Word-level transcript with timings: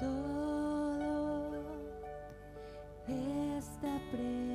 todo 0.00 1.60
está 3.58 4.00
preparado. 4.10 4.49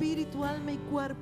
Oh 0.00 1.17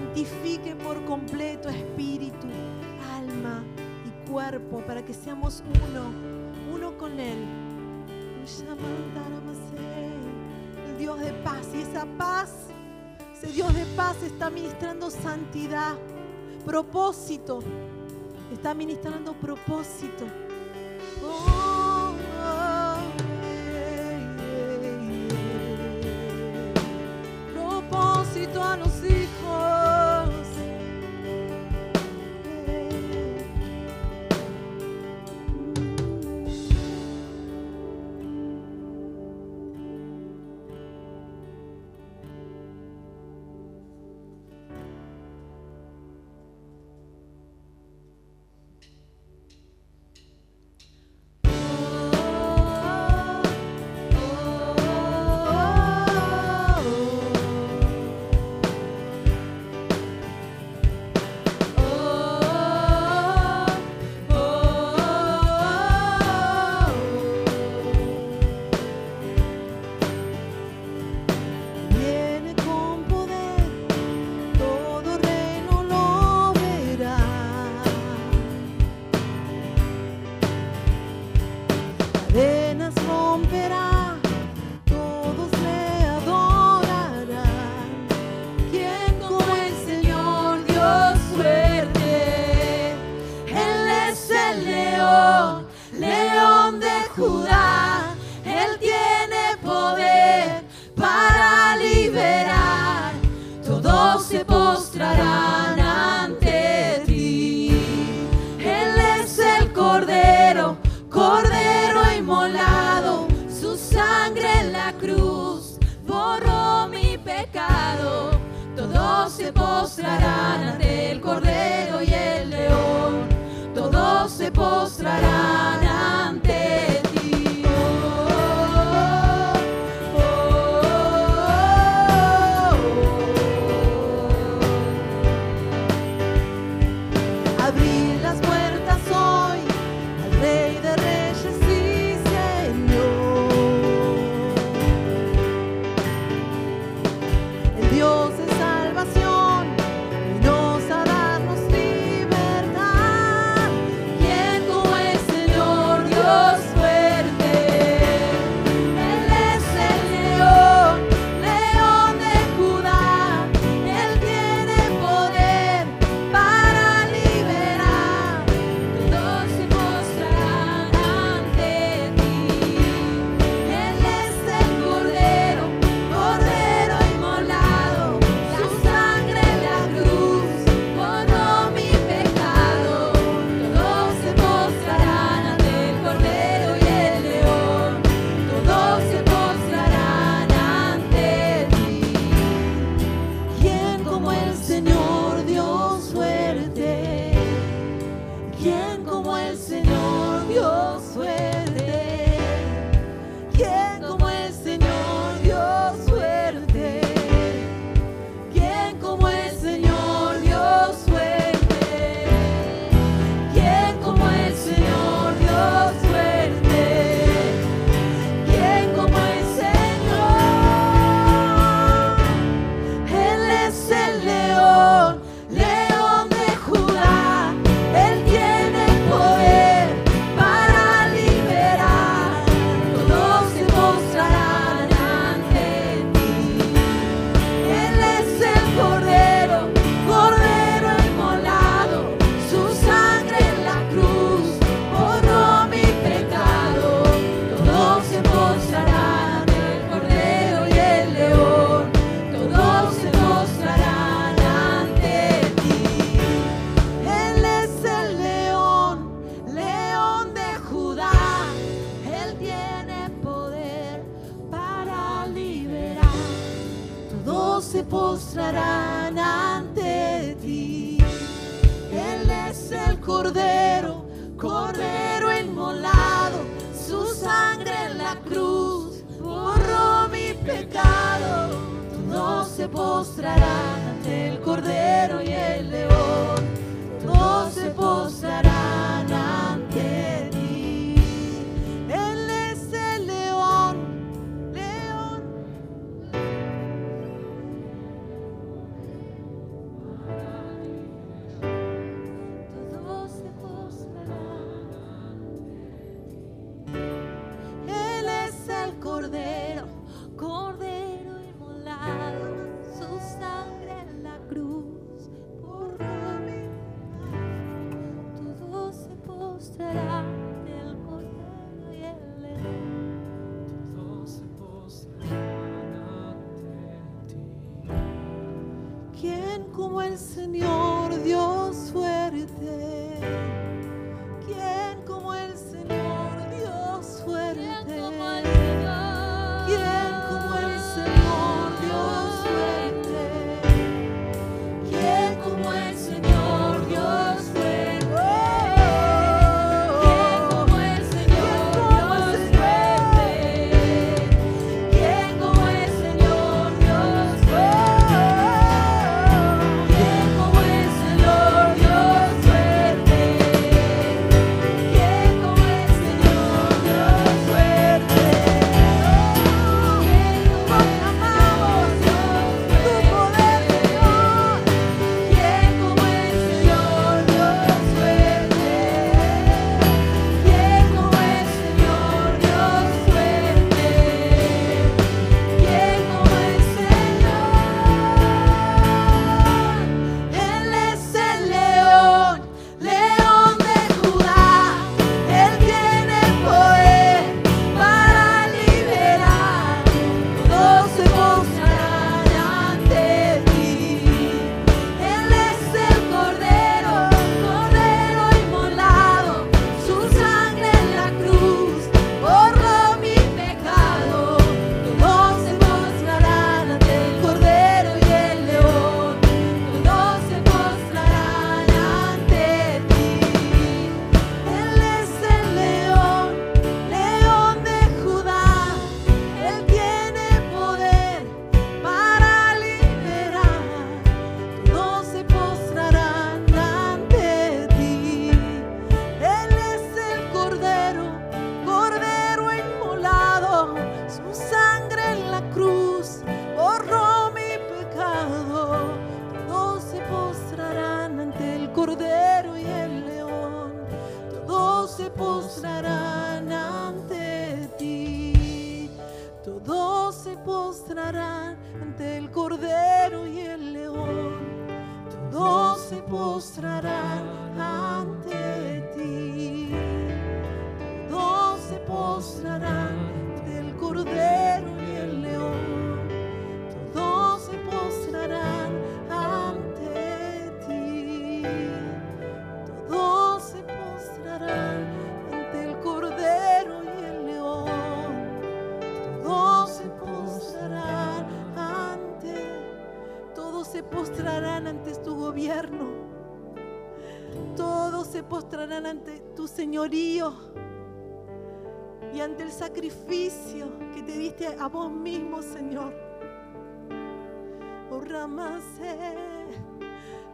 santifique 0.00 0.74
por 0.76 1.04
completo 1.04 1.68
espíritu, 1.68 2.46
alma 3.14 3.62
y 4.06 4.30
cuerpo 4.30 4.82
para 4.86 5.04
que 5.04 5.12
seamos 5.12 5.62
uno, 5.66 6.10
uno 6.74 6.96
con 6.96 7.18
Él. 7.18 7.38
El 10.88 10.98
Dios 10.98 11.20
de 11.20 11.32
paz 11.32 11.68
y 11.74 11.82
esa 11.82 12.06
paz, 12.18 12.50
ese 13.34 13.52
Dios 13.52 13.72
de 13.74 13.84
paz 13.96 14.16
está 14.22 14.50
ministrando 14.50 15.10
santidad, 15.10 15.96
propósito, 16.64 17.60
está 18.52 18.74
ministrando 18.74 19.34
propósito. 19.34 20.24
Oh. 21.24 21.59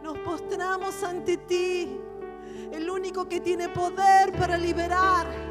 Nos 0.01 0.17
postramos 0.19 1.03
ante 1.03 1.37
ti, 1.37 1.99
el 2.71 2.89
único 2.89 3.27
que 3.27 3.41
tiene 3.41 3.69
poder 3.69 4.31
para 4.37 4.57
liberar. 4.57 5.46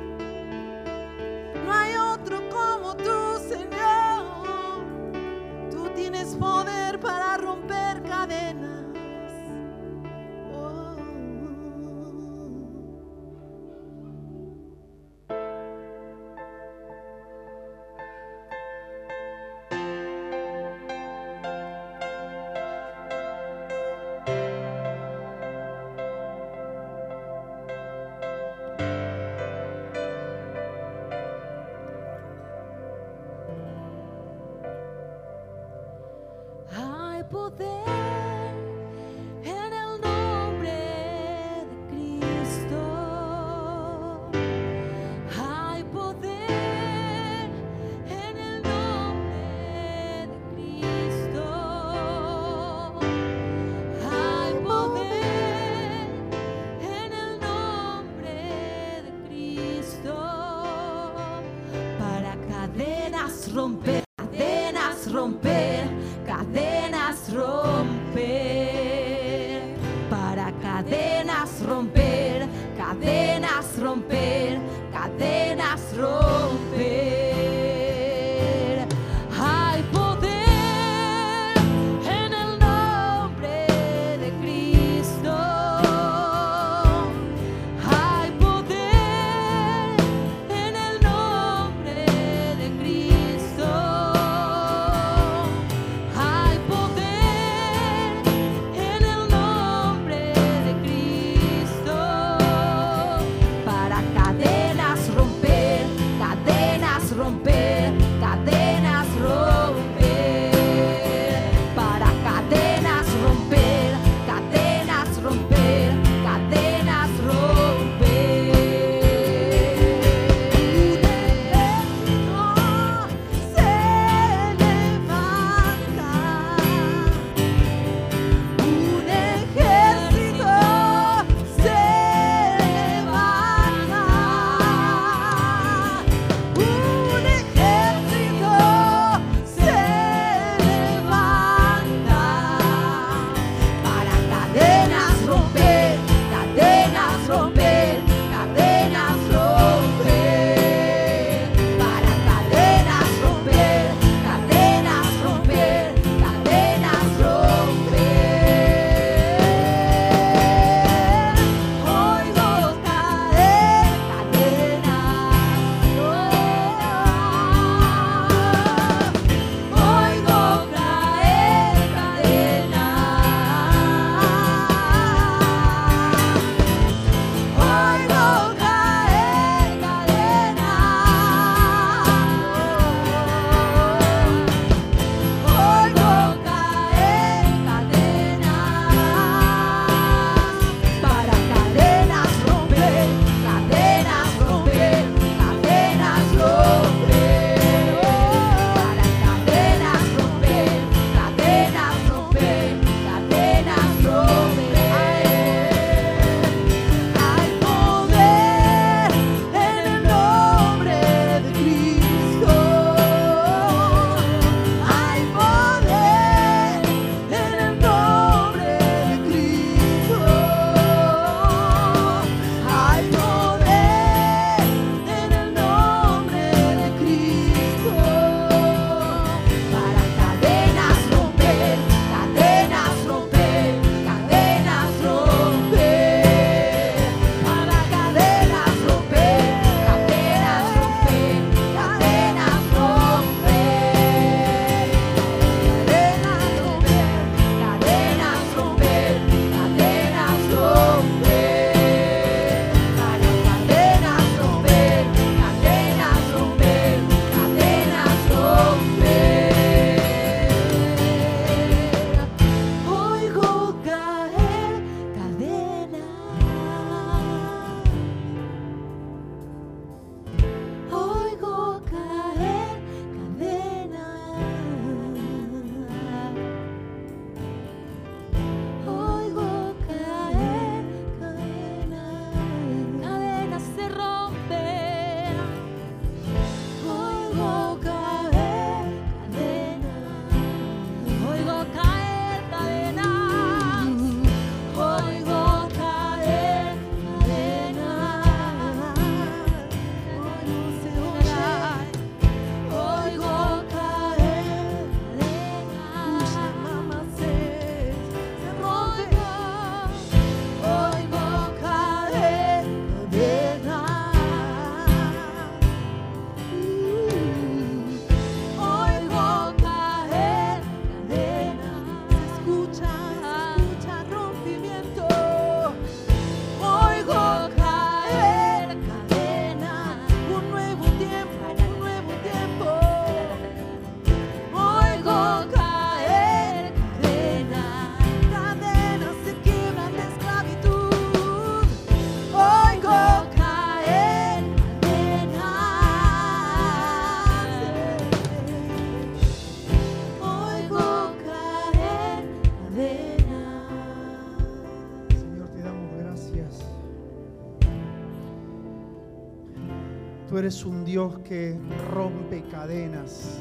Eres 360.46 360.64
un 360.64 360.84
Dios 360.84 361.18
que 361.28 361.58
rompe 361.90 362.44
cadenas. 362.48 363.40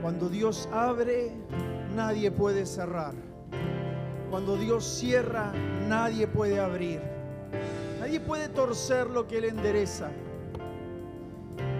Cuando 0.00 0.28
Dios 0.28 0.68
abre, 0.70 1.32
nadie 1.96 2.30
puede 2.30 2.64
cerrar. 2.64 3.14
Cuando 4.30 4.56
Dios 4.56 4.84
cierra, 4.84 5.52
nadie 5.88 6.28
puede 6.28 6.60
abrir. 6.60 7.00
Nadie 7.98 8.20
puede 8.20 8.48
torcer 8.48 9.10
lo 9.10 9.26
que 9.26 9.38
Él 9.38 9.46
endereza. 9.46 10.12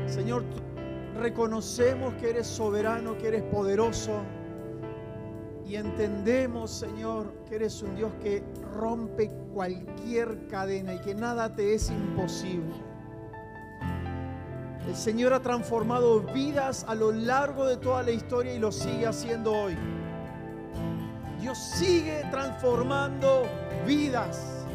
Señor, 0.08 0.42
reconocemos 1.20 2.12
que 2.14 2.30
eres 2.30 2.48
soberano, 2.48 3.16
que 3.18 3.28
eres 3.28 3.42
poderoso. 3.44 4.20
Y 5.72 5.76
entendemos, 5.76 6.70
Señor, 6.70 7.32
que 7.48 7.54
eres 7.54 7.80
un 7.80 7.96
Dios 7.96 8.12
que 8.22 8.42
rompe 8.74 9.30
cualquier 9.54 10.46
cadena 10.48 10.92
y 10.92 10.98
que 10.98 11.14
nada 11.14 11.54
te 11.54 11.72
es 11.72 11.88
imposible. 11.88 12.74
El 14.86 14.94
Señor 14.94 15.32
ha 15.32 15.40
transformado 15.40 16.20
vidas 16.20 16.84
a 16.86 16.94
lo 16.94 17.10
largo 17.10 17.64
de 17.64 17.78
toda 17.78 18.02
la 18.02 18.10
historia 18.10 18.52
y 18.52 18.58
lo 18.58 18.70
sigue 18.70 19.06
haciendo 19.06 19.50
hoy. 19.50 19.74
Dios 21.40 21.56
sigue 21.56 22.22
transformando 22.30 23.44
vidas. 23.86 24.66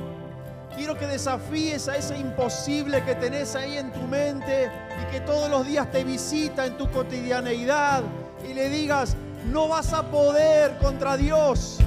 Quiero 0.76 0.98
que 0.98 1.06
desafíes 1.06 1.88
a 1.90 1.98
ese 1.98 2.18
imposible 2.18 3.04
que 3.04 3.14
tenés 3.14 3.56
ahí 3.56 3.78
en 3.78 3.94
tu 3.94 4.02
mente 4.08 4.72
y 5.00 5.12
que 5.12 5.20
todos 5.20 5.48
los 5.48 5.64
días 5.68 5.92
te 5.92 6.04
visita 6.04 6.66
en 6.66 6.76
tu 6.76 6.90
cotidianeidad 6.90 8.02
y 8.50 8.56
le 8.56 8.68
digas, 8.70 9.16
no 9.52 9.68
vas 9.68 9.94
a 9.94 10.04
poder 10.04 10.78
contra 10.78 11.18
Dios. 11.18 11.80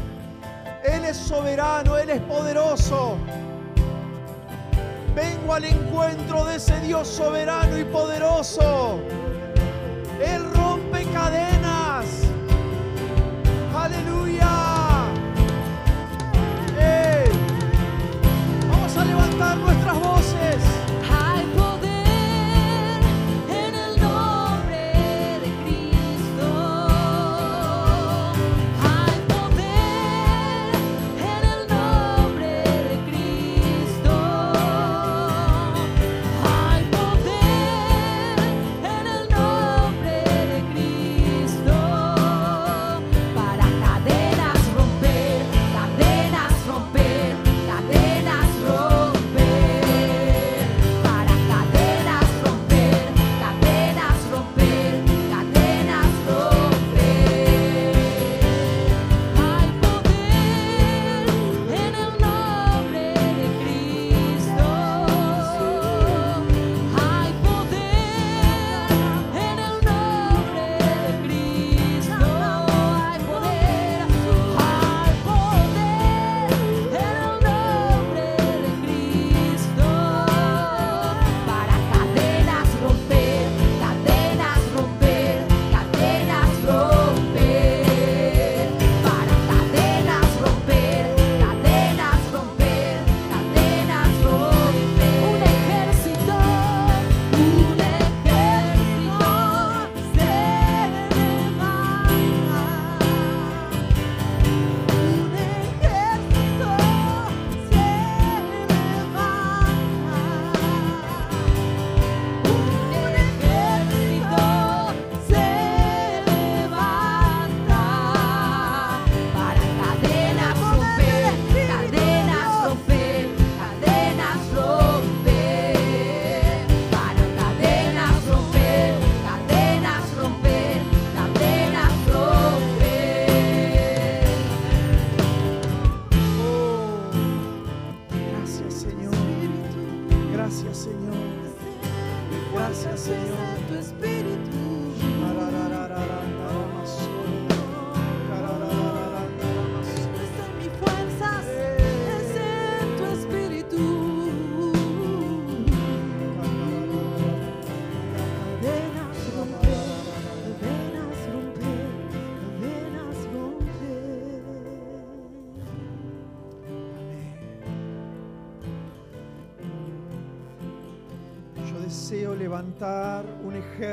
Él 0.84 1.04
es 1.04 1.16
soberano, 1.16 1.98
Él 1.98 2.10
es 2.10 2.20
poderoso. 2.22 3.16
Vengo 5.14 5.54
al 5.54 5.64
encuentro 5.64 6.44
de 6.44 6.56
ese 6.56 6.80
Dios 6.80 7.08
soberano 7.08 7.78
y 7.78 7.84
poderoso. 7.84 9.00
Él 10.22 10.42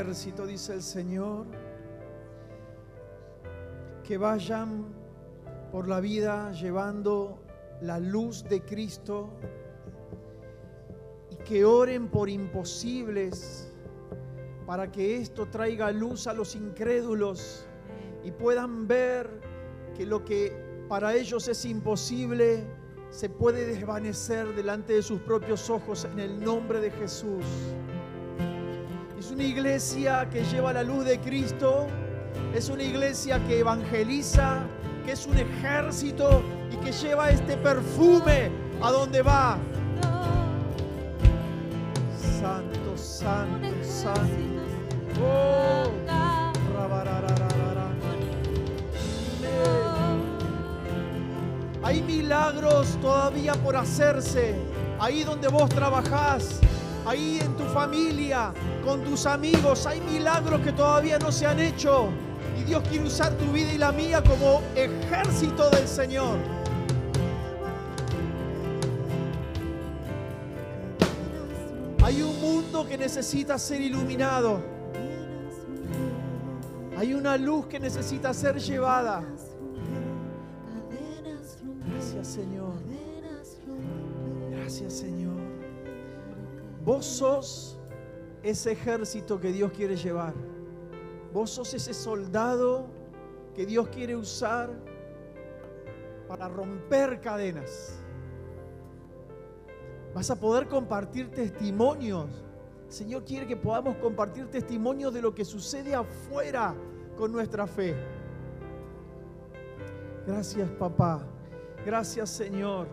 ejército, 0.08 0.48
dice 0.48 0.74
el 0.74 0.84
Señor, 0.84 1.46
que 4.06 4.18
vayan 4.18 4.86
por 5.70 5.90
la 5.90 6.00
vida 6.00 6.50
llevando 6.54 7.44
la 7.82 8.00
luz 8.00 8.46
de 8.46 8.62
Cristo 8.62 9.30
y 11.30 11.36
que 11.44 11.66
oren 11.66 12.08
por 12.08 12.30
imposibles 12.30 13.70
para 14.66 14.90
que 14.90 15.18
esto 15.18 15.46
traiga 15.48 15.92
luz 15.92 16.26
a 16.28 16.34
los 16.34 16.56
incrédulos 16.56 17.68
y 18.24 18.32
puedan 18.32 18.88
ver 18.88 19.30
que 19.94 20.06
lo 20.06 20.24
que 20.24 20.86
para 20.88 21.16
ellos 21.16 21.50
es 21.50 21.66
imposible 21.66 22.66
se 23.10 23.28
puede 23.28 23.66
desvanecer 23.66 24.56
delante 24.56 24.94
de 24.94 25.02
sus 25.02 25.20
propios 25.20 25.70
ojos 25.70 26.06
en 26.06 26.20
el 26.22 26.40
nombre 26.40 26.80
de 26.80 26.92
Jesús. 26.92 27.44
Una 29.38 29.46
iglesia 29.46 30.28
que 30.32 30.44
lleva 30.46 30.74
la 30.74 30.82
luz 30.82 31.06
de 31.06 31.20
Cristo, 31.20 31.86
es 32.56 32.70
una 32.70 32.82
iglesia 32.82 33.40
que 33.46 33.60
evangeliza, 33.60 34.64
que 35.06 35.12
es 35.12 35.28
un 35.28 35.38
ejército 35.38 36.42
y 36.72 36.78
que 36.78 36.92
lleva 36.92 37.30
este 37.30 37.56
perfume 37.56 38.50
a 38.82 38.90
donde 38.90 39.22
va. 39.22 39.60
Santo, 42.40 42.98
santo, 42.98 43.68
santo. 43.84 44.64
Oh. 45.24 45.84
Hay 51.84 52.02
milagros 52.02 52.98
todavía 53.00 53.54
por 53.54 53.76
hacerse. 53.76 54.56
Ahí 55.00 55.24
donde 55.24 55.48
vos 55.48 55.70
trabajás, 55.70 56.60
ahí 57.08 57.40
en 57.42 57.56
tu 57.56 57.64
familia, 57.66 58.54
con 58.84 59.04
tus 59.04 59.26
amigos, 59.26 59.86
hay 59.86 60.02
milagros 60.02 60.60
que 60.62 60.74
todavía 60.74 61.18
no 61.18 61.32
se 61.32 61.46
han 61.46 61.60
hecho. 61.60 62.10
Y 62.60 62.64
Dios 62.64 62.84
quiere 62.90 63.06
usar 63.06 63.34
tu 63.38 63.46
vida 63.52 63.72
y 63.74 63.78
la 63.78 63.92
mía 63.92 64.22
como 64.22 64.62
ejército 64.76 65.70
del 65.70 65.88
Señor. 65.88 66.38
Hay 72.04 72.22
un 72.22 72.40
mundo 72.42 72.88
que 72.88 72.98
necesita 72.98 73.58
ser 73.58 73.82
iluminado. 73.82 74.62
Hay 76.98 77.14
una 77.14 77.38
luz 77.38 77.68
que 77.68 77.80
necesita 77.80 78.34
ser 78.34 78.60
llevada. 78.60 79.24
Gracias 81.90 82.28
Señor. 82.28 82.74
Gracias 84.52 84.94
Señor. 84.94 85.27
Vos 86.88 87.06
sos 87.06 87.78
ese 88.42 88.72
ejército 88.72 89.38
que 89.42 89.52
Dios 89.52 89.74
quiere 89.74 89.98
llevar. 89.98 90.34
Vos 91.34 91.50
sos 91.50 91.74
ese 91.74 91.94
soldado 91.94 92.88
que 93.54 93.66
Dios 93.66 93.90
quiere 93.90 94.16
usar 94.16 94.70
para 96.30 96.48
romper 96.48 97.20
cadenas. 97.20 98.00
Vas 100.16 100.32
a 100.32 100.40
poder 100.40 100.70
compartir 100.70 101.30
testimonios. 101.30 102.30
El 102.86 102.94
Señor 102.94 103.26
quiere 103.26 103.46
que 103.46 103.58
podamos 103.58 103.98
compartir 103.98 104.50
testimonios 104.50 105.14
de 105.14 105.22
lo 105.22 105.36
que 105.36 105.44
sucede 105.44 105.94
afuera 105.94 106.74
con 107.18 107.34
nuestra 107.34 107.68
fe. 107.68 107.98
Gracias 110.26 110.70
papá. 110.80 111.28
Gracias 111.86 112.30
Señor. 112.30 112.88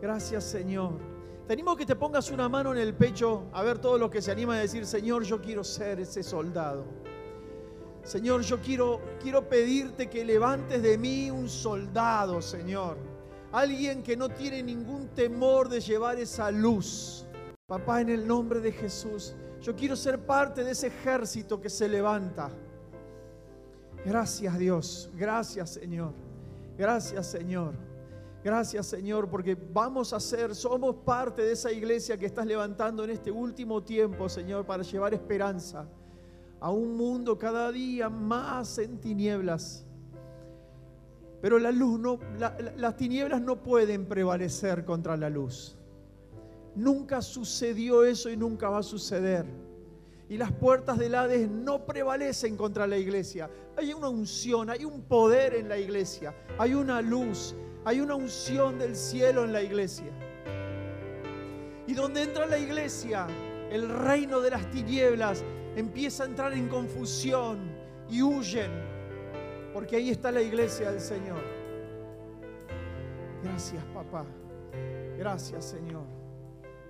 Gracias 0.00 0.44
Señor. 0.44 1.17
Te 1.48 1.54
animo 1.54 1.74
que 1.74 1.86
te 1.86 1.96
pongas 1.96 2.30
una 2.30 2.46
mano 2.46 2.72
en 2.72 2.78
el 2.78 2.92
pecho 2.92 3.46
a 3.54 3.62
ver 3.62 3.78
todo 3.78 3.96
lo 3.96 4.10
que 4.10 4.20
se 4.20 4.30
anima 4.30 4.56
a 4.56 4.58
decir, 4.58 4.84
Señor, 4.84 5.22
yo 5.22 5.40
quiero 5.40 5.64
ser 5.64 5.98
ese 5.98 6.22
soldado. 6.22 6.84
Señor, 8.02 8.42
yo 8.42 8.60
quiero, 8.60 9.00
quiero 9.18 9.48
pedirte 9.48 10.10
que 10.10 10.26
levantes 10.26 10.82
de 10.82 10.98
mí 10.98 11.30
un 11.30 11.48
soldado, 11.48 12.42
Señor. 12.42 12.98
Alguien 13.50 14.02
que 14.02 14.14
no 14.14 14.28
tiene 14.28 14.62
ningún 14.62 15.08
temor 15.14 15.70
de 15.70 15.80
llevar 15.80 16.18
esa 16.18 16.50
luz. 16.50 17.24
Papá, 17.66 18.02
en 18.02 18.10
el 18.10 18.26
nombre 18.28 18.60
de 18.60 18.70
Jesús, 18.70 19.34
yo 19.62 19.74
quiero 19.74 19.96
ser 19.96 20.18
parte 20.18 20.62
de 20.62 20.72
ese 20.72 20.88
ejército 20.88 21.58
que 21.58 21.70
se 21.70 21.88
levanta. 21.88 22.50
Gracias 24.04 24.58
Dios, 24.58 25.10
gracias 25.14 25.70
Señor, 25.70 26.12
gracias 26.76 27.26
Señor, 27.26 27.72
gracias 28.44 28.86
Señor, 28.86 29.28
porque 29.28 29.54
vamos 29.72 30.12
a 30.12 30.20
ser, 30.20 30.54
somos 30.54 30.96
parte 31.04 31.42
de 31.42 31.52
esa 31.52 31.72
iglesia 31.72 32.16
que 32.16 32.26
estás 32.26 32.46
levantando 32.46 33.04
en 33.04 33.10
este 33.10 33.30
último 33.30 33.82
tiempo, 33.82 34.28
Señor, 34.28 34.64
para 34.66 34.82
llevar 34.82 35.14
esperanza 35.14 35.86
a 36.60 36.70
un 36.70 36.96
mundo 36.96 37.38
cada 37.38 37.70
día 37.70 38.08
más 38.08 38.78
en 38.78 38.98
tinieblas. 38.98 39.84
Pero 41.40 41.58
la 41.58 41.70
luz 41.70 42.00
no, 42.00 42.18
la- 42.38 42.56
la- 42.58 42.72
las 42.76 42.96
tinieblas 42.96 43.40
no 43.40 43.62
pueden 43.62 44.06
prevalecer 44.06 44.84
contra 44.84 45.16
la 45.16 45.30
luz. 45.30 45.76
Nunca 46.74 47.22
sucedió 47.22 48.04
eso 48.04 48.28
y 48.28 48.36
nunca 48.36 48.68
va 48.68 48.78
a 48.78 48.82
suceder. 48.82 49.46
Y 50.28 50.36
las 50.36 50.52
puertas 50.52 50.98
del 50.98 51.14
Hades 51.14 51.48
no 51.48 51.86
prevalecen 51.86 52.56
contra 52.56 52.86
la 52.86 52.98
iglesia. 52.98 53.48
Hay 53.76 53.92
una 53.94 54.08
unción, 54.08 54.68
hay 54.68 54.84
un 54.84 55.02
poder 55.02 55.54
en 55.54 55.68
la 55.68 55.78
iglesia, 55.78 56.34
hay 56.58 56.74
una 56.74 57.00
luz, 57.00 57.54
hay 57.84 58.00
una 58.00 58.14
unción 58.14 58.78
del 58.78 58.96
cielo 58.96 59.44
en 59.44 59.52
la 59.52 59.62
iglesia. 59.62 60.12
Y 61.86 61.94
donde 61.94 62.22
entra 62.22 62.46
la 62.46 62.58
iglesia, 62.58 63.26
el 63.70 63.88
reino 63.88 64.40
de 64.40 64.50
las 64.50 64.70
tinieblas 64.70 65.44
empieza 65.76 66.24
a 66.24 66.26
entrar 66.26 66.52
en 66.52 66.68
confusión 66.68 67.58
y 68.10 68.22
huyen, 68.22 68.70
porque 69.72 69.96
ahí 69.96 70.10
está 70.10 70.30
la 70.30 70.42
iglesia 70.42 70.90
del 70.90 71.00
Señor. 71.00 71.40
Gracias, 73.42 73.84
papá. 73.94 74.26
Gracias, 75.16 75.64
Señor. 75.64 76.04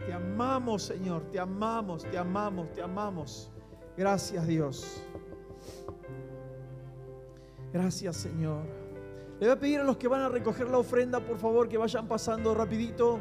Te 0.04 0.12
amamos, 0.12 0.82
Señor. 0.82 1.22
Te 1.30 1.38
amamos, 1.38 2.02
te 2.04 2.18
amamos, 2.18 2.72
te 2.72 2.82
amamos. 2.82 3.50
Gracias, 3.96 4.46
Dios. 4.46 5.02
Gracias, 7.72 8.16
Señor. 8.16 8.77
Le 9.40 9.46
voy 9.46 9.50
a 9.56 9.58
pedir 9.60 9.80
a 9.80 9.84
los 9.84 9.96
que 9.96 10.08
van 10.08 10.22
a 10.22 10.28
recoger 10.28 10.68
la 10.68 10.78
ofrenda, 10.78 11.20
por 11.20 11.38
favor, 11.38 11.68
que 11.68 11.78
vayan 11.78 12.08
pasando 12.08 12.54
rapidito. 12.54 13.20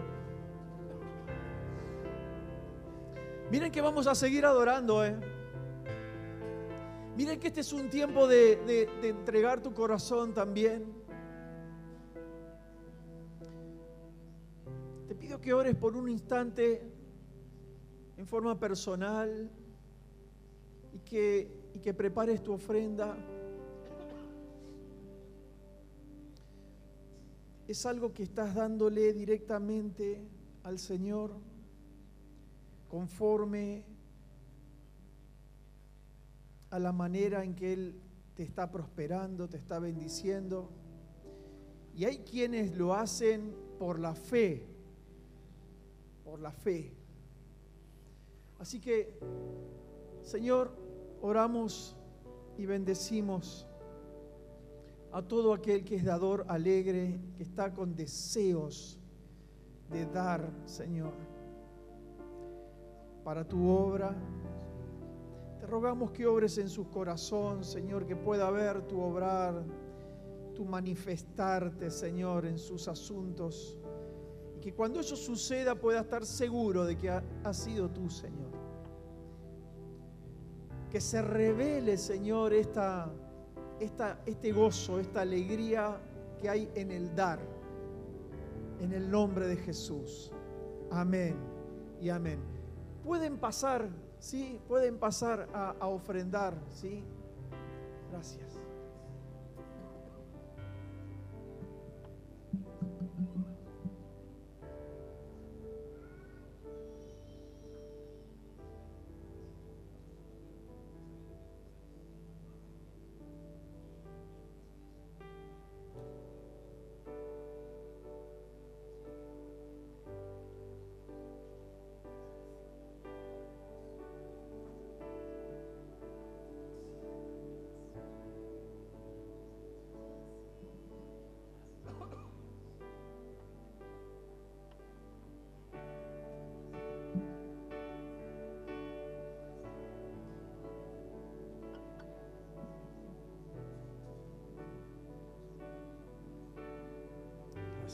Miren 3.52 3.72
que 3.72 3.82
vamos 3.82 4.08
a 4.08 4.16
seguir 4.16 4.46
adorando, 4.46 5.06
¿eh? 5.06 5.16
Miren 7.16 7.40
que 7.40 7.48
este 7.48 7.62
es 7.62 7.72
un 7.72 7.90
tiempo 7.90 8.28
de, 8.28 8.58
de- 9.02 9.10
entregar 9.10 9.62
tu 9.62 9.74
corazón 9.74 10.34
también. 10.34 10.86
Te 15.08 15.16
pido 15.16 15.40
que 15.40 15.54
ores 15.54 15.76
por 15.76 15.96
un 15.96 16.10
instante 16.10 16.82
en 18.18 18.26
forma 18.28 18.60
personal 18.60 19.50
y 20.94 21.00
que, 21.00 21.48
y 21.74 21.80
que 21.80 21.94
prepares 21.94 22.42
tu 22.44 22.54
ofrenda. 22.54 23.16
Es 27.68 27.86
algo 27.86 28.14
que 28.14 28.24
estás 28.24 28.56
dándole 28.56 29.12
directamente 29.12 30.22
al 30.64 30.80
Señor 30.80 31.34
conforme 32.88 33.84
a 36.70 36.80
la 36.80 36.94
manera 36.94 37.44
en 37.44 37.56
que 37.56 37.74
Él 37.74 38.02
te 38.36 38.44
está 38.44 38.72
prosperando, 38.72 39.50
te 39.50 39.58
está 39.58 39.80
bendiciendo. 39.80 40.70
Y 41.94 42.06
hay 42.06 42.20
quienes 42.20 42.78
lo 42.78 42.94
hacen 42.94 43.54
por 43.78 44.00
la 44.00 44.16
fe, 44.16 44.66
por 46.24 46.40
la 46.40 46.52
fe. 46.52 46.94
Así 48.60 48.80
que, 48.80 49.20
Señor, 50.24 50.72
oramos 51.22 51.98
y 52.58 52.66
bendecimos 52.66 53.68
a 55.18 55.22
todo 55.24 55.52
aquel 55.52 55.84
que 55.84 55.96
es 55.96 56.04
dador 56.04 56.46
alegre, 56.48 57.20
que 57.36 57.42
está 57.42 57.74
con 57.74 57.96
deseos 57.96 59.00
de 59.90 60.06
dar, 60.06 60.48
Señor, 60.66 61.14
para 63.24 63.44
tu 63.44 63.68
obra. 63.68 64.16
Te 65.60 65.66
rogamos 65.66 66.12
que 66.12 66.28
obres 66.28 66.60
en 66.60 66.70
su 66.70 66.92
corazón, 66.92 67.64
Señor, 67.64 68.06
que 68.06 68.16
pueda 68.16 68.52
ver 68.52 68.84
tu 68.84 69.02
obrar, 69.02 69.64
tu 70.54 70.66
manifestarte, 70.66 71.90
Señor, 71.90 72.46
en 72.46 72.60
sus 72.60 72.88
asuntos. 72.88 73.76
Y 74.56 74.60
que 74.60 74.76
cuando 74.76 75.00
eso 75.00 75.16
suceda 75.16 75.74
pueda 75.74 76.02
estar 76.02 76.28
seguro 76.28 76.86
de 76.86 76.96
que 76.96 77.10
ha, 77.10 77.24
ha 77.44 77.56
sido 77.56 77.90
tú, 77.90 78.08
Señor. 78.08 78.52
Que 80.92 81.02
se 81.02 81.24
revele, 81.24 81.98
Señor, 81.98 82.54
esta, 82.54 83.12
esta, 83.80 84.20
este 84.26 84.52
gozo, 84.52 85.00
esta 85.00 85.22
alegría 85.22 85.98
que 86.42 86.50
hay 86.50 86.70
en 86.76 86.92
el 86.92 87.16
dar. 87.16 87.40
En 88.80 88.94
el 88.94 89.10
nombre 89.10 89.48
de 89.48 89.58
Jesús. 89.58 90.32
Amén 90.92 91.36
y 92.00 92.10
amén. 92.10 92.40
Pueden 93.04 93.38
pasar, 93.38 93.90
¿sí? 94.20 94.60
Pueden 94.68 94.98
pasar 94.98 95.50
a, 95.54 95.76
a 95.80 95.88
ofrendar, 95.88 96.56
¿sí? 96.70 97.04
Gracias. 98.12 98.57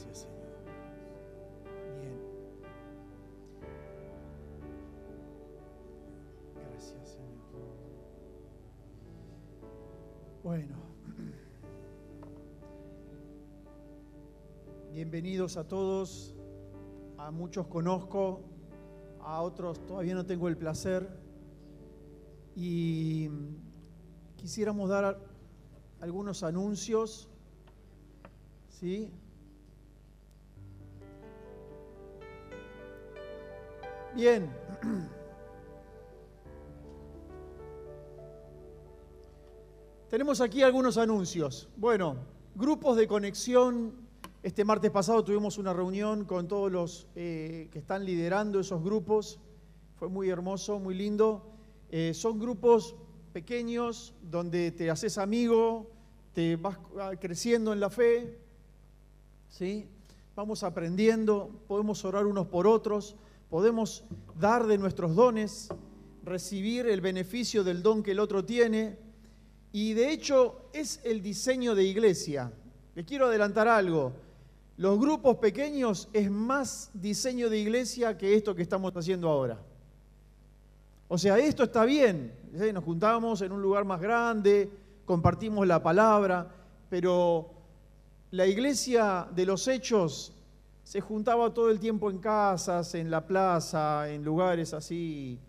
Gracias, 0.04 0.28
Señor. 0.28 0.48
Bien. 2.00 2.18
Gracias, 6.70 7.08
Señor. 7.08 7.34
Bueno. 10.42 10.76
Bienvenidos 14.92 15.56
a 15.56 15.66
todos. 15.66 16.34
A 17.16 17.30
muchos 17.30 17.66
conozco, 17.68 18.42
a 19.20 19.40
otros 19.40 19.84
todavía 19.86 20.14
no 20.14 20.26
tengo 20.26 20.48
el 20.48 20.56
placer. 20.56 21.08
Y 22.54 23.30
quisiéramos 24.36 24.90
dar 24.90 25.18
algunos 26.00 26.42
anuncios. 26.42 27.30
¿Sí? 28.68 29.10
Bien. 34.14 34.48
Tenemos 40.08 40.40
aquí 40.40 40.62
algunos 40.62 40.96
anuncios. 40.98 41.68
Bueno, 41.76 42.18
grupos 42.54 42.96
de 42.96 43.08
conexión. 43.08 43.92
Este 44.44 44.64
martes 44.64 44.92
pasado 44.92 45.24
tuvimos 45.24 45.58
una 45.58 45.72
reunión 45.72 46.26
con 46.26 46.46
todos 46.46 46.70
los 46.70 47.08
eh, 47.16 47.68
que 47.72 47.80
están 47.80 48.04
liderando 48.04 48.60
esos 48.60 48.84
grupos. 48.84 49.40
Fue 49.96 50.08
muy 50.08 50.28
hermoso, 50.28 50.78
muy 50.78 50.94
lindo. 50.94 51.50
Eh, 51.90 52.14
son 52.14 52.38
grupos 52.38 52.94
pequeños 53.32 54.14
donde 54.22 54.70
te 54.70 54.90
haces 54.90 55.18
amigo, 55.18 55.90
te 56.34 56.54
vas 56.54 56.78
ah, 57.00 57.12
creciendo 57.20 57.72
en 57.72 57.80
la 57.80 57.90
fe, 57.90 58.38
¿sí? 59.48 59.88
Vamos 60.36 60.62
aprendiendo, 60.62 61.50
podemos 61.66 62.04
orar 62.04 62.26
unos 62.26 62.46
por 62.46 62.68
otros, 62.68 63.16
podemos 63.48 64.04
dar 64.38 64.66
de 64.66 64.78
nuestros 64.78 65.14
dones, 65.14 65.68
recibir 66.24 66.86
el 66.86 67.00
beneficio 67.00 67.62
del 67.64 67.82
don 67.82 68.02
que 68.02 68.12
el 68.12 68.20
otro 68.20 68.44
tiene. 68.44 68.98
Y 69.72 69.92
de 69.94 70.12
hecho 70.12 70.68
es 70.72 71.00
el 71.04 71.22
diseño 71.22 71.74
de 71.74 71.84
iglesia. 71.84 72.52
Les 72.94 73.04
quiero 73.04 73.26
adelantar 73.26 73.68
algo. 73.68 74.12
Los 74.76 74.98
grupos 74.98 75.36
pequeños 75.36 76.08
es 76.12 76.30
más 76.30 76.90
diseño 76.94 77.48
de 77.48 77.58
iglesia 77.58 78.18
que 78.18 78.34
esto 78.34 78.54
que 78.54 78.62
estamos 78.62 78.92
haciendo 78.96 79.28
ahora. 79.28 79.60
O 81.08 81.18
sea, 81.18 81.38
esto 81.38 81.64
está 81.64 81.84
bien. 81.84 82.32
Nos 82.72 82.84
juntamos 82.84 83.42
en 83.42 83.52
un 83.52 83.62
lugar 83.62 83.84
más 83.84 84.00
grande, 84.00 84.70
compartimos 85.04 85.66
la 85.66 85.82
palabra, 85.82 86.50
pero 86.88 87.50
la 88.30 88.46
iglesia 88.46 89.28
de 89.34 89.46
los 89.46 89.68
hechos 89.68 90.32
se 90.84 91.00
juntaba 91.00 91.52
todo 91.52 91.70
el 91.70 91.80
tiempo 91.80 92.10
en 92.10 92.18
casas, 92.18 92.94
en 92.94 93.10
la 93.10 93.26
plaza, 93.26 94.10
en 94.10 94.22
lugares 94.22 94.74
así, 94.74 95.40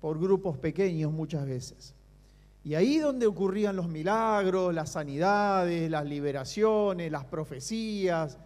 por 0.00 0.18
grupos 0.18 0.58
pequeños 0.58 1.12
muchas 1.12 1.46
veces. 1.46 1.94
Y 2.64 2.74
ahí 2.74 2.98
donde 2.98 3.26
ocurrían 3.26 3.76
los 3.76 3.88
milagros, 3.88 4.74
las 4.74 4.90
sanidades, 4.90 5.90
las 5.90 6.04
liberaciones, 6.04 7.10
las 7.10 7.24
profecías, 7.24 8.36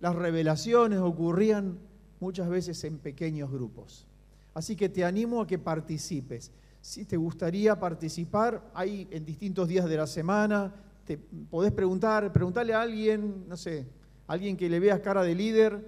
las 0.00 0.14
revelaciones 0.14 1.00
ocurrían 1.00 1.78
muchas 2.20 2.48
veces 2.48 2.82
en 2.84 2.98
pequeños 2.98 3.50
grupos. 3.50 4.06
Así 4.54 4.76
que 4.76 4.88
te 4.88 5.04
animo 5.04 5.40
a 5.40 5.46
que 5.46 5.58
participes. 5.58 6.52
Si 6.80 7.04
te 7.04 7.16
gustaría 7.16 7.78
participar, 7.78 8.70
hay 8.74 9.08
en 9.10 9.24
distintos 9.24 9.66
días 9.66 9.86
de 9.86 9.96
la 9.96 10.06
semana, 10.06 10.72
te 11.04 11.18
podés 11.18 11.72
preguntar, 11.72 12.32
preguntarle 12.32 12.72
a 12.72 12.80
alguien, 12.80 13.44
no 13.48 13.56
sé, 13.56 13.86
alguien 14.26 14.56
que 14.56 14.68
le 14.68 14.80
veas 14.80 15.00
cara 15.00 15.22
de 15.22 15.34
líder 15.34 15.84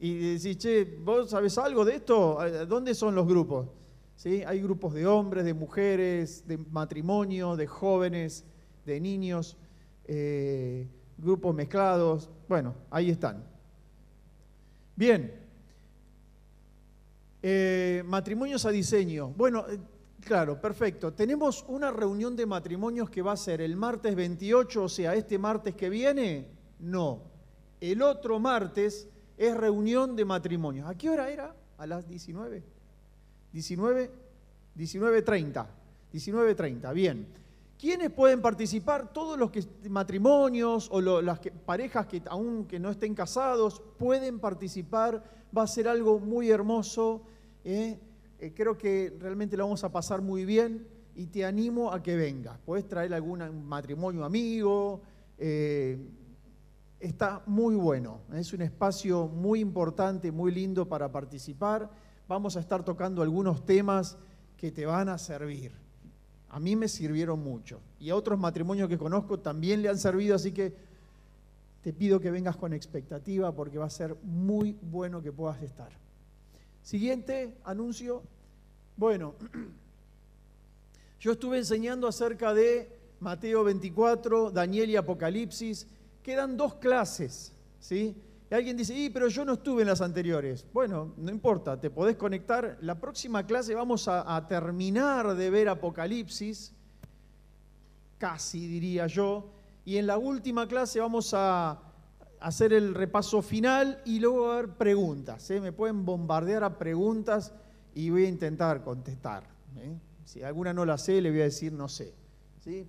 y 0.00 0.34
decís, 0.34 0.58
che, 0.58 0.84
¿vos 0.84 1.30
sabés 1.30 1.58
algo 1.58 1.84
de 1.84 1.96
esto? 1.96 2.38
¿Dónde 2.68 2.94
son 2.94 3.14
los 3.14 3.26
grupos? 3.26 3.68
¿Sí? 4.16 4.42
Hay 4.44 4.60
grupos 4.60 4.94
de 4.94 5.06
hombres, 5.06 5.44
de 5.44 5.54
mujeres, 5.54 6.46
de 6.46 6.58
matrimonio, 6.58 7.56
de 7.56 7.66
jóvenes, 7.66 8.44
de 8.84 9.00
niños, 9.00 9.56
eh, 10.04 10.88
grupos 11.16 11.54
mezclados. 11.54 12.30
Bueno, 12.48 12.74
ahí 12.90 13.10
están. 13.10 13.44
Bien. 14.96 15.32
Eh, 17.42 18.02
matrimonios 18.06 18.64
a 18.66 18.70
diseño. 18.70 19.28
Bueno, 19.36 19.64
eh, 19.68 19.78
claro, 20.20 20.60
perfecto. 20.60 21.12
Tenemos 21.12 21.64
una 21.68 21.90
reunión 21.90 22.34
de 22.34 22.46
matrimonios 22.46 23.10
que 23.10 23.22
va 23.22 23.32
a 23.32 23.36
ser 23.36 23.60
el 23.60 23.76
martes 23.76 24.14
28, 24.16 24.82
o 24.82 24.88
sea, 24.88 25.14
este 25.14 25.38
martes 25.38 25.74
que 25.74 25.88
viene. 25.88 26.48
No. 26.80 27.27
El 27.80 28.02
otro 28.02 28.38
martes 28.40 29.08
es 29.36 29.56
reunión 29.56 30.16
de 30.16 30.24
matrimonios. 30.24 30.88
¿A 30.88 30.96
qué 30.96 31.10
hora 31.10 31.30
era? 31.30 31.54
A 31.78 31.86
las 31.86 32.06
19. 32.08 32.62
19, 33.52 34.10
19.30. 34.76 35.66
19.30, 36.12 36.92
bien. 36.92 37.26
¿Quiénes 37.78 38.10
pueden 38.10 38.42
participar? 38.42 39.12
Todos 39.12 39.38
los 39.38 39.52
que 39.52 39.64
matrimonios 39.88 40.88
o 40.90 41.00
las 41.00 41.38
parejas 41.64 42.06
que 42.06 42.22
aún 42.26 42.66
que 42.66 42.80
no 42.80 42.90
estén 42.90 43.14
casados 43.14 43.80
pueden 43.96 44.40
participar. 44.40 45.22
Va 45.56 45.62
a 45.62 45.66
ser 45.68 45.86
algo 45.86 46.18
muy 46.18 46.50
hermoso. 46.50 47.22
¿eh? 47.64 47.96
Eh, 48.40 48.52
creo 48.54 48.76
que 48.76 49.16
realmente 49.20 49.56
lo 49.56 49.64
vamos 49.64 49.84
a 49.84 49.92
pasar 49.92 50.20
muy 50.20 50.44
bien 50.44 50.88
y 51.14 51.26
te 51.26 51.44
animo 51.44 51.92
a 51.92 52.02
que 52.02 52.16
vengas. 52.16 52.58
Puedes 52.66 52.88
traer 52.88 53.14
algún 53.14 53.64
matrimonio 53.64 54.24
amigo. 54.24 55.00
eh, 55.38 55.96
está 57.00 57.42
muy 57.46 57.74
bueno. 57.74 58.20
Es 58.34 58.52
un 58.52 58.62
espacio 58.62 59.28
muy 59.28 59.60
importante, 59.60 60.32
muy 60.32 60.52
lindo 60.52 60.88
para 60.88 61.10
participar. 61.10 61.90
Vamos 62.26 62.56
a 62.56 62.60
estar 62.60 62.84
tocando 62.84 63.22
algunos 63.22 63.64
temas 63.64 64.16
que 64.56 64.72
te 64.72 64.86
van 64.86 65.08
a 65.08 65.18
servir. 65.18 65.72
A 66.50 66.60
mí 66.60 66.76
me 66.76 66.88
sirvieron 66.88 67.42
mucho. 67.42 67.80
Y 68.00 68.10
a 68.10 68.16
otros 68.16 68.38
matrimonios 68.38 68.88
que 68.88 68.98
conozco 68.98 69.38
también 69.38 69.82
le 69.82 69.88
han 69.88 69.98
servido, 69.98 70.34
así 70.34 70.52
que 70.52 70.74
te 71.82 71.92
pido 71.92 72.20
que 72.20 72.30
vengas 72.30 72.56
con 72.56 72.72
expectativa 72.72 73.54
porque 73.54 73.78
va 73.78 73.86
a 73.86 73.90
ser 73.90 74.16
muy 74.22 74.76
bueno 74.82 75.22
que 75.22 75.32
puedas 75.32 75.62
estar. 75.62 75.90
Siguiente 76.82 77.54
anuncio. 77.64 78.22
Bueno, 78.96 79.34
yo 81.20 81.32
estuve 81.32 81.58
enseñando 81.58 82.08
acerca 82.08 82.52
de 82.52 82.98
Mateo 83.20 83.62
24, 83.64 84.50
Daniel 84.50 84.90
y 84.90 84.96
Apocalipsis. 84.96 85.86
Quedan 86.28 86.58
dos 86.58 86.74
clases, 86.74 87.54
¿sí? 87.80 88.14
Y 88.50 88.54
alguien 88.54 88.76
dice, 88.76 88.94
y, 88.94 89.08
pero 89.08 89.28
yo 89.28 89.46
no 89.46 89.54
estuve 89.54 89.80
en 89.80 89.88
las 89.88 90.02
anteriores. 90.02 90.66
Bueno, 90.74 91.14
no 91.16 91.30
importa, 91.30 91.80
te 91.80 91.88
podés 91.88 92.16
conectar. 92.16 92.76
La 92.82 93.00
próxima 93.00 93.46
clase 93.46 93.74
vamos 93.74 94.08
a, 94.08 94.46
terminar 94.46 95.34
de 95.34 95.48
ver 95.48 95.70
Apocalipsis, 95.70 96.74
casi 98.18 98.66
diría 98.66 99.06
yo, 99.06 99.54
y 99.86 99.96
en 99.96 100.06
la 100.06 100.18
última 100.18 100.68
clase 100.68 101.00
vamos 101.00 101.32
a 101.32 101.80
hacer 102.40 102.74
el 102.74 102.94
repaso 102.94 103.40
final 103.40 104.02
y 104.04 104.20
luego 104.20 104.48
va 104.48 104.56
a 104.56 104.58
haber 104.58 104.72
preguntas. 104.74 105.50
¿eh? 105.50 105.62
Me 105.62 105.72
pueden 105.72 106.04
bombardear 106.04 106.62
a 106.62 106.76
preguntas 106.76 107.54
y 107.94 108.10
voy 108.10 108.26
a 108.26 108.28
intentar 108.28 108.84
contestar. 108.84 109.44
¿eh? 109.78 109.96
Si 110.26 110.42
alguna 110.42 110.74
no 110.74 110.84
la 110.84 110.98
sé, 110.98 111.22
le 111.22 111.30
voy 111.30 111.40
a 111.40 111.44
decir 111.44 111.72
no 111.72 111.88
sé. 111.88 112.12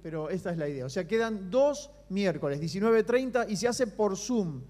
Pero 0.01 0.29
esta 0.29 0.51
es 0.51 0.57
la 0.57 0.67
idea. 0.67 0.85
O 0.85 0.89
sea, 0.89 1.07
quedan 1.07 1.49
dos 1.49 1.89
miércoles, 2.09 2.61
19.30, 2.61 3.45
y 3.49 3.55
se 3.55 3.67
hace 3.67 3.87
por 3.87 4.17
Zoom. 4.17 4.61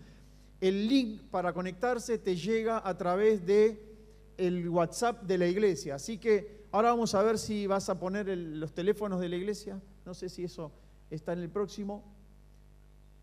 El 0.62 0.88
link 0.88 1.24
para 1.32 1.54
conectarse 1.54 2.18
te 2.18 2.36
llega 2.36 2.82
a 2.88 2.98
través 2.98 3.46
de 3.46 3.90
el 4.38 4.70
WhatsApp 4.70 5.24
de 5.24 5.38
la 5.38 5.48
iglesia. 5.48 5.96
Así 5.96 6.18
que 6.18 6.68
ahora 6.72 6.90
vamos 6.90 7.16
a 7.16 7.24
ver 7.24 7.40
si 7.40 7.66
vas 7.66 7.90
a 7.90 8.00
poner 8.00 8.28
los 8.28 8.74
teléfonos 8.74 9.20
de 9.20 9.30
la 9.30 9.36
iglesia. 9.36 9.82
No 10.06 10.14
sé 10.14 10.30
si 10.30 10.44
eso 10.44 10.72
está 11.10 11.34
en 11.34 11.40
el 11.40 11.50
próximo 11.50 12.04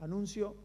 anuncio. 0.00 0.56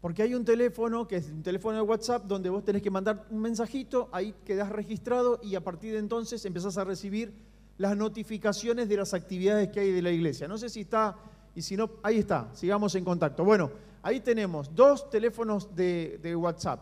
Porque 0.00 0.22
hay 0.22 0.34
un 0.34 0.44
teléfono, 0.44 1.06
que 1.06 1.16
es 1.16 1.28
un 1.28 1.42
teléfono 1.42 1.76
de 1.76 1.82
WhatsApp, 1.82 2.24
donde 2.24 2.48
vos 2.48 2.64
tenés 2.64 2.80
que 2.80 2.90
mandar 2.90 3.26
un 3.30 3.40
mensajito, 3.40 4.08
ahí 4.12 4.34
quedás 4.44 4.70
registrado 4.70 5.40
y 5.42 5.54
a 5.56 5.60
partir 5.62 5.92
de 5.92 5.98
entonces 5.98 6.44
empezás 6.46 6.78
a 6.78 6.84
recibir 6.84 7.34
las 7.76 7.96
notificaciones 7.96 8.88
de 8.88 8.96
las 8.96 9.12
actividades 9.12 9.68
que 9.68 9.80
hay 9.80 9.92
de 9.92 10.00
la 10.00 10.10
iglesia. 10.10 10.48
No 10.48 10.56
sé 10.56 10.70
si 10.70 10.80
está, 10.80 11.16
y 11.54 11.60
si 11.60 11.76
no, 11.76 11.90
ahí 12.02 12.18
está, 12.18 12.48
sigamos 12.54 12.94
en 12.94 13.04
contacto. 13.04 13.44
Bueno, 13.44 13.70
ahí 14.02 14.20
tenemos 14.20 14.74
dos 14.74 15.10
teléfonos 15.10 15.74
de, 15.74 16.34
WhatsApp. 16.34 16.80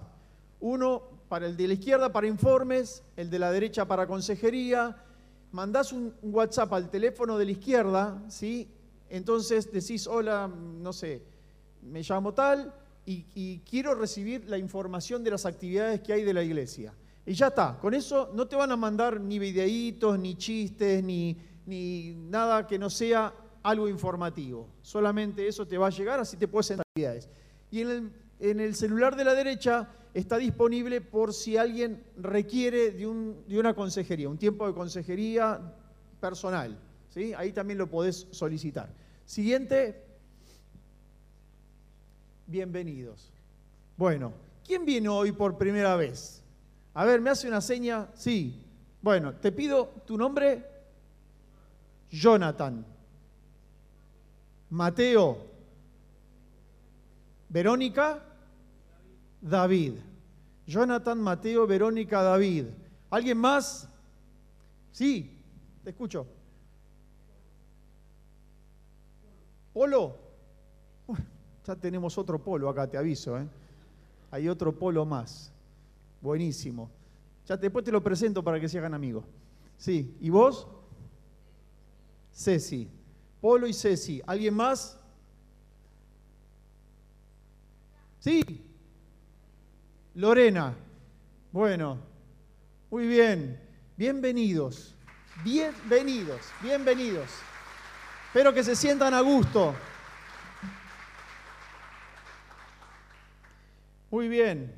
Uno 0.61 1.03
para 1.29 1.47
el 1.47 1.57
de 1.57 1.67
la 1.69 1.75
izquierda 1.75 2.13
para 2.13 2.29
informes, 2.29 3.03
el 3.17 3.31
de 3.31 3.39
la 3.41 3.51
derecha 3.51 3.85
para 3.85 4.07
consejería. 4.07 4.97
Mandás 5.51 5.93
un 5.93 6.15
un 6.23 6.35
WhatsApp 6.35 6.73
al 6.73 6.91
teléfono 6.91 7.37
de 7.37 7.45
la 7.47 7.51
izquierda, 7.51 8.23
¿sí? 8.29 8.69
Entonces 9.11 9.73
decís, 9.73 10.07
hola, 10.07 10.49
no 10.49 10.93
sé, 10.93 11.23
me 11.83 12.03
llamo 12.03 12.33
tal 12.35 12.73
y, 13.11 13.61
quiero 13.69 13.95
recibir 13.95 14.45
la 14.49 14.59
información 14.59 15.25
de 15.25 15.31
las 15.31 15.47
actividades 15.47 16.01
que 16.01 16.13
hay 16.13 16.25
de 16.25 16.35
la 16.35 16.43
iglesia. 16.43 16.93
Y 17.25 17.33
ya 17.33 17.49
está, 17.49 17.79
con 17.81 17.95
eso 17.95 18.31
no 18.35 18.47
te 18.47 18.57
van 18.57 18.71
a 18.73 18.77
mandar 18.77 19.21
ni 19.21 19.39
videitos, 19.39 20.19
ni 20.19 20.35
chistes, 20.35 21.03
ni, 21.03 21.37
ni 21.67 22.15
nada 22.15 22.67
que 22.67 22.79
no 22.79 22.91
sea 22.91 23.33
algo 23.63 23.89
informativo. 23.89 24.69
Solamente 24.83 25.47
eso 25.47 25.67
te 25.67 25.79
va 25.79 25.87
a 25.87 25.91
llegar, 25.91 26.21
así 26.21 26.37
te 26.37 26.49
puedes 26.49 26.71
actividades. 26.71 27.29
Y 27.71 27.81
en 27.81 27.89
el, 27.91 28.13
en 28.41 28.61
el 28.61 28.75
celular 28.75 29.17
de 29.17 29.25
la 29.25 29.35
derecha 29.35 29.89
está 30.15 30.37
disponible 30.39 31.01
por 31.01 31.33
si 31.33 31.57
alguien 31.57 32.03
requiere 32.17 32.91
de, 32.93 33.07
un- 33.07 33.45
de 33.47 33.59
una 33.59 33.75
consejería, 33.75 34.29
un 34.29 34.39
tiempo 34.39 34.67
de 34.67 34.75
consejería 34.75 35.61
personal. 36.21 36.79
¿sí? 37.11 37.33
Ahí 37.37 37.53
también 37.53 37.79
lo 37.79 37.87
podés 37.89 38.27
solicitar. 38.31 38.93
Siguiente. 39.25 40.08
Bienvenidos. 42.49 43.31
Bueno, 43.97 44.33
¿Quién 44.69 44.85
viene 44.85 45.09
hoy 45.09 45.33
por 45.33 45.57
primera 45.57 45.97
vez? 45.97 46.43
A 46.93 47.07
ver, 47.07 47.23
¿me 47.23 47.31
hace 47.31 47.49
una 47.49 47.63
seña? 47.63 48.07
Sí. 48.13 48.63
Bueno, 49.01 49.35
te 49.35 49.51
pido 49.51 49.87
tu 50.07 50.19
nombre. 50.19 50.63
Jonathan. 52.11 52.85
Mateo. 54.69 55.39
Verónica. 57.49 58.23
David. 59.41 59.95
Jonathan, 60.67 61.19
Mateo, 61.19 61.67
Verónica, 61.67 62.23
David. 62.23 62.67
¿Alguien 63.09 63.39
más? 63.39 63.89
Sí, 64.93 65.35
te 65.83 65.91
escucho. 65.91 66.27
¿Polo? 69.73 70.15
Ya 71.69 71.77
tenemos 71.77 72.17
otro 72.17 72.43
polo 72.43 72.67
acá, 72.71 72.87
te 72.87 72.97
aviso. 72.97 73.39
¿eh? 73.39 73.47
Hay 74.31 74.49
otro 74.49 74.73
polo 74.73 75.05
más. 75.05 75.53
Buenísimo. 76.23 76.91
Ya 77.47 77.59
después 77.59 77.85
te 77.85 77.93
lo 77.93 78.03
presento 78.03 78.43
para 78.43 78.59
que 78.59 78.71
se 78.71 78.79
hagan 78.79 78.95
amigos. 78.95 79.27
Sí, 79.77 80.17
¿y 80.19 80.31
vos? 80.31 80.67
Ceci. 82.33 82.89
Polo 83.39 83.67
y 83.67 83.75
Ceci. 83.75 84.23
¿Alguien 84.27 84.55
más? 84.55 84.99
Sí. 88.19 88.43
Lorena. 90.15 90.75
Bueno, 91.53 91.99
muy 92.91 93.07
bien. 93.07 93.61
Bienvenidos. 93.95 94.97
Bienvenidos. 95.45 96.41
Bienvenidos. 96.63 97.29
Espero 98.29 98.55
que 98.55 98.65
se 98.65 98.75
sientan 98.75 99.13
a 99.13 99.21
gusto. 99.21 99.75
Muy 104.11 104.29
bien. 104.29 104.75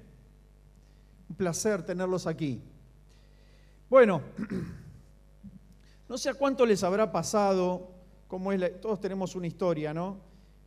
Un 1.29 1.37
placer 1.37 1.85
tenerlos 1.85 2.27
aquí. 2.27 2.61
Bueno, 3.89 4.23
no 6.09 6.19
sé 6.19 6.31
a 6.31 6.35
cuánto 6.35 6.67
les 6.67 6.83
habrá 6.83 7.11
pasado, 7.13 7.91
como 8.27 8.53
es 8.53 8.81
todos 8.81 9.01
tenemos 9.01 9.37
una 9.37 9.47
historia, 9.47 9.95
¿no? 9.95 10.19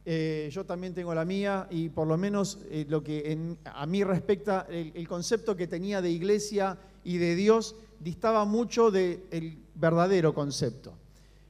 Eh, 0.06 0.50
yo 0.52 0.66
también 0.66 0.94
tengo 0.94 1.14
la 1.14 1.24
mía 1.24 1.68
y 1.70 1.88
por 1.88 2.08
lo 2.08 2.18
menos 2.18 2.60
eh, 2.70 2.86
lo 2.90 3.02
que 3.04 3.56
a 3.64 3.86
mí 3.86 4.04
respecta, 4.04 4.68
el, 4.70 4.92
el 4.96 5.08
concepto 5.08 5.56
que 5.56 5.68
tenía 5.68 6.02
de 6.02 6.10
iglesia 6.10 6.78
y 7.06 7.18
de 7.18 7.36
Dios 7.36 7.76
distaba 8.00 8.44
mucho 8.46 8.92
del 8.92 9.58
verdadero 9.76 10.34
concepto. 10.34 10.94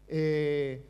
Eh, 0.07 0.84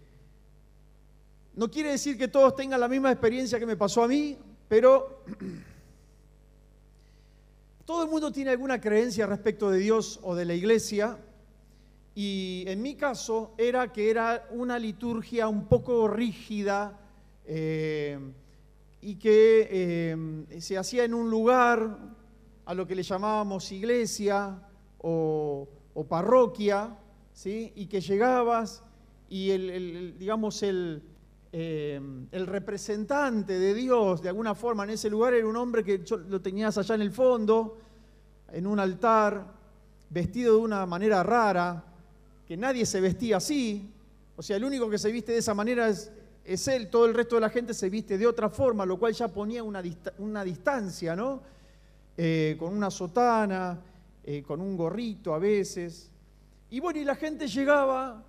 no 1.56 1.70
quiere 1.70 1.92
decir 1.92 2.18
que 2.18 2.28
todos 2.28 2.56
tengan 2.56 2.80
la 2.80 2.88
misma 2.88 3.12
experiencia 3.12 3.60
que 3.60 3.66
me 3.66 3.78
pasó 3.78 4.04
a 4.04 4.08
mí, 4.08 4.38
pero 4.68 5.24
todo 7.86 8.04
el 8.04 8.10
mundo 8.10 8.32
tiene 8.32 8.52
alguna 8.52 8.80
creencia 8.80 9.26
respecto 9.26 9.70
de 9.70 9.80
Dios 9.80 10.20
o 10.24 10.36
de 10.36 10.46
la 10.46 10.54
iglesia. 10.54 11.18
Y 12.16 12.64
en 12.68 12.82
mi 12.82 12.96
caso 12.96 13.54
era 13.58 13.92
que 13.92 14.10
era 14.10 14.48
una 14.52 14.80
liturgia 14.80 15.48
un 15.48 15.66
poco 15.66 16.08
rígida 16.08 17.00
eh, 17.46 18.18
y 19.02 19.16
que 19.16 19.68
eh, 19.70 20.62
se 20.62 20.78
hacía 20.78 21.04
en 21.04 21.14
un 21.14 21.30
lugar 21.30 21.98
a 22.66 22.74
lo 22.74 22.88
que 22.88 22.96
le 22.96 23.04
llamábamos 23.04 23.72
iglesia 23.72 24.62
o, 25.00 25.68
parroquia, 26.08 26.98
¿sí? 27.34 27.74
y 27.76 27.88
que 27.88 28.00
llegabas 28.00 28.84
y 29.28 29.52
el, 29.52 30.18
digamos 30.18 30.64
el, 30.64 31.04
eh, 31.56 32.02
el 32.32 32.48
representante 32.48 33.60
de 33.60 33.76
Dios 33.76 34.24
de 34.24 34.30
alguna 34.30 34.56
forma 34.56 34.86
en 34.86 34.90
ese 34.90 35.08
lugar 35.08 35.36
era 35.36 35.46
un 35.48 35.56
hombre 35.56 35.84
que 35.84 36.04
yo- 36.04 36.18
lo 36.18 36.42
tenías 36.42 36.76
allá 36.80 36.96
en 36.96 37.02
el 37.02 37.12
fondo, 37.12 37.78
en 38.52 38.66
un 38.66 38.80
altar, 38.80 39.46
vestido 40.10 40.56
de 40.56 40.62
una 40.62 40.86
manera 40.88 41.22
rara, 41.22 41.84
que 42.48 42.58
nadie 42.58 42.86
se 42.88 43.00
vestía 43.00 43.38
así, 43.38 43.88
o 44.36 44.42
sea, 44.42 44.58
el 44.58 44.64
único 44.66 44.90
que 44.90 44.98
se 44.98 45.12
viste 45.12 45.32
de 45.32 45.38
esa 45.38 45.54
manera 45.54 45.90
es, 45.90 46.12
él, 46.68 46.90
todo 46.90 47.06
el 47.06 47.14
resto 47.14 47.36
de 47.36 47.42
la 47.42 47.50
gente 47.50 47.74
se 47.76 47.88
viste 47.88 48.18
de 48.18 48.26
otra 48.26 48.50
forma, 48.50 48.84
lo 48.86 48.98
cual 48.98 49.14
ya 49.14 49.28
ponía 49.28 49.64
una, 49.64 49.82
una 50.18 50.44
distancia, 50.44 51.16
¿no? 51.16 51.42
Eh, 52.18 52.56
con 52.60 52.74
una 52.76 52.90
sotana, 52.90 53.80
eh, 54.24 54.42
con 54.42 54.60
un 54.60 54.76
gorrito 54.76 55.34
a 55.36 55.40
veces. 55.40 56.10
Y 56.72 56.80
bueno, 56.80 57.00
y 57.00 57.06
la 57.06 57.16
gente 57.16 57.48
llegaba 57.48 58.24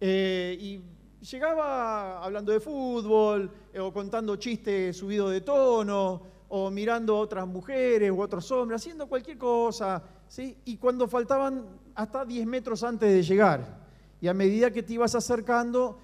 eh, 0.00 0.56
y 0.60 0.80
llegaba 1.24 2.22
hablando 2.22 2.52
de 2.52 2.60
fútbol, 2.60 3.50
eh, 3.72 3.80
o 3.80 3.92
contando 3.92 4.36
chistes 4.36 4.96
subidos 4.96 5.32
de 5.32 5.40
tono, 5.40 6.22
o 6.48 6.70
mirando 6.70 7.16
a 7.16 7.20
otras 7.20 7.46
mujeres 7.46 8.10
u 8.10 8.20
otros 8.20 8.50
hombres, 8.52 8.80
haciendo 8.80 9.08
cualquier 9.08 9.38
cosa, 9.38 10.02
¿sí? 10.28 10.56
Y 10.66 10.76
cuando 10.76 11.08
faltaban 11.08 11.64
hasta 11.94 12.24
10 12.24 12.46
metros 12.46 12.82
antes 12.82 13.10
de 13.10 13.22
llegar, 13.22 13.84
y 14.20 14.28
a 14.28 14.34
medida 14.34 14.70
que 14.70 14.82
te 14.82 14.94
ibas 14.94 15.14
acercando, 15.14 15.98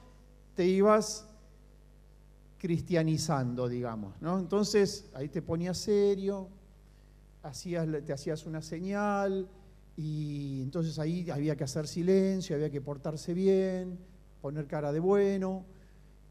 te 0.54 0.66
ibas 0.66 1.26
cristianizando, 2.58 3.68
digamos, 3.68 4.20
¿no? 4.20 4.38
Entonces 4.38 5.08
ahí 5.14 5.28
te 5.28 5.40
ponías 5.40 5.78
serio, 5.78 6.48
hacías, 7.42 7.86
te 8.04 8.12
hacías 8.12 8.44
una 8.46 8.60
señal, 8.60 9.48
y 9.96 10.62
entonces 10.62 10.98
ahí 10.98 11.30
había 11.30 11.56
que 11.56 11.64
hacer 11.64 11.86
silencio, 11.86 12.56
había 12.56 12.70
que 12.70 12.80
portarse 12.80 13.34
bien, 13.34 13.98
poner 14.40 14.66
cara 14.66 14.92
de 14.92 15.00
bueno, 15.00 15.64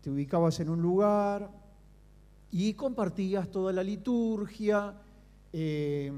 te 0.01 0.10
ubicabas 0.10 0.60
en 0.60 0.70
un 0.70 0.82
lugar 0.82 1.49
y 2.51 2.74
compartías 2.74 3.49
toda 3.51 3.72
la 3.74 3.84
liturgia. 3.84 4.95
eh, 5.53 6.12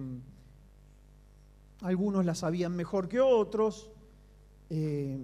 algunos 1.81 2.23
la 2.25 2.35
sabían 2.35 2.75
mejor 2.75 3.07
que 3.09 3.19
otros, 3.19 3.89
eh, 4.69 5.17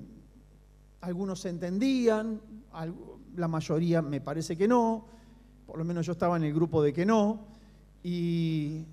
algunos 1.01 1.41
se 1.41 1.49
entendían, 1.49 2.41
la 3.35 3.47
mayoría 3.47 4.01
me 4.01 4.21
parece 4.21 4.57
que 4.57 4.67
no, 4.67 5.05
por 5.67 5.77
lo 5.77 5.85
menos 5.85 6.05
yo 6.07 6.13
estaba 6.13 6.35
en 6.37 6.43
el 6.45 6.53
grupo 6.53 6.81
de 6.81 6.93
que 6.93 7.05
no, 7.05 7.45
y- 8.03 8.85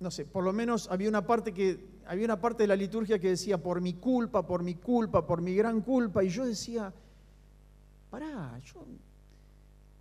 no 0.00 0.10
sé, 0.10 0.26
por 0.26 0.44
lo 0.44 0.52
menos 0.52 0.90
había 0.90 1.08
una 1.08 1.26
parte 1.26 1.54
que 1.54 1.93
había 2.06 2.24
una 2.24 2.40
parte 2.40 2.64
de 2.64 2.68
la 2.68 2.76
liturgia 2.76 3.18
que 3.18 3.30
decía 3.30 3.62
por 3.62 3.80
mi 3.80 3.94
culpa, 3.94 4.46
por 4.46 4.62
mi 4.62 4.74
culpa, 4.76 5.26
por 5.26 5.40
mi 5.40 5.54
gran 5.54 5.80
culpa, 5.80 6.22
y 6.22 6.28
yo 6.28 6.44
decía, 6.44 6.92
pará, 8.10 8.58
yo 8.64 8.84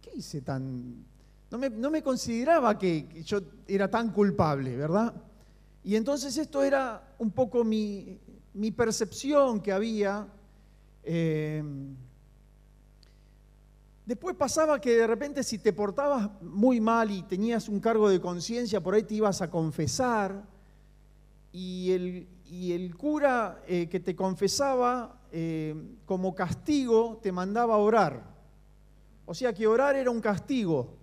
¿qué 0.02 0.12
hice 0.16 0.42
tan 0.42 1.06
no 1.54 1.60
me, 1.60 1.70
no 1.70 1.92
me 1.92 2.02
consideraba 2.02 2.80
que, 2.80 3.22
yo 3.24 3.40
era 3.68 3.88
tan 3.88 4.12
culpable, 4.12 4.76
¿verdad? 4.76 5.14
Y 5.84 5.96
entonces 5.96 6.36
esto 6.36 6.64
era 6.64 7.14
un 7.20 7.30
poco 7.30 7.64
mi, 7.64 8.18
mi 8.56 8.72
percepción 8.72 9.62
que 9.62 9.72
había. 9.72 10.28
eh, 11.04 11.64
Después 14.06 14.36
pasaba 14.36 14.82
que 14.82 14.98
de 14.98 15.06
repente 15.06 15.44
si 15.44 15.60
te 15.60 15.72
portabas 15.72 16.30
muy 16.42 16.82
mal 16.82 17.12
y 17.12 17.22
tenías 17.22 17.70
un 17.70 17.80
cargo 17.80 18.10
de 18.10 18.20
conciencia, 18.20 18.82
por 18.82 18.96
ahí 18.96 19.04
te 19.04 19.14
ibas 19.14 19.42
a 19.44 19.52
confesar 19.52 20.44
y 21.54 21.92
el, 21.92 22.28
y 22.46 22.74
el 22.74 22.98
cura 22.98 23.64
eh, 23.68 23.88
que 23.88 24.02
te 24.02 24.16
confesaba 24.16 25.22
eh, 25.32 25.74
como 26.06 26.36
castigo 26.36 27.20
te 27.24 27.32
mandaba 27.32 27.78
orar. 27.78 28.34
O 29.26 29.34
sea 29.34 29.54
que 29.54 29.66
orar 29.68 29.96
era 29.96 30.12
un 30.12 30.20
castigo. 30.20 30.98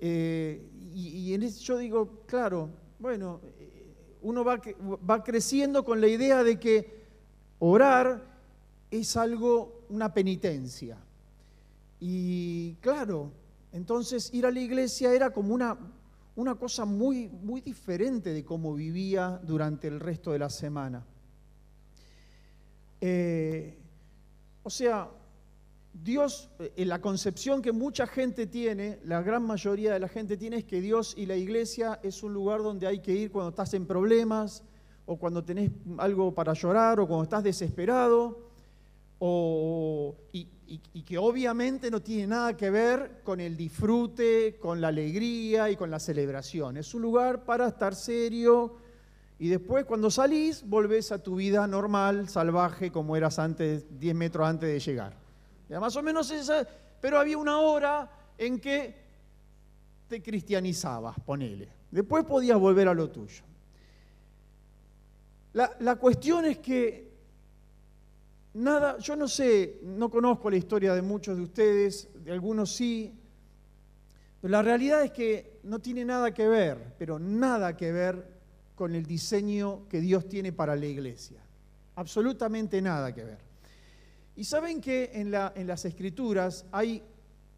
Eh, 0.00 0.68
y 0.94 1.32
en 1.34 1.42
ese- 1.44 1.60
yo 1.60 1.78
digo, 1.78 2.22
claro, 2.26 2.68
bueno, 2.98 3.40
uno 4.22 4.44
va, 4.44 4.60
va 5.08 5.22
creciendo 5.24 5.84
con 5.84 6.00
la 6.00 6.06
idea 6.08 6.44
de 6.44 6.58
que 6.60 7.04
orar 7.58 8.22
es 8.90 9.16
algo, 9.16 9.84
una 9.88 10.12
penitencia. 10.12 10.98
Y 12.00 12.74
claro, 12.80 13.32
entonces 13.72 14.32
ir 14.32 14.46
a 14.46 14.50
la 14.50 14.60
iglesia 14.60 15.12
era 15.12 15.30
como 15.30 15.54
una, 15.54 15.76
una 16.36 16.56
cosa 16.56 16.84
muy, 16.84 17.28
muy 17.28 17.60
diferente 17.60 18.32
de 18.32 18.44
cómo 18.44 18.74
vivía 18.74 19.40
durante 19.44 19.88
el 19.88 20.00
resto 20.00 20.32
de 20.32 20.38
la 20.38 20.50
semana. 20.50 21.04
Eh, 23.00 23.78
o 24.62 24.70
sea, 24.70 25.10
Dios, 25.92 26.50
eh, 26.58 26.84
la 26.84 27.00
concepción 27.00 27.62
que 27.62 27.70
mucha 27.70 28.06
gente 28.06 28.46
tiene, 28.46 28.98
la 29.04 29.22
gran 29.22 29.42
mayoría 29.44 29.92
de 29.92 30.00
la 30.00 30.08
gente 30.08 30.36
tiene, 30.36 30.56
es 30.58 30.64
que 30.64 30.80
Dios 30.80 31.14
y 31.16 31.26
la 31.26 31.36
iglesia 31.36 32.00
es 32.02 32.22
un 32.22 32.32
lugar 32.34 32.62
donde 32.62 32.86
hay 32.86 32.98
que 33.00 33.12
ir 33.12 33.30
cuando 33.30 33.50
estás 33.50 33.74
en 33.74 33.86
problemas, 33.86 34.64
o 35.06 35.16
cuando 35.18 35.44
tenés 35.44 35.70
algo 35.98 36.34
para 36.34 36.54
llorar, 36.54 36.98
o 36.98 37.06
cuando 37.06 37.24
estás 37.24 37.44
desesperado, 37.44 38.48
o- 39.18 40.16
y, 40.32 40.48
y- 40.66 41.02
que 41.02 41.18
obviamente 41.18 41.90
no 41.90 42.00
tiene 42.00 42.26
nada 42.28 42.56
que 42.56 42.70
ver 42.70 43.20
con 43.22 43.40
el 43.40 43.56
disfrute, 43.56 44.56
con 44.58 44.80
la 44.80 44.88
alegría 44.88 45.70
y 45.70 45.76
con 45.76 45.90
la 45.90 45.98
celebración. 45.98 46.76
Es 46.76 46.94
un 46.94 47.02
lugar 47.02 47.44
para 47.44 47.68
estar 47.68 47.94
serio 47.94 48.76
y 49.38 49.48
después 49.48 49.84
cuando 49.84 50.10
salís 50.10 50.66
volvés 50.66 51.12
a 51.12 51.22
tu 51.22 51.36
vida 51.36 51.66
normal, 51.66 52.28
salvaje, 52.28 52.90
como 52.90 53.16
eras 53.16 53.38
antes, 53.38 53.84
10 53.98 54.14
metros 54.14 54.46
antes 54.48 54.68
de 54.68 54.80
llegar. 54.80 55.14
Ya 55.68 55.80
más 55.80 55.94
o 55.96 56.02
menos 56.02 56.30
esa, 56.30 56.66
pero 57.00 57.18
había 57.18 57.36
una 57.38 57.58
hora 57.58 58.10
en 58.38 58.58
que 58.60 58.94
te 60.08 60.22
cristianizabas, 60.22 61.16
ponele. 61.20 61.68
Después 61.90 62.24
podías 62.24 62.58
volver 62.58 62.88
a 62.88 62.94
lo 62.94 63.10
tuyo. 63.10 63.42
La, 65.52 65.70
la 65.80 65.96
cuestión 65.96 66.44
es 66.46 66.58
que 66.58 67.13
nada, 68.54 68.98
yo 68.98 69.16
no 69.16 69.28
sé, 69.28 69.80
no 69.82 70.10
conozco 70.10 70.50
la 70.50 70.56
historia 70.56 70.94
de 70.94 71.02
muchos 71.02 71.36
de 71.36 71.42
ustedes, 71.42 72.08
de 72.24 72.32
algunos 72.32 72.74
sí, 72.74 73.12
pero 74.40 74.52
la 74.52 74.62
realidad 74.62 75.02
es 75.02 75.10
que 75.12 75.58
no 75.64 75.78
tiene 75.78 76.04
nada 76.04 76.32
que 76.34 76.46
ver, 76.46 76.94
pero 76.98 77.18
nada 77.18 77.76
que 77.76 77.90
ver 77.92 78.34
con 78.74 78.94
el 78.94 79.06
diseño 79.06 79.86
que 79.88 80.00
Dios 80.00 80.28
tiene 80.28 80.52
para 80.52 80.76
la 80.76 80.86
iglesia. 80.86 81.38
Absolutamente 81.96 82.82
nada 82.82 83.14
que 83.14 83.24
ver. 83.24 83.38
Y 84.36 84.44
saben 84.44 84.80
que 84.80 85.10
en, 85.14 85.30
la- 85.30 85.52
en 85.56 85.66
las 85.66 85.84
escrituras 85.84 86.66
hay, 86.72 87.02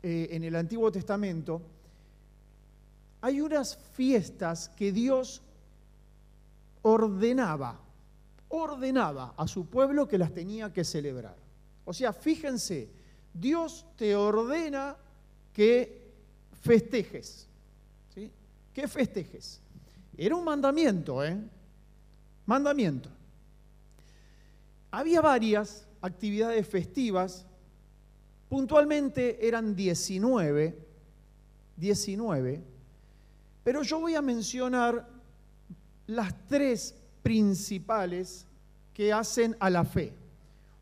eh, 0.03 0.29
en 0.31 0.45
el 0.45 0.55
Antiguo 0.55 0.93
Testamento, 0.93 1.63
hay 3.23 3.41
unas 3.41 3.77
fiestas 3.95 4.69
que 4.69 4.93
Dios 4.93 5.43
ordenaba, 6.83 7.81
ordenaba 8.49 9.35
a 9.37 9.47
su 9.47 9.67
pueblo 9.67 10.07
que 10.07 10.19
las 10.19 10.33
tenía 10.33 10.73
que 10.73 10.85
celebrar. 10.85 11.37
O 11.85 11.93
sea, 11.93 12.13
fíjense, 12.13 12.91
Dios 13.33 13.87
te 13.97 14.15
ordena 14.15 14.97
que 15.53 16.13
festejes. 16.63 17.49
¿sí? 18.15 18.31
Que 18.73 18.89
festejes. 18.89 19.61
Era 20.17 20.37
un 20.37 20.45
mandamiento, 20.45 21.25
¿eh? 21.25 21.39
Mandamiento. 22.47 23.11
Había 24.91 25.21
varias 25.21 25.87
actividades 26.01 26.67
festivas, 26.67 27.45
puntualmente 28.49 29.47
eran 29.47 29.75
19, 29.75 30.79
19, 31.77 32.65
pero 33.65 33.83
yo 33.83 34.01
voy 34.01 34.15
a 34.15 34.23
mencionar 34.23 35.09
las 36.07 36.47
tres 36.47 36.95
principales 37.27 38.47
que 38.95 39.13
hacen 39.13 39.57
a 39.59 39.69
la 39.69 39.85
fe. 39.85 40.13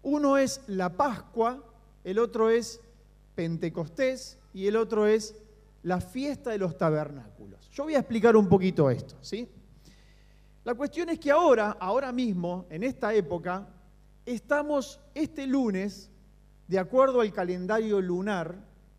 Uno 0.03 0.37
es 0.37 0.61
la 0.67 0.95
Pascua, 0.95 1.65
el 2.05 2.19
otro 2.19 2.51
es 2.51 2.83
Pentecostés 3.35 4.37
y 4.53 4.67
el 4.67 4.77
otro 4.77 5.07
es 5.07 5.35
la 5.85 6.03
fiesta 6.03 6.51
de 6.51 6.59
los 6.59 6.77
tabernáculos. 6.77 7.71
Yo 7.71 7.85
voy 7.85 7.95
a 7.95 8.01
explicar 8.01 8.37
un 8.37 8.47
poquito 8.47 8.91
esto, 8.91 9.17
¿sí? 9.23 9.49
La 10.65 10.75
cuestión 10.75 11.09
es 11.09 11.19
que 11.19 11.31
ahora, 11.31 11.79
ahora 11.81 12.13
mismo, 12.13 12.67
en 12.69 12.83
esta 12.83 13.15
época, 13.15 13.67
estamos 14.27 15.01
este 15.15 15.47
lunes, 15.47 16.11
de 16.69 16.79
acuerdo 16.79 17.23
al 17.23 17.33
calendario 17.33 18.03
lunar, 18.03 18.55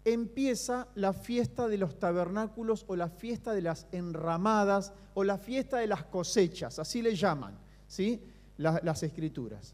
empieza 0.05 0.87
la 0.95 1.11
fiesta 1.13 1.67
de 1.67 1.77
los 1.79 1.97
tabernáculos 1.99 2.85
o 2.87 2.95
la 2.95 3.09
fiesta 3.09 3.53
de 3.53 3.61
las 3.63 3.87
enramadas 3.91 4.93
o 5.15 5.23
la 5.23 5.37
fiesta 5.37 5.77
de 5.79 5.87
las 5.87 6.05
cosechas, 6.05 6.77
así 6.79 7.01
le 7.01 7.15
llaman, 7.15 7.57
¿sí? 7.87 8.23
La- 8.57 8.79
las 8.83 9.01
escrituras. 9.03 9.73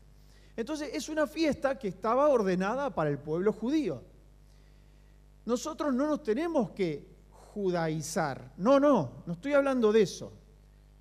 Entonces 0.56 0.90
es 0.94 1.10
una 1.10 1.28
fiesta 1.28 1.78
que 1.78 1.90
estaba 1.90 2.30
ordenada 2.30 2.94
para 2.96 3.10
el 3.10 3.20
pueblo 3.20 3.52
judío. 3.54 4.02
Nosotros 5.46 5.94
no 5.94 6.08
nos 6.08 6.24
tenemos 6.24 6.72
que 6.72 7.10
judaizar, 7.54 8.54
no, 8.58 8.80
no, 8.80 9.24
no 9.26 9.34
estoy 9.34 9.54
hablando 9.54 9.92
de 9.92 10.04
eso, 10.04 10.32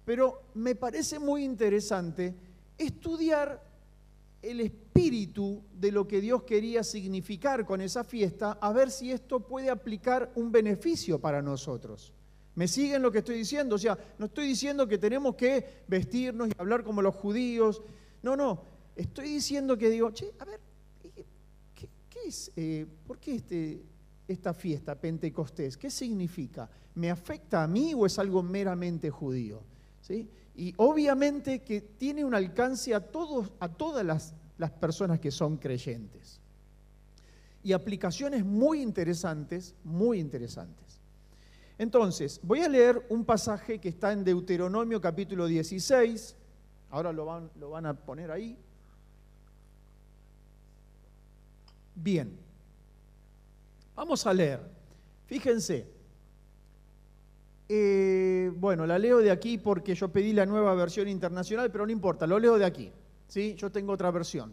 pero 0.05 0.43
me 0.55 0.75
parece 0.75 1.19
muy 1.19 1.45
interesante 1.45 2.35
estudiar 2.77 3.63
el 4.43 4.61
espíritu 4.61 5.63
de 5.79 5.93
lo 5.93 6.07
que 6.09 6.21
Dios 6.21 6.43
quería 6.45 6.83
significar 6.83 7.65
con 7.67 7.81
esa 7.81 8.05
fiesta, 8.05 8.53
a 8.61 8.73
ver 8.73 8.91
si 8.91 9.13
esto 9.13 9.41
puede 9.41 9.71
aplicar 9.71 10.33
un 10.35 10.51
beneficio 10.51 11.19
para 11.19 11.43
nosotros. 11.43 12.13
¿Me 12.55 12.67
siguen 12.67 13.03
lo 13.03 13.13
que 13.13 13.19
estoy 13.19 13.37
diciendo? 13.37 13.77
O 13.77 13.79
sea, 13.79 13.97
no 14.19 14.27
estoy 14.27 14.47
diciendo 14.49 14.87
que 14.89 14.99
tenemos 14.99 15.35
que 15.37 15.83
vestirnos 15.89 16.49
y 16.49 16.53
hablar 16.59 16.83
como 16.85 17.01
los 17.03 17.15
judíos. 17.15 17.83
No, 18.23 18.37
no. 18.37 18.63
Estoy 18.97 19.29
diciendo 19.29 19.79
que 19.79 19.89
digo, 19.89 20.11
che, 20.11 20.33
a 20.39 20.45
ver, 20.45 20.61
¿qué, 21.15 21.25
qué- 21.75 21.89
qué 22.11 22.19
es? 22.27 22.51
eh, 22.57 22.87
¿Por 23.07 23.19
qué 23.19 23.37
este, 23.37 23.83
esta 24.27 24.53
fiesta, 24.53 24.95
Pentecostés? 24.95 25.77
¿Qué 25.77 25.91
significa? 25.91 26.69
¿Me 26.97 27.11
afecta 27.11 27.63
a 27.63 27.69
mí 27.69 27.95
o 27.95 28.05
es 28.05 28.19
algo 28.19 28.43
meramente 28.43 29.11
judío? 29.11 29.63
¿Sí? 30.03 30.29
Y 30.61 30.75
obviamente 30.77 31.63
que 31.63 31.81
tiene 31.81 32.23
un 32.23 32.35
alcance 32.35 32.95
a, 32.95 33.01
todos, 33.01 33.51
a 33.61 33.69
todas 33.71 34.05
las, 34.05 34.35
las 34.59 34.71
personas 34.71 35.19
que 35.19 35.31
son 35.31 35.57
creyentes. 35.57 36.39
Y 37.63 37.73
aplicaciones 37.73 38.45
muy 38.45 38.83
interesantes, 38.83 39.75
muy 39.85 40.21
interesantes. 40.21 41.01
Entonces, 41.79 42.39
voy 42.43 42.61
a 42.61 42.69
leer 42.69 43.07
un 43.09 43.25
pasaje 43.25 43.79
que 43.79 43.89
está 43.89 44.13
en 44.13 44.23
Deuteronomio 44.23 45.01
capítulo 45.01 45.47
16. 45.47 46.37
Ahora 46.91 47.11
lo 47.11 47.25
van, 47.25 47.51
lo 47.59 47.71
van 47.71 47.87
a 47.87 47.95
poner 47.95 48.31
ahí. 48.31 48.59
Bien. 51.95 52.39
Vamos 53.97 54.27
a 54.27 54.35
leer. 54.35 54.61
Fíjense. 55.25 56.00
Eh, 57.73 58.51
bueno, 58.57 58.85
la 58.85 58.99
leo 58.99 59.19
de 59.19 59.31
aquí 59.31 59.57
porque 59.57 59.95
yo 59.95 60.09
pedí 60.09 60.33
la 60.33 60.45
nueva 60.45 60.75
versión 60.75 61.07
internacional, 61.07 61.71
pero 61.71 61.87
no 61.87 61.93
importa, 61.93 62.27
lo 62.27 62.41
leo 62.41 62.59
de 62.59 62.65
aquí. 62.65 62.91
¿sí? 63.29 63.55
Yo 63.55 63.71
tengo 63.71 63.93
otra 63.93 64.11
versión. 64.11 64.53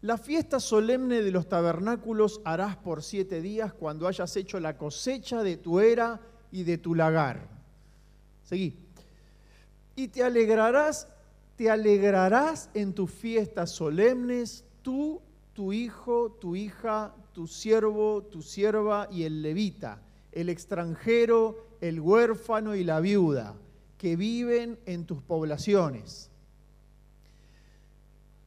La 0.00 0.18
fiesta 0.18 0.58
solemne 0.58 1.22
de 1.22 1.30
los 1.30 1.48
tabernáculos 1.48 2.40
harás 2.44 2.76
por 2.76 3.04
siete 3.04 3.40
días 3.40 3.72
cuando 3.72 4.08
hayas 4.08 4.36
hecho 4.36 4.58
la 4.58 4.76
cosecha 4.76 5.44
de 5.44 5.58
tu 5.58 5.78
era 5.78 6.20
y 6.50 6.64
de 6.64 6.76
tu 6.78 6.96
lagar. 6.96 7.48
Seguí. 8.42 8.76
Y 9.94 10.08
te 10.08 10.24
alegrarás, 10.24 11.06
te 11.54 11.70
alegrarás 11.70 12.68
en 12.74 12.94
tus 12.94 13.12
fiestas 13.12 13.70
solemnes, 13.70 14.64
tú, 14.82 15.22
tu 15.52 15.72
hijo, 15.72 16.32
tu 16.40 16.56
hija, 16.56 17.14
tu 17.32 17.46
siervo, 17.46 18.24
tu 18.24 18.42
sierva 18.42 19.06
y 19.08 19.22
el 19.22 19.40
levita, 19.40 20.02
el 20.36 20.50
extranjero, 20.50 21.66
el 21.80 21.98
huérfano 21.98 22.76
y 22.76 22.84
la 22.84 23.00
viuda, 23.00 23.56
que 23.96 24.16
viven 24.16 24.78
en 24.84 25.06
tus 25.06 25.22
poblaciones. 25.22 26.30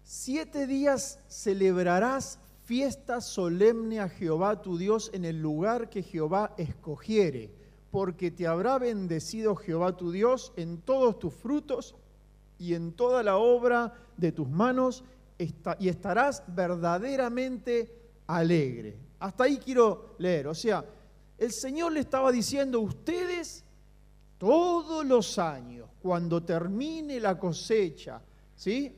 Siete 0.03 0.67
días 0.67 1.19
celebrarás 1.27 2.39
fiesta 2.63 3.21
solemne 3.21 3.99
a 3.99 4.07
Jehová 4.07 4.61
tu 4.61 4.77
Dios 4.77 5.09
en 5.13 5.25
el 5.25 5.41
lugar 5.41 5.89
que 5.89 6.03
Jehová 6.03 6.53
escogiere, 6.57 7.51
porque 7.89 8.29
te 8.29 8.45
habrá 8.45 8.77
bendecido 8.77 9.55
Jehová 9.55 9.97
tu 9.97 10.11
Dios 10.11 10.53
en 10.57 10.77
todos 10.81 11.17
tus 11.17 11.33
frutos 11.33 11.95
y 12.59 12.75
en 12.75 12.91
toda 12.91 13.23
la 13.23 13.37
obra 13.37 13.95
de 14.15 14.31
tus 14.31 14.47
manos, 14.47 15.03
y 15.79 15.87
estarás 15.87 16.43
verdaderamente 16.47 17.91
alegre. 18.27 18.99
Hasta 19.19 19.45
ahí 19.45 19.57
quiero 19.57 20.15
leer. 20.19 20.47
O 20.47 20.53
sea, 20.53 20.85
el 21.39 21.51
Señor 21.51 21.93
le 21.93 22.01
estaba 22.01 22.31
diciendo, 22.31 22.81
ustedes 22.81 23.63
todos 24.37 25.05
los 25.05 25.39
años, 25.39 25.89
cuando 26.01 26.43
termine 26.43 27.19
la 27.19 27.37
cosecha, 27.39 28.21
¿sí? 28.55 28.93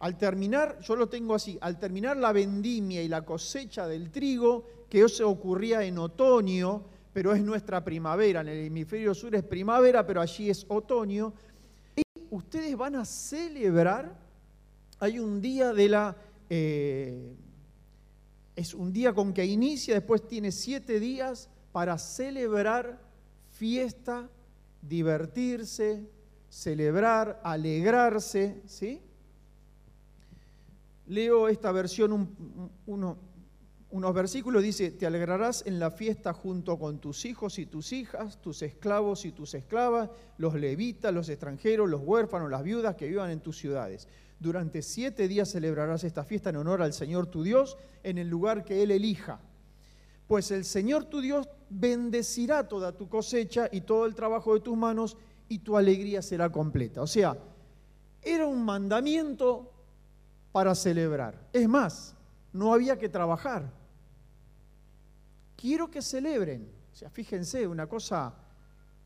Al 0.00 0.16
terminar, 0.16 0.78
yo 0.80 0.96
lo 0.96 1.08
tengo 1.08 1.34
así, 1.34 1.58
al 1.60 1.78
terminar 1.78 2.16
la 2.16 2.32
vendimia 2.32 3.02
y 3.02 3.08
la 3.08 3.24
cosecha 3.24 3.86
del 3.86 4.10
trigo, 4.10 4.64
que 4.88 5.02
eso 5.02 5.28
ocurría 5.28 5.82
en 5.82 5.98
otoño, 5.98 6.84
pero 7.12 7.34
es 7.34 7.42
nuestra 7.42 7.82
primavera, 7.84 8.42
en 8.42 8.48
el 8.48 8.66
hemisferio 8.66 9.14
sur 9.14 9.34
es 9.34 9.42
primavera, 9.42 10.06
pero 10.06 10.20
allí 10.20 10.50
es 10.50 10.64
otoño, 10.68 11.32
y 11.96 12.02
ustedes 12.30 12.76
van 12.76 12.96
a 12.96 13.04
celebrar, 13.04 14.14
hay 15.00 15.18
un 15.18 15.40
día 15.40 15.72
de 15.72 15.88
la... 15.88 16.16
eh, 16.50 17.34
es 18.56 18.74
un 18.74 18.92
día 18.92 19.12
con 19.12 19.32
que 19.32 19.46
inicia, 19.46 19.94
después 19.94 20.26
tiene 20.26 20.50
siete 20.50 20.98
días 20.98 21.48
para 21.72 21.98
celebrar 21.98 23.00
fiesta, 23.50 24.28
divertirse, 24.82 26.08
celebrar, 26.48 27.40
alegrarse, 27.44 28.62
¿sí? 28.66 29.02
Leo 31.06 31.48
esta 31.48 31.72
versión, 31.72 32.12
un- 32.12 32.70
uno- 32.86 33.16
unos 33.90 34.14
versículos, 34.14 34.62
dice, 34.62 34.90
te 34.90 35.06
alegrarás 35.06 35.64
en 35.66 35.78
la 35.78 35.90
fiesta 35.90 36.34
junto 36.34 36.78
con 36.78 36.98
tus 36.98 37.24
hijos 37.24 37.58
y 37.58 37.64
tus 37.64 37.92
hijas, 37.94 38.40
tus 38.42 38.60
esclavos 38.60 39.24
y 39.24 39.32
tus 39.32 39.54
esclavas, 39.54 40.10
los 40.36 40.54
levitas, 40.54 41.12
los 41.14 41.28
extranjeros, 41.30 41.88
los 41.88 42.02
huérfanos, 42.02 42.50
las 42.50 42.62
viudas 42.62 42.96
que 42.96 43.08
vivan 43.08 43.30
en 43.30 43.40
tus 43.40 43.56
ciudades. 43.56 44.06
Durante 44.38 44.82
siete 44.82 45.26
días 45.26 45.50
celebrarás 45.50 46.04
esta 46.04 46.22
fiesta 46.22 46.50
en 46.50 46.56
honor 46.56 46.82
al 46.82 46.92
Señor 46.92 47.26
tu 47.28 47.42
Dios 47.42 47.78
en 48.02 48.18
el 48.18 48.28
lugar 48.28 48.64
que 48.64 48.82
Él 48.82 48.90
elija. 48.90 49.40
Pues 50.26 50.50
el 50.50 50.66
Señor 50.66 51.06
tu 51.06 51.22
Dios 51.22 51.48
bendecirá 51.70 52.66
toda 52.66 52.96
tu 52.96 53.08
cosecha 53.08 53.68
y 53.70 53.82
todo 53.82 54.06
el 54.06 54.14
trabajo 54.14 54.54
de 54.54 54.60
tus 54.60 54.76
manos 54.76 55.16
y 55.48 55.60
tu 55.60 55.76
alegría 55.76 56.22
será 56.22 56.50
completa. 56.50 57.02
O 57.02 57.06
sea, 57.06 57.36
era 58.22 58.46
un 58.46 58.64
mandamiento 58.64 59.72
para 60.52 60.74
celebrar. 60.74 61.48
Es 61.52 61.68
más, 61.68 62.14
no 62.52 62.72
había 62.72 62.98
que 62.98 63.08
trabajar. 63.08 63.70
Quiero 65.56 65.90
que 65.90 66.02
celebren. 66.02 66.70
O 66.92 66.94
sea, 66.94 67.10
fíjense, 67.10 67.66
una 67.66 67.86
cosa 67.86 68.34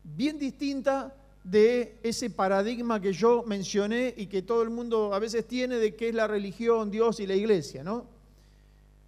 bien 0.03 0.37
distinta 0.37 1.15
de 1.43 1.99
ese 2.03 2.29
paradigma 2.29 3.01
que 3.01 3.13
yo 3.13 3.43
mencioné 3.43 4.13
y 4.15 4.27
que 4.27 4.41
todo 4.41 4.63
el 4.63 4.69
mundo 4.69 5.13
a 5.13 5.19
veces 5.19 5.47
tiene 5.47 5.75
de 5.75 5.95
qué 5.95 6.09
es 6.09 6.15
la 6.15 6.27
religión, 6.27 6.89
Dios 6.89 7.19
y 7.19 7.27
la 7.27 7.35
iglesia, 7.35 7.83
¿no? 7.83 8.07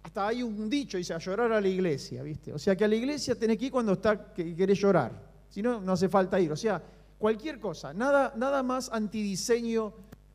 Hasta 0.06 0.28
hay 0.28 0.40
un 0.44 0.70
dicho, 0.70 0.96
dice, 0.98 1.14
a 1.14 1.18
llorar 1.18 1.50
a 1.50 1.60
la 1.60 1.66
iglesia, 1.66 2.22
¿viste? 2.22 2.52
O 2.52 2.60
sea, 2.60 2.76
que 2.76 2.84
a 2.84 2.88
la 2.88 2.94
iglesia 2.94 3.34
tenés 3.34 3.58
que 3.58 3.64
ir 3.66 3.72
cuando 3.72 3.94
está, 3.94 4.32
que 4.32 4.54
querés 4.54 4.78
llorar. 4.78 5.10
Si 5.48 5.60
no, 5.60 5.80
no 5.80 5.92
hace 5.92 6.08
falta 6.08 6.38
ir. 6.38 6.52
O 6.52 6.56
sea, 6.56 6.80
cualquier 7.18 7.58
cosa, 7.58 7.92
nada, 7.92 8.32
nada 8.36 8.62
más 8.62 8.88
antidiseño, 8.92 9.92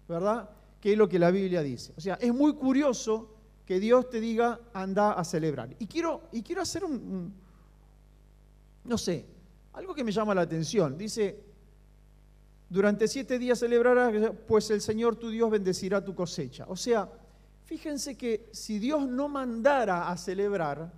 ¿verdad? 0.10 0.50
Que 0.82 0.92
es 0.92 0.98
lo 0.98 1.08
que 1.08 1.18
la 1.18 1.32
Biblia 1.32 1.62
dice. 1.62 1.94
O 1.96 2.02
sea, 2.02 2.16
es 2.16 2.34
muy 2.34 2.54
curioso 2.56 3.34
que 3.66 3.80
Dios 3.80 4.10
te 4.10 4.20
diga, 4.20 4.60
anda 4.74 5.14
a 5.14 5.24
celebrar. 5.24 5.74
Y 5.80 5.88
quiero, 5.88 6.24
y 6.34 6.42
quiero 6.42 6.62
hacer 6.64 6.84
un, 6.84 6.92
un- 6.92 7.34
no 8.84 8.98
sé, 8.98 9.26
algo 9.72 9.96
que 9.96 10.04
me 10.04 10.12
llama 10.12 10.36
la 10.36 10.42
atención. 10.42 10.98
Dice, 10.98 11.46
durante 12.68 13.08
siete 13.08 13.40
días 13.40 13.58
celebrarás, 13.60 14.34
pues 14.46 14.70
el 14.72 14.82
Señor 14.82 15.16
tu 15.16 15.30
Dios 15.30 15.50
bendecirá 15.50 16.04
tu 16.04 16.14
cosecha. 16.14 16.66
O 16.68 16.76
sea, 16.76 17.10
fíjense 17.72 18.18
que 18.18 18.50
si 18.52 18.80
Dios 18.80 19.08
no 19.08 19.30
mandara 19.30 20.10
a 20.10 20.18
celebrar, 20.18 20.92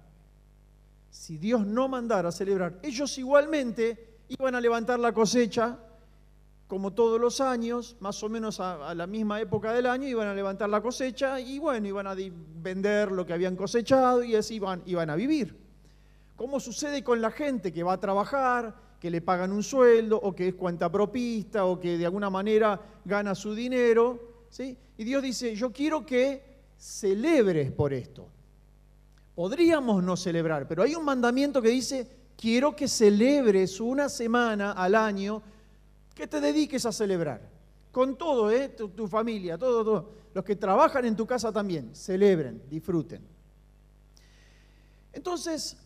si 1.11 1.37
Dios 1.37 1.67
no 1.67 1.87
mandara 1.87 2.29
a 2.29 2.31
celebrar, 2.31 2.79
ellos 2.81 3.15
igualmente 3.19 4.17
iban 4.27 4.55
a 4.55 4.59
levantar 4.59 4.99
la 4.99 5.13
cosecha, 5.13 5.77
como 6.65 6.91
todos 6.91 7.21
los 7.21 7.41
años, 7.41 7.95
más 7.99 8.23
o 8.23 8.27
menos 8.27 8.59
a, 8.59 8.95
la 8.95 9.05
misma 9.05 9.39
época 9.39 9.71
del 9.71 9.85
año, 9.85 10.07
iban 10.07 10.27
a 10.27 10.33
levantar 10.33 10.67
la 10.67 10.81
cosecha 10.81 11.39
y 11.39 11.59
bueno, 11.59 11.87
iban 11.87 12.07
a 12.07 12.15
vender 12.15 13.11
lo 13.11 13.23
que 13.23 13.33
habían 13.33 13.55
cosechado 13.55 14.23
y 14.23 14.35
así 14.35 14.55
iban, 14.55 14.81
iban 14.87 15.11
a 15.11 15.15
vivir. 15.15 15.55
¿Cómo 16.35 16.59
sucede 16.59 17.03
con 17.03 17.21
la 17.21 17.29
gente 17.29 17.71
que 17.71 17.83
va 17.83 17.93
a 17.93 17.99
trabajar, 17.99 18.73
que 18.99 19.11
le 19.11 19.21
pagan 19.21 19.51
un 19.51 19.61
sueldo 19.61 20.19
o 20.19 20.33
que 20.33 20.47
es 20.47 20.55
cuentapropista 20.55 21.65
o 21.65 21.79
que 21.79 21.99
de 21.99 22.05
alguna 22.07 22.31
manera 22.31 22.81
gana 23.05 23.35
su 23.35 23.53
dinero? 23.53 24.47
¿sí? 24.49 24.75
Y 24.97 25.03
Dios 25.03 25.21
dice, 25.21 25.55
yo 25.55 25.71
quiero 25.71 26.03
que 26.03 26.52
celebres 26.83 27.71
por 27.71 27.93
esto. 27.93 28.27
Podríamos 29.35 30.03
no 30.03 30.17
celebrar, 30.17 30.67
pero 30.67 30.83
hay 30.83 30.95
un 30.95 31.05
mandamiento 31.05 31.61
que 31.61 31.69
dice, 31.69 32.09
quiero 32.35 32.75
que 32.75 32.89
celebres 32.89 33.79
una 33.79 34.09
semana 34.09 34.73
al 34.73 34.93
año, 34.93 35.41
que 36.13 36.27
te 36.27 36.41
dediques 36.41 36.85
a 36.85 36.91
celebrar. 36.91 37.49
Con 37.89 38.17
todo, 38.17 38.51
¿eh? 38.51 38.67
tu, 38.67 39.07
familia, 39.07 39.57
todo, 39.57 39.85
todo. 39.85 40.11
Los 40.33 40.43
que 40.43 40.57
trabajan 40.57 41.05
en 41.05 41.15
tu 41.15 41.25
casa 41.25 41.53
también, 41.53 41.95
celebren, 41.95 42.61
disfruten. 42.69 43.25
Entonces, 45.13 45.77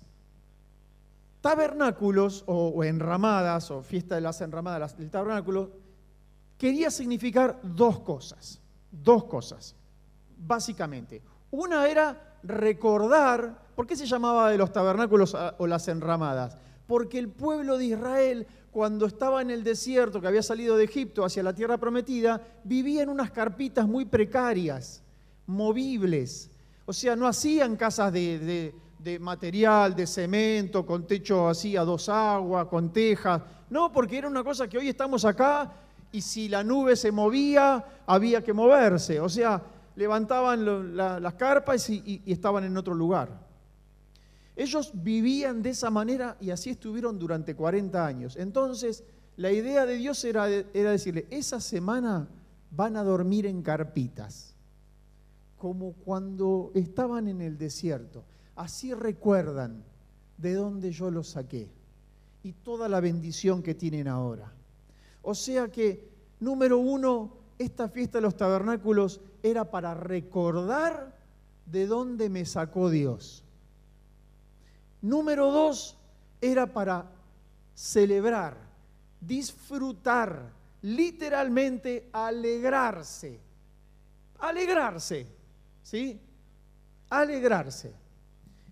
tabernáculos 1.41 2.43
o, 2.47 2.69
o 2.69 2.83
enramadas, 2.83 3.69
o 3.69 3.83
fiesta 3.83 4.15
de 4.15 4.21
las 4.21 4.41
enramadas 4.41 4.97
del 4.97 5.11
tabernáculo, 5.11 5.73
quería 6.57 6.89
significar 6.89 7.59
dos 7.61 7.99
cosas, 7.99 8.59
dos 8.91 9.25
cosas, 9.25 9.75
básicamente. 10.37 11.21
Una 11.51 11.87
era 11.87 12.37
recordar, 12.43 13.57
¿por 13.75 13.87
qué 13.87 13.95
se 13.95 14.05
llamaba 14.05 14.49
de 14.51 14.57
los 14.57 14.71
tabernáculos 14.71 15.35
ah, 15.35 15.55
o 15.57 15.67
las 15.67 15.87
enramadas? 15.87 16.57
Porque 16.85 17.19
el 17.19 17.29
pueblo 17.29 17.77
de 17.77 17.85
Israel, 17.85 18.47
cuando 18.71 19.05
estaba 19.05 19.41
en 19.41 19.49
el 19.51 19.63
desierto, 19.63 20.21
que 20.21 20.27
había 20.27 20.43
salido 20.43 20.77
de 20.77 20.85
Egipto 20.85 21.25
hacia 21.25 21.43
la 21.43 21.53
tierra 21.53 21.77
prometida, 21.77 22.41
vivía 22.63 23.03
en 23.03 23.09
unas 23.09 23.31
carpitas 23.31 23.87
muy 23.87 24.05
precarias, 24.05 25.03
movibles. 25.47 26.49
O 26.85 26.93
sea, 26.93 27.15
no 27.15 27.27
hacían 27.27 27.75
casas 27.75 28.13
de, 28.13 28.39
de- 28.39 28.75
de 28.99 29.19
material, 29.19 29.95
de 29.95 30.07
cemento, 30.07 30.85
con 30.85 31.05
techo 31.07 31.47
así 31.47 31.77
a 31.77 31.83
dos 31.83 32.09
aguas, 32.09 32.65
con 32.67 32.91
tejas. 32.91 33.41
No, 33.69 33.91
porque 33.91 34.17
era 34.17 34.27
una 34.27 34.43
cosa 34.43 34.67
que 34.67 34.77
hoy 34.77 34.89
estamos 34.89 35.23
acá 35.23 35.71
y 36.11 36.19
si 36.21 36.49
la 36.49 36.63
nube 36.63 36.95
se 36.95 37.11
movía, 37.11 37.83
había 38.05 38.43
que 38.43 38.53
moverse. 38.53 39.19
O 39.21 39.29
sea, 39.29 39.61
levantaban 39.97 40.95
la- 40.95 41.19
las 41.19 41.33
carpas 41.33 41.89
y 41.89 42.21
estaban 42.27 42.63
en 42.63 42.77
otro 42.77 42.93
lugar. 42.93 43.45
Ellos 44.55 44.91
vivían 44.93 45.61
de 45.61 45.71
esa 45.71 45.89
manera 45.89 46.37
y 46.39 46.51
así 46.51 46.69
estuvieron 46.69 47.19
durante 47.19 47.55
40 47.55 48.05
años. 48.05 48.37
Entonces, 48.37 49.03
la 49.35 49.51
idea 49.51 49.85
de 49.85 49.95
Dios 49.97 50.23
era, 50.23 50.47
era 50.49 50.91
decirle, 50.91 51.27
esa 51.29 51.59
semana 51.59 52.27
van 52.71 52.95
a 52.95 53.03
dormir 53.03 53.45
en 53.47 53.61
carpitas, 53.61 54.55
como 55.57 55.93
cuando 55.93 56.71
estaban 56.75 57.27
en 57.27 57.41
el 57.41 57.57
desierto. 57.57 58.23
Así 58.55 58.93
recuerdan 58.93 59.83
de 60.37 60.53
dónde 60.53 60.91
yo 60.91 61.09
los 61.11 61.29
saqué 61.29 61.69
y 62.43 62.53
toda 62.53 62.87
la 62.87 62.99
bendición 62.99 63.63
que 63.63 63.73
tienen 63.75 64.07
ahora. 64.07 64.51
O 65.23 65.33
sea 65.33 65.67
que, 65.69 66.07
número 66.39 66.77
uno, 66.77 67.33
esta 67.57 67.89
fiesta 67.89 68.19
de 68.19 68.21
los 68.23 68.37
tabernáculos 68.37 69.21
era 69.43 69.69
para 69.71 69.93
recordar 69.93 71.15
de 71.65 71.87
dónde 71.87 72.29
me 72.29 72.45
sacó 72.45 72.89
Dios. 72.89 73.43
Número 75.01 75.51
dos, 75.51 75.97
era 76.41 76.71
para 76.71 77.05
celebrar, 77.73 78.57
disfrutar, 79.21 80.51
literalmente 80.81 82.09
alegrarse. 82.11 83.39
Alegrarse, 84.39 85.27
¿sí? 85.83 86.19
Alegrarse. 87.09 87.93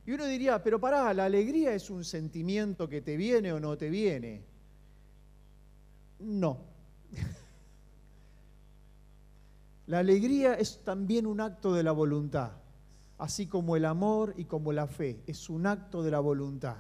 Y 0.05 0.11
uno 0.11 0.25
diría, 0.25 0.61
pero 0.61 0.79
pará, 0.79 1.13
la 1.13 1.25
alegría 1.25 1.73
es 1.73 1.89
un 1.89 2.03
sentimiento 2.03 2.88
que 2.88 3.01
te 3.01 3.17
viene 3.17 3.51
o 3.51 3.59
no 3.59 3.75
te 3.75 3.89
viene. 3.89 4.43
No. 6.19 6.59
La 9.88 9.99
alegría 9.99 10.55
es 10.55 10.83
también 10.83 11.27
un 11.27 11.39
acto 11.41 11.73
de 11.73 11.83
la 11.83 11.91
voluntad, 11.91 12.51
así 13.19 13.45
como 13.45 13.75
el 13.75 13.86
amor 13.86 14.33
y 14.36 14.45
como 14.45 14.73
la 14.73 14.88
fe, 14.88 15.21
es 15.27 15.49
un 15.49 15.67
acto 15.67 16.01
de 16.01 16.11
la 16.11 16.19
voluntad. 16.19 16.77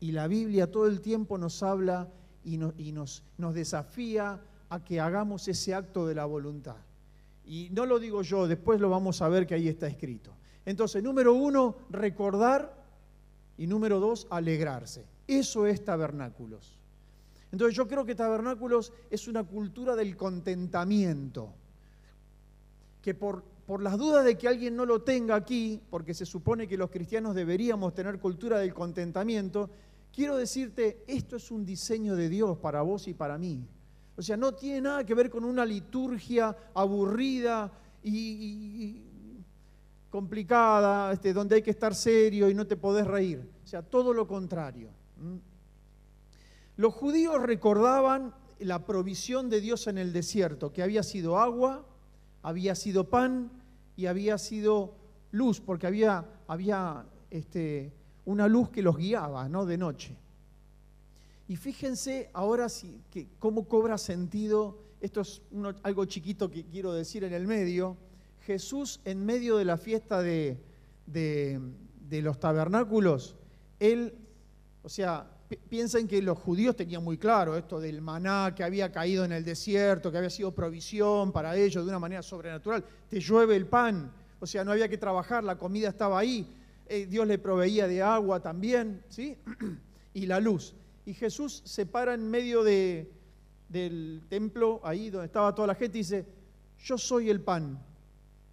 Y 0.00 0.12
la 0.12 0.26
Biblia 0.26 0.70
todo 0.70 0.88
el 0.88 1.00
tiempo 1.00 1.38
nos 1.38 1.62
habla 1.62 2.08
y, 2.44 2.58
nos, 2.58 3.22
desafía 3.36 4.40
a 4.68 4.84
que 4.84 5.00
hagamos 5.00 5.46
ese 5.48 5.74
acto 5.74 6.06
de 6.06 6.14
la 6.14 6.24
voluntad. 6.24 6.76
Y 7.46 7.68
no 7.72 7.86
lo 7.86 7.98
digo 7.98 8.22
yo, 8.22 8.48
después 8.48 8.80
lo 8.80 8.90
vamos 8.90 9.22
a 9.22 9.28
ver 9.28 9.46
que 9.46 9.54
ahí 9.54 9.68
está 9.68 9.86
escrito. 9.86 10.32
Entonces, 10.66 11.02
número 11.02 11.34
uno, 11.34 11.76
recordar 11.90 12.84
y 13.56 13.66
número 13.66 14.00
dos, 14.00 14.26
alegrarse. 14.30 15.06
Eso 15.26 15.66
es 15.66 15.84
tabernáculos. 15.84 16.78
Entonces 17.52 17.76
yo 17.76 17.86
creo 17.86 18.04
que 18.04 18.16
tabernáculos 18.16 18.92
es 19.10 19.28
una 19.28 19.44
cultura 19.44 19.94
del 19.94 20.16
contentamiento, 20.16 21.54
que 23.04 23.12
por, 23.12 23.44
por 23.66 23.82
las 23.82 23.98
dudas 23.98 24.24
de 24.24 24.38
que 24.38 24.48
alguien 24.48 24.74
no 24.74 24.86
lo 24.86 25.02
tenga 25.02 25.34
aquí, 25.34 25.78
porque 25.90 26.14
se 26.14 26.24
supone 26.24 26.66
que 26.66 26.78
los 26.78 26.88
cristianos 26.88 27.34
deberíamos 27.34 27.92
tener 27.92 28.18
cultura 28.18 28.58
del 28.58 28.72
contentamiento, 28.72 29.68
quiero 30.10 30.38
decirte, 30.38 31.04
esto 31.06 31.36
es 31.36 31.50
un 31.50 31.66
diseño 31.66 32.16
de 32.16 32.30
Dios 32.30 32.56
para 32.56 32.80
vos 32.80 33.06
y 33.06 33.12
para 33.12 33.36
mí. 33.36 33.62
O 34.16 34.22
sea, 34.22 34.38
no 34.38 34.54
tiene 34.54 34.80
nada 34.80 35.04
que 35.04 35.12
ver 35.12 35.28
con 35.28 35.44
una 35.44 35.66
liturgia 35.66 36.56
aburrida 36.72 37.70
y, 38.02 39.02
complicada, 40.08 41.12
este, 41.12 41.34
donde 41.34 41.56
hay 41.56 41.62
que 41.62 41.72
estar 41.72 41.94
serio 41.94 42.48
y 42.48 42.54
no 42.54 42.66
te 42.66 42.78
podés 42.78 43.06
reír. 43.06 43.46
O 43.62 43.66
sea, 43.66 43.82
todo 43.82 44.14
lo 44.14 44.26
contrario. 44.26 44.88
Los 46.78 46.94
judíos 46.94 47.42
recordaban 47.42 48.34
la 48.60 48.86
provisión 48.86 49.50
de 49.50 49.60
Dios 49.60 49.88
en 49.88 49.98
el 49.98 50.14
desierto, 50.14 50.72
que 50.72 50.82
había 50.82 51.02
sido 51.02 51.38
agua, 51.38 51.84
había 52.44 52.76
sido 52.76 53.10
pan 53.10 53.50
y 53.96 54.06
había 54.06 54.38
sido 54.38 54.94
luz, 55.32 55.60
porque 55.60 55.88
había, 55.88 56.24
había 56.46 57.04
este, 57.30 57.92
una 58.24 58.46
luz 58.46 58.70
que 58.70 58.82
los 58.82 58.96
guiaba, 58.96 59.48
¿no? 59.48 59.66
De 59.66 59.76
noche. 59.76 60.16
Y 61.48 61.56
fíjense 61.56 62.30
ahora 62.32 62.68
sí, 62.68 63.02
que, 63.10 63.28
cómo 63.38 63.66
cobra 63.66 63.98
sentido, 63.98 64.78
esto 65.00 65.20
es 65.20 65.42
algo 65.82 66.04
chiquito 66.04 66.50
que 66.50 66.64
quiero 66.64 66.92
decir 66.92 67.24
en 67.24 67.32
el 67.34 67.46
medio, 67.46 67.96
Jesús 68.46 69.00
en 69.04 69.24
medio 69.26 69.56
de 69.56 69.64
la 69.64 69.76
fiesta 69.76 70.22
de, 70.22 70.62
de- 71.06 71.60
de 72.08 72.22
los 72.22 72.38
tabernáculos, 72.38 73.34
él, 73.80 74.14
o 74.82 74.88
sea, 74.88 75.30
piensen 75.56 76.06
que 76.08 76.20
los 76.22 76.38
judíos 76.38 76.76
tenían 76.76 77.02
muy 77.04 77.18
claro 77.18 77.56
esto 77.56 77.80
del 77.80 78.00
maná 78.00 78.54
que 78.54 78.64
había 78.64 78.90
caído 78.92 79.24
en 79.24 79.32
el 79.32 79.44
desierto, 79.44 80.10
que 80.10 80.18
había 80.18 80.30
sido 80.30 80.52
provisión 80.54 81.32
para 81.32 81.56
ellos 81.56 81.84
de 81.84 81.90
una 81.90 81.98
manera 81.98 82.22
sobrenatural, 82.22 82.84
te 83.08 83.20
llueve 83.20 83.56
el 83.56 83.66
pan, 83.66 84.12
o 84.40 84.46
sea, 84.46 84.64
no 84.64 84.72
había 84.72 84.88
que 84.88 84.98
trabajar, 84.98 85.44
la 85.44 85.56
comida 85.58 85.88
estaba 85.88 86.18
ahí, 86.18 86.46
eh, 86.86 87.06
Dios 87.06 87.26
le 87.26 87.38
proveía 87.38 87.86
de 87.86 88.02
agua 88.02 88.40
también, 88.40 89.02
¿sí? 89.08 89.36
y 90.14 90.26
la 90.26 90.40
luz. 90.40 90.74
Y 91.06 91.14
Jesús 91.14 91.62
se 91.64 91.86
para 91.86 92.14
en 92.14 92.30
medio 92.30 92.62
de- 92.62 93.10
del 93.68 94.22
templo, 94.28 94.80
ahí 94.84 95.10
donde 95.10 95.26
estaba 95.26 95.54
toda 95.54 95.68
la 95.68 95.74
gente, 95.74 95.98
y 95.98 96.02
dice, 96.02 96.26
yo 96.84 96.96
soy 96.98 97.30
el 97.30 97.40
pan 97.40 97.78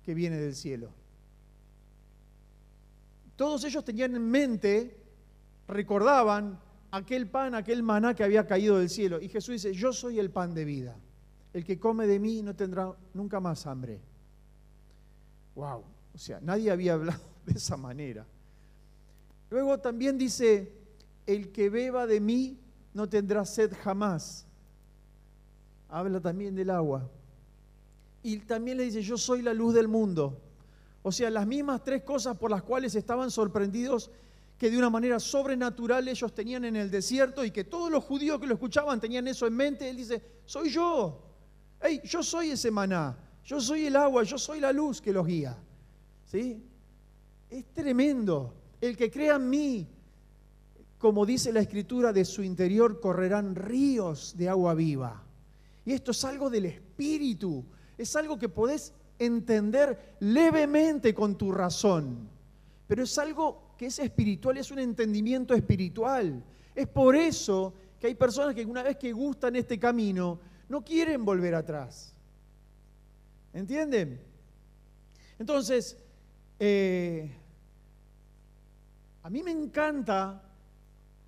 que 0.04 0.14
viene 0.14 0.38
del 0.38 0.56
cielo. 0.56 0.90
Todos 3.36 3.64
ellos 3.66 3.84
tenían 3.84 4.16
en 4.16 4.30
mente, 4.30 4.98
recordaban 5.68 6.60
aquel 6.92 7.28
pan, 7.28 7.56
aquel 7.56 7.82
maná 7.82 8.14
que 8.14 8.24
había 8.24 8.46
caído 8.46 8.78
del 8.78 8.90
cielo. 8.90 9.20
Y 9.22 9.30
Jesús 9.30 9.54
dice, 9.54 9.74
yo 9.74 9.94
soy 9.94 10.20
el 10.20 10.30
pan 10.30 10.54
de 10.54 10.66
vida. 10.66 10.96
El 11.54 11.66
que 11.66 11.80
come 11.80 12.06
de 12.08 12.20
mí 12.20 12.42
no 12.42 12.56
tendrá 12.56 12.94
nunca 13.14 13.40
más 13.40 13.66
hambre. 13.66 14.02
Wow, 15.56 15.84
o 16.14 16.18
sea, 16.18 16.40
nadie 16.42 16.72
había 16.72 16.94
hablado 16.94 17.22
de 17.46 17.54
esa 17.54 17.78
manera. 17.78 18.26
Luego 19.50 19.80
también 19.80 20.18
dice, 20.18 20.72
el 21.26 21.52
que 21.52 21.70
beba 21.70 22.06
de 22.06 22.20
mí 22.20 22.58
no 22.94 23.08
tendrá 23.10 23.46
sed 23.46 23.74
jamás. 23.82 24.46
Habla 25.90 26.22
también 26.22 26.56
del 26.56 26.70
agua. 26.70 27.10
Y 28.24 28.38
también 28.40 28.78
le 28.78 28.84
dice, 28.84 29.02
yo 29.02 29.18
soy 29.18 29.42
la 29.42 29.54
luz 29.54 29.74
del 29.74 29.88
mundo. 29.88 30.40
O 31.04 31.12
sea, 31.12 31.30
las 31.30 31.48
mismas 31.48 31.84
tres 31.84 32.04
cosas 32.04 32.38
por 32.38 32.52
las 32.52 32.64
cuales 32.64 32.96
estaban 32.96 33.32
sorprendidos 33.32 34.12
que 34.62 34.70
de 34.70 34.78
una 34.78 34.92
manera 34.92 35.20
sobrenatural 35.20 36.08
ellos 36.08 36.36
tenían 36.36 36.66
en 36.66 36.76
el 36.76 36.92
desierto 36.92 37.44
y 37.44 37.50
que 37.50 37.64
todos 37.64 37.90
los 37.90 38.04
judíos 38.04 38.40
que 38.40 38.46
lo 38.46 38.54
escuchaban 38.54 39.02
tenían 39.02 39.28
eso 39.28 39.48
en 39.48 39.56
mente. 39.56 39.90
Él 39.90 39.98
dice, 39.98 40.22
soy 40.46 40.70
yo. 40.70 41.20
Hey, 41.82 42.00
yo 42.04 42.22
soy 42.22 42.52
ese 42.52 42.70
maná. 42.70 43.18
Yo 43.44 43.60
soy 43.60 43.88
el 43.88 43.96
agua, 43.96 44.22
yo 44.22 44.38
soy 44.38 44.60
la 44.60 44.72
luz 44.72 45.02
que 45.02 45.12
los 45.12 45.26
guía. 45.26 45.58
¿Sí? 46.28 46.64
Es 47.50 47.74
tremendo. 47.74 48.54
El 48.80 48.96
que 48.96 49.10
crea 49.10 49.38
en 49.38 49.50
mí, 49.50 49.88
como 51.00 51.26
dice 51.26 51.52
la 51.52 51.62
escritura, 51.62 52.14
de 52.14 52.24
su 52.24 52.44
interior 52.44 53.00
correrán 53.00 53.56
ríos 53.56 54.36
de 54.38 54.48
agua 54.48 54.76
viva. 54.76 55.24
Y 55.86 55.94
esto 55.94 56.12
es 56.12 56.24
algo 56.24 56.52
del 56.52 56.66
espíritu, 56.66 57.66
es 57.98 58.16
algo 58.16 58.38
que 58.38 58.48
podés 58.48 58.94
entender 59.18 60.18
levemente 60.20 61.16
con 61.16 61.36
tu 61.36 61.52
razón, 61.52 62.30
pero 62.86 63.02
es 63.02 63.18
algo 63.18 63.61
que 63.82 63.88
es 63.88 63.98
espiritual, 63.98 64.58
es 64.58 64.70
un 64.70 64.78
entendimiento 64.78 65.56
espiritual. 65.56 66.44
Es 66.76 66.88
por 66.88 67.16
eso 67.16 67.74
que 68.00 68.06
hay 68.06 68.14
personas 68.14 68.54
que 68.54 68.64
una 68.64 68.84
vez 68.84 68.96
que 68.96 69.12
gustan 69.12 69.56
este 69.56 69.80
camino, 69.80 70.40
no 70.70 70.86
quieren 70.86 71.26
volver 71.26 71.56
atrás. 71.56 72.14
¿Entienden? 73.52 74.22
Entonces, 75.40 75.98
eh, 76.60 77.36
a 79.24 79.32
mí 79.32 79.42
me 79.42 79.50
encanta 79.50 80.44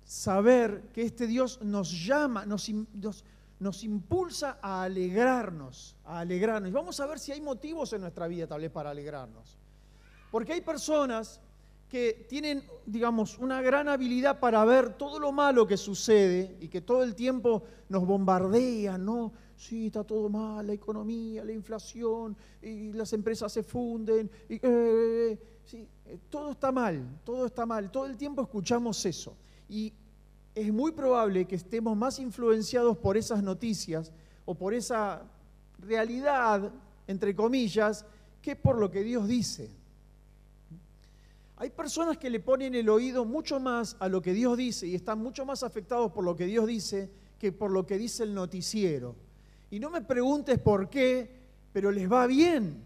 saber 0.04 0.90
que 0.92 1.02
este 1.02 1.26
Dios 1.26 1.60
nos 1.60 2.06
llama, 2.06 2.46
nos, 2.46 2.68
nos, 2.68 3.24
nos, 3.58 3.82
impulsa 3.82 4.60
a 4.62 4.84
alegrarnos, 4.84 5.96
a 6.04 6.20
alegrarnos. 6.20 6.70
Y 6.70 6.72
vamos 6.72 7.00
a 7.00 7.06
ver 7.06 7.18
si 7.18 7.32
hay 7.32 7.40
motivos 7.40 7.92
en 7.94 8.02
nuestra 8.02 8.28
vida 8.28 8.46
tal 8.46 8.60
vez 8.60 8.70
para 8.70 8.90
alegrarnos. 8.90 9.58
Porque 10.30 10.52
hay 10.52 10.60
personas 10.60 11.40
que 11.94 12.26
tienen, 12.28 12.64
digamos, 12.86 13.38
una 13.38 13.62
gran 13.62 13.88
habilidad 13.88 14.40
para 14.40 14.64
ver 14.64 14.94
todo 14.94 15.20
lo 15.20 15.30
malo 15.30 15.64
que 15.64 15.76
sucede 15.76 16.56
y 16.58 16.66
que 16.66 16.80
todo 16.80 17.04
el 17.04 17.14
tiempo 17.14 17.62
nos 17.88 18.04
bombardean, 18.04 19.04
¿no? 19.04 19.32
Sí, 19.56 19.86
está 19.86 20.02
todo 20.02 20.28
mal, 20.28 20.66
la 20.66 20.72
economía, 20.72 21.44
la 21.44 21.52
inflación, 21.52 22.36
y 22.60 22.92
las 22.94 23.12
empresas 23.12 23.52
se 23.52 23.62
funden, 23.62 24.28
y, 24.48 24.58
eh, 24.60 25.38
sí, 25.64 25.86
eh, 26.06 26.18
todo 26.28 26.50
está 26.50 26.72
mal, 26.72 27.20
todo 27.22 27.46
está 27.46 27.64
mal, 27.64 27.92
todo 27.92 28.06
el 28.06 28.16
tiempo 28.16 28.42
escuchamos 28.42 29.06
eso. 29.06 29.36
Y 29.68 29.92
es 30.52 30.72
muy 30.72 30.90
probable 30.90 31.44
que 31.44 31.54
estemos 31.54 31.96
más 31.96 32.18
influenciados 32.18 32.98
por 32.98 33.16
esas 33.16 33.40
noticias 33.40 34.12
o 34.44 34.56
por 34.56 34.74
esa 34.74 35.22
realidad, 35.78 36.72
entre 37.06 37.36
comillas, 37.36 38.04
que 38.42 38.56
por 38.56 38.78
lo 38.78 38.90
que 38.90 39.04
Dios 39.04 39.28
dice. 39.28 39.83
Hay 41.64 41.70
personas 41.70 42.18
que 42.18 42.28
le 42.28 42.40
ponen 42.40 42.74
el 42.74 42.90
oído 42.90 43.24
mucho 43.24 43.58
más 43.58 43.96
a 43.98 44.06
lo 44.06 44.20
que 44.20 44.34
Dios 44.34 44.54
dice 44.54 44.86
y 44.86 44.94
están 44.94 45.18
mucho 45.18 45.46
más 45.46 45.62
afectados 45.62 46.12
por 46.12 46.22
lo 46.22 46.36
que 46.36 46.44
Dios 46.44 46.66
dice 46.66 47.08
que 47.38 47.52
por 47.52 47.70
lo 47.70 47.86
que 47.86 47.96
dice 47.96 48.22
el 48.22 48.34
noticiero. 48.34 49.16
Y 49.70 49.80
no 49.80 49.88
me 49.88 50.02
preguntes 50.02 50.58
por 50.58 50.90
qué, 50.90 51.26
pero 51.72 51.90
les 51.90 52.12
va 52.12 52.26
bien. 52.26 52.84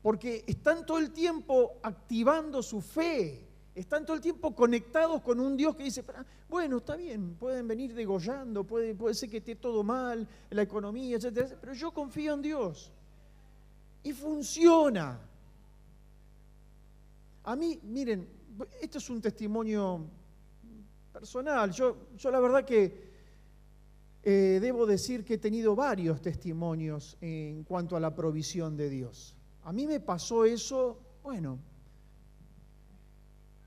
Porque 0.00 0.44
están 0.46 0.86
todo 0.86 0.98
el 0.98 1.10
tiempo 1.10 1.80
activando 1.82 2.62
su 2.62 2.80
fe, 2.80 3.44
están 3.74 4.06
todo 4.06 4.14
el 4.14 4.22
tiempo 4.22 4.54
conectados 4.54 5.20
con 5.22 5.40
un 5.40 5.56
Dios 5.56 5.74
que 5.74 5.82
dice, 5.82 6.04
bueno, 6.48 6.76
está 6.76 6.94
bien, 6.94 7.34
pueden 7.34 7.66
venir 7.66 7.94
degollando, 7.94 8.62
puede, 8.62 8.94
puede 8.94 9.16
ser 9.16 9.28
que 9.28 9.38
esté 9.38 9.56
todo 9.56 9.82
mal, 9.82 10.28
la 10.50 10.62
economía, 10.62 11.16
etcétera, 11.16 11.58
pero 11.60 11.72
yo 11.72 11.90
confío 11.90 12.34
en 12.34 12.42
Dios. 12.42 12.92
Y 14.04 14.12
funciona. 14.12 15.18
A 17.46 17.54
mí, 17.54 17.78
miren, 17.84 18.28
esto 18.82 18.98
es 18.98 19.08
un 19.08 19.20
testimonio 19.20 20.04
personal. 21.12 21.70
Yo, 21.70 22.08
yo 22.16 22.30
la 22.32 22.40
verdad 22.40 22.64
que 22.64 23.06
eh, 24.24 24.58
debo 24.60 24.84
decir 24.84 25.24
que 25.24 25.34
he 25.34 25.38
tenido 25.38 25.76
varios 25.76 26.20
testimonios 26.20 27.16
en 27.20 27.62
cuanto 27.62 27.96
a 27.96 28.00
la 28.00 28.12
provisión 28.16 28.76
de 28.76 28.90
Dios. 28.90 29.36
A 29.62 29.72
mí 29.72 29.86
me 29.86 30.00
pasó 30.00 30.44
eso, 30.44 30.98
bueno, 31.22 31.60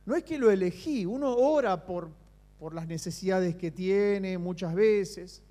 no 0.05 0.13
es 0.13 0.25
que 0.25 0.37
lo 0.37 0.51
elegí, 0.51 1.05
uno 1.05 1.33
ora 1.33 1.85
por, 1.85 2.09
por 2.59 2.73
las 2.73 2.85
necesidades 2.85 3.55
que 3.55 3.71
tiene 3.71 4.37
muchas 4.37 4.75
veces. 4.75 5.41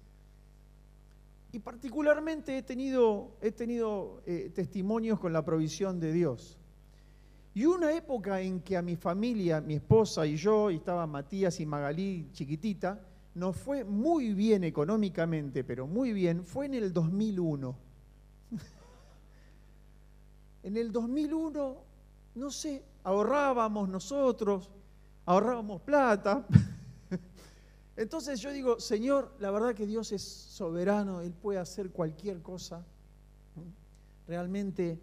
Y 1.51 1.61
particularmente 1.61 2.59
he 2.59 2.63
tenido, 2.63 3.39
he 3.41 3.53
tenido 3.53 4.21
eh, 4.27 4.51
testimonios 4.55 5.19
con 5.19 5.33
la 5.33 5.43
provisión 5.47 5.99
de 5.99 6.13
Dios. 6.13 6.58
Y 7.59 7.67
una 7.67 7.93
época 7.93 8.41
en 8.41 8.61
que 8.61 8.77
a 8.77 8.83
mi 8.83 8.95
familia, 8.95 9.61
mi 9.61 9.75
esposa 9.75 10.25
y 10.25 10.37
yo, 10.37 10.71
y 10.71 10.77
estaba 10.77 11.09
Matías 11.09 11.59
y 11.59 11.67
Magalí 11.67 12.29
chiquitita, 12.31 13.05
nos 13.35 13.57
fue 13.57 13.83
muy 13.83 14.33
bien 14.33 14.63
económicamente, 14.63 15.65
pero 15.65 15.85
muy 15.85 16.13
bien, 16.13 16.45
fue 16.45 16.67
en 16.67 16.75
el 16.75 16.93
2001. 16.93 17.77
en 20.63 20.77
el 20.77 20.93
2001, 20.93 21.77
no 22.37 22.51
sé, 22.53 22.85
ahorrábamos 23.03 23.89
nosotros, 23.89 24.71
ahorrábamos 25.27 25.81
plata. 25.81 26.47
Entonces 27.97 28.39
yo 28.39 28.53
digo, 28.53 28.79
Señor, 28.79 29.35
la 29.41 29.51
verdad 29.51 29.75
que 29.75 29.85
Dios 29.85 30.13
es 30.13 30.23
soberano, 30.23 31.23
Él 31.23 31.33
puede 31.33 31.59
hacer 31.59 31.91
cualquier 31.91 32.41
cosa. 32.41 32.87
Realmente 34.29 35.01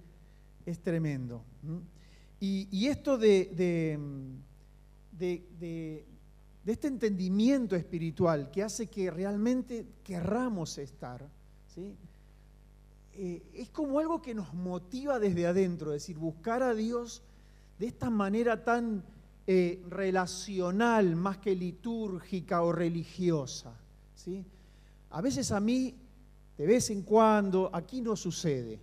es 0.66 0.80
tremendo. 0.80 1.44
Y, 2.40 2.88
esto 2.88 3.18
de, 3.18 3.98
de, 5.12 6.06
este 6.66 6.88
entendimiento 6.88 7.76
espiritual 7.76 8.52
que 8.52 8.64
hace 8.64 8.88
que 8.88 9.10
realmente 9.10 9.88
querramos 10.04 10.78
estar, 10.78 11.28
¿sí? 11.74 11.96
Eh, 13.18 13.42
es 13.54 13.70
como 13.70 14.00
algo 14.00 14.22
que 14.22 14.36
nos 14.36 14.54
motiva 14.54 15.20
desde 15.20 15.48
adentro, 15.48 15.94
es 15.94 16.04
decir, 16.04 16.18
buscar 16.18 16.62
a 16.62 16.74
Dios 16.74 17.24
de 17.80 17.88
esta 17.88 18.10
manera 18.10 18.64
tan 18.64 19.04
eh, 19.48 19.84
relacional 19.90 21.16
más 21.16 21.38
que 21.38 21.56
litúrgica 21.56 22.62
o 22.64 22.72
religiosa. 22.72 23.74
¿sí? 24.16 24.44
A 25.12 25.22
veces 25.22 25.52
a 25.52 25.60
mí, 25.60 25.96
de 26.58 26.66
vez 26.66 26.90
en 26.90 27.04
cuando, 27.04 27.70
aquí 27.72 28.02
no 28.02 28.16
sucede, 28.16 28.82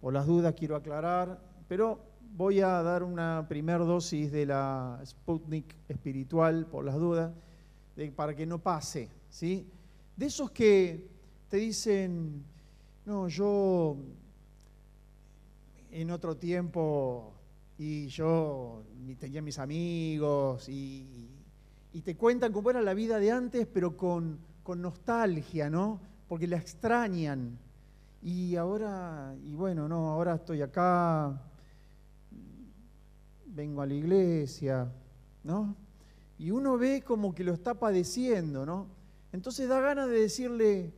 por 0.00 0.14
las 0.14 0.26
dudas 0.26 0.54
quiero 0.56 0.76
aclarar, 0.76 1.38
pero 1.68 2.00
voy 2.34 2.60
a 2.60 2.82
dar 2.82 3.02
una 3.02 3.46
primer 3.48 3.78
dosis 3.80 4.30
de 4.32 4.46
la 4.46 5.00
Sputnik 5.04 5.74
espiritual, 5.88 6.66
por 6.66 6.84
las 6.84 6.96
dudas, 6.96 7.32
para 8.14 8.34
que 8.34 8.46
no 8.46 8.58
pase. 8.58 9.08
¿sí? 9.30 9.66
De 10.16 10.26
esos 10.26 10.50
que 10.50 11.08
te 11.48 11.58
dicen, 11.58 12.44
no, 13.04 13.28
yo 13.28 13.96
en 15.90 16.10
otro 16.10 16.36
tiempo 16.36 17.32
y 17.78 18.06
yo 18.08 18.82
tenía 19.18 19.42
mis 19.42 19.58
amigos 19.58 20.68
y, 20.68 21.30
te 22.04 22.14
cuentan 22.14 22.52
cómo 22.52 22.68
era 22.68 22.82
la 22.82 22.92
vida 22.92 23.18
de 23.18 23.32
antes, 23.32 23.66
pero 23.66 23.96
con, 23.96 24.38
con 24.62 24.82
nostalgia, 24.82 25.70
¿no? 25.70 25.98
Porque 26.28 26.46
la 26.46 26.58
extrañan. 26.58 27.58
Y 28.22 28.54
ahora, 28.56 29.34
y 29.42 29.54
bueno, 29.54 29.88
no, 29.88 30.10
ahora 30.10 30.34
estoy 30.34 30.60
acá, 30.60 31.40
vengo 33.56 33.80
a 33.80 33.86
la 33.86 33.94
iglesia, 33.94 34.92
¿no? 35.42 35.74
Y 36.38 36.50
uno 36.50 36.76
ve 36.76 37.02
como 37.02 37.34
que 37.34 37.42
lo 37.42 37.54
está 37.54 37.74
padeciendo, 37.74 38.66
¿no? 38.66 38.86
Entonces 39.32 39.68
da 39.68 39.80
ganas 39.80 40.08
de 40.08 40.20
decirle, 40.20 40.92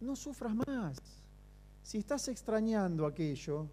no 0.00 0.16
sufras 0.16 0.54
más. 0.54 0.96
Si 1.82 1.98
estás 1.98 2.26
extrañando 2.28 3.06
aquello, 3.06 3.68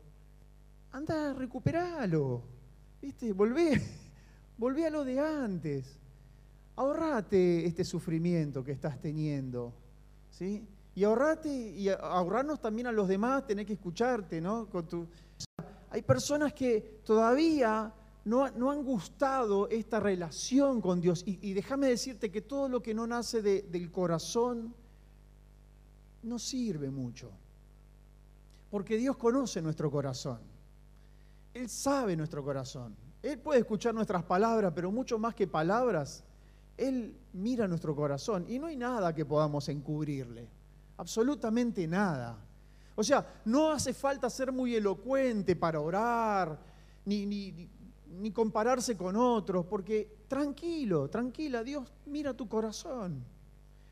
anda, 0.91 1.33
recuperalo. 1.33 2.43
¿Viste? 3.01 3.31
Volvé, 3.31 3.81
volvé 4.57 4.85
a 4.85 4.89
lo 4.89 5.05
de 5.05 5.19
antes. 5.19 5.97
Ahorrate 6.75 7.65
este 7.65 7.85
sufrimiento 7.85 8.63
que 8.63 8.73
estás 8.73 8.99
teniendo. 8.99 9.73
¿Sí? 10.29 10.67
Y 10.95 11.05
ahorrate, 11.05 11.49
y 11.49 11.87
ahorrarnos 11.87 12.59
también 12.59 12.87
a 12.87 12.91
los 12.91 13.07
demás, 13.07 13.47
tener 13.47 13.65
que 13.65 13.73
escucharte, 13.73 14.41
¿no? 14.41 14.67
Con 14.67 14.85
tu... 14.85 15.07
Hay 15.91 16.01
personas 16.03 16.53
que 16.53 17.01
todavía 17.03 17.93
no, 18.25 18.45
ha- 18.45 18.51
no 18.51 18.69
han 18.71 18.83
gustado 18.83 19.67
esta 19.69 19.99
relación 19.99 20.81
con 20.81 21.01
Dios. 21.01 21.23
Y, 21.25 21.53
déjame 21.53 21.87
decirte 21.87 22.29
que 22.31 22.41
todo 22.41 22.69
lo 22.69 22.81
que 22.81 22.93
no 22.93 23.07
nace 23.07 23.41
de- 23.41 23.63
del 23.63 23.91
corazón 23.91 24.73
no 26.23 26.37
sirve 26.37 26.89
mucho. 26.91 27.31
Porque 28.69 28.97
Dios 28.97 29.17
conoce 29.17 29.61
nuestro 29.61 29.89
corazón. 29.89 30.39
Él 31.53 31.69
sabe 31.69 32.15
nuestro 32.15 32.43
corazón. 32.43 32.95
Él 33.23 33.39
puede 33.39 33.61
escuchar 33.61 33.93
nuestras 33.95 34.23
palabras, 34.23 34.71
pero 34.75 34.91
mucho 34.91 35.17
más 35.17 35.33
que 35.33 35.47
palabras, 35.47 36.23
Él 36.77 37.13
mira 37.33 37.67
nuestro 37.67 37.95
corazón. 37.95 38.45
Y 38.47 38.59
no 38.59 38.67
hay 38.67 38.77
nada 38.77 39.13
que 39.13 39.25
podamos 39.25 39.67
encubrirle. 39.69 40.47
Absolutamente 40.97 41.87
nada. 41.87 42.37
O 42.99 43.03
sea, 43.03 43.25
no 43.45 43.71
hace 43.71 43.93
falta 43.93 44.29
ser 44.29 44.51
muy 44.51 44.75
elocuente 44.75 45.55
para 45.55 45.79
orar, 45.79 46.59
ni, 47.05 47.25
ni- 47.25 47.69
ni- 48.19 48.31
compararse 48.31 48.97
con 48.97 49.15
otros, 49.15 49.65
porque 49.67 50.17
tranquilo, 50.27 51.09
tranquila, 51.09 51.63
Dios 51.63 51.89
mira 52.07 52.33
tu 52.33 52.49
corazón. 52.49 53.23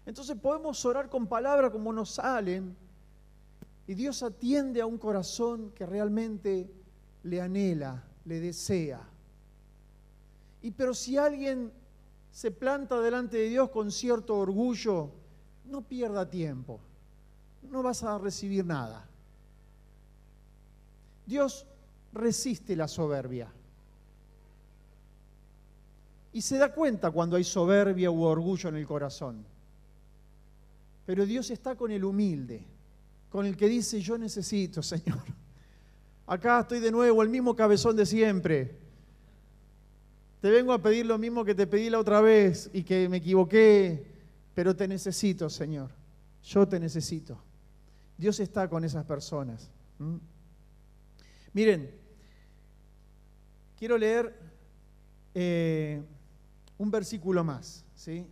Entonces 0.05 0.35
podemos 0.35 0.83
orar 0.83 1.09
con 1.09 1.25
palabras 1.25 1.71
como 1.71 1.93
nos 1.93 2.15
salen, 2.15 2.75
y 3.87 3.93
Dios 3.93 4.21
atiende 4.23 4.81
a 4.81 4.85
un 4.85 4.97
corazón 4.97 5.71
que 5.73 5.85
realmente 5.85 6.69
le 7.23 7.39
anhela, 7.39 8.03
le 8.25 8.41
desea. 8.41 8.99
Y 10.61 10.71
pero 10.71 10.93
si 10.93 11.15
alguien 11.17 11.71
se 12.29 12.51
planta 12.51 12.99
delante 12.99 13.37
de 13.37 13.47
Dios 13.47 13.69
con 13.69 13.89
cierto 13.89 14.35
orgullo, 14.37 15.11
no 15.63 15.81
pierda 15.81 16.29
tiempo. 16.29 16.81
No 17.69 17.83
vas 17.83 18.03
a 18.03 18.17
recibir 18.17 18.65
nada. 18.65 19.05
Dios 21.25 21.65
resiste 22.13 22.75
la 22.75 22.87
soberbia. 22.87 23.51
Y 26.33 26.41
se 26.41 26.57
da 26.57 26.71
cuenta 26.73 27.11
cuando 27.11 27.35
hay 27.35 27.43
soberbia 27.43 28.11
u 28.11 28.23
orgullo 28.23 28.69
en 28.69 28.75
el 28.75 28.85
corazón. 28.85 29.43
Pero 31.05 31.25
Dios 31.25 31.49
está 31.51 31.75
con 31.75 31.91
el 31.91 32.03
humilde, 32.03 32.63
con 33.29 33.45
el 33.45 33.57
que 33.57 33.67
dice, 33.67 33.99
yo 34.01 34.17
necesito, 34.17 34.81
Señor. 34.83 35.23
Acá 36.27 36.59
estoy 36.59 36.79
de 36.79 36.91
nuevo, 36.91 37.23
el 37.23 37.29
mismo 37.29 37.55
cabezón 37.55 37.95
de 37.95 38.05
siempre. 38.05 38.75
Te 40.41 40.51
vengo 40.51 40.73
a 40.73 40.81
pedir 40.81 41.05
lo 41.05 41.17
mismo 41.17 41.43
que 41.43 41.55
te 41.55 41.65
pedí 41.65 41.89
la 41.89 41.99
otra 41.99 42.21
vez 42.21 42.69
y 42.73 42.83
que 42.83 43.09
me 43.09 43.17
equivoqué, 43.17 44.05
pero 44.53 44.75
te 44.75 44.87
necesito, 44.87 45.49
Señor. 45.49 45.89
Yo 46.43 46.67
te 46.67 46.79
necesito. 46.79 47.41
Dios 48.17 48.39
está 48.39 48.67
con 48.67 48.83
esas 48.83 49.05
personas. 49.05 49.69
Miren, 51.53 51.91
quiero 53.77 53.97
leer 53.97 54.33
eh, 55.33 56.01
un 56.77 56.91
versículo 56.91 57.43
más, 57.43 57.85
¿sí? 57.95 58.25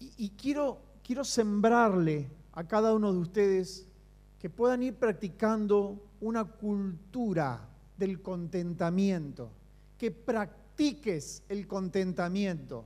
Y, 0.00 0.12
y 0.16 0.30
quiero, 0.30 0.78
quiero 1.02 1.24
sembrarle 1.24 2.28
a 2.52 2.64
cada 2.66 2.94
uno 2.94 3.12
de 3.12 3.18
ustedes 3.18 3.86
que 4.38 4.48
puedan 4.48 4.82
ir 4.82 4.94
practicando 4.94 6.02
una 6.20 6.44
cultura 6.44 7.68
del 7.96 8.22
contentamiento, 8.22 9.50
que 9.98 10.10
practiques 10.10 11.42
el 11.48 11.66
contentamiento. 11.66 12.84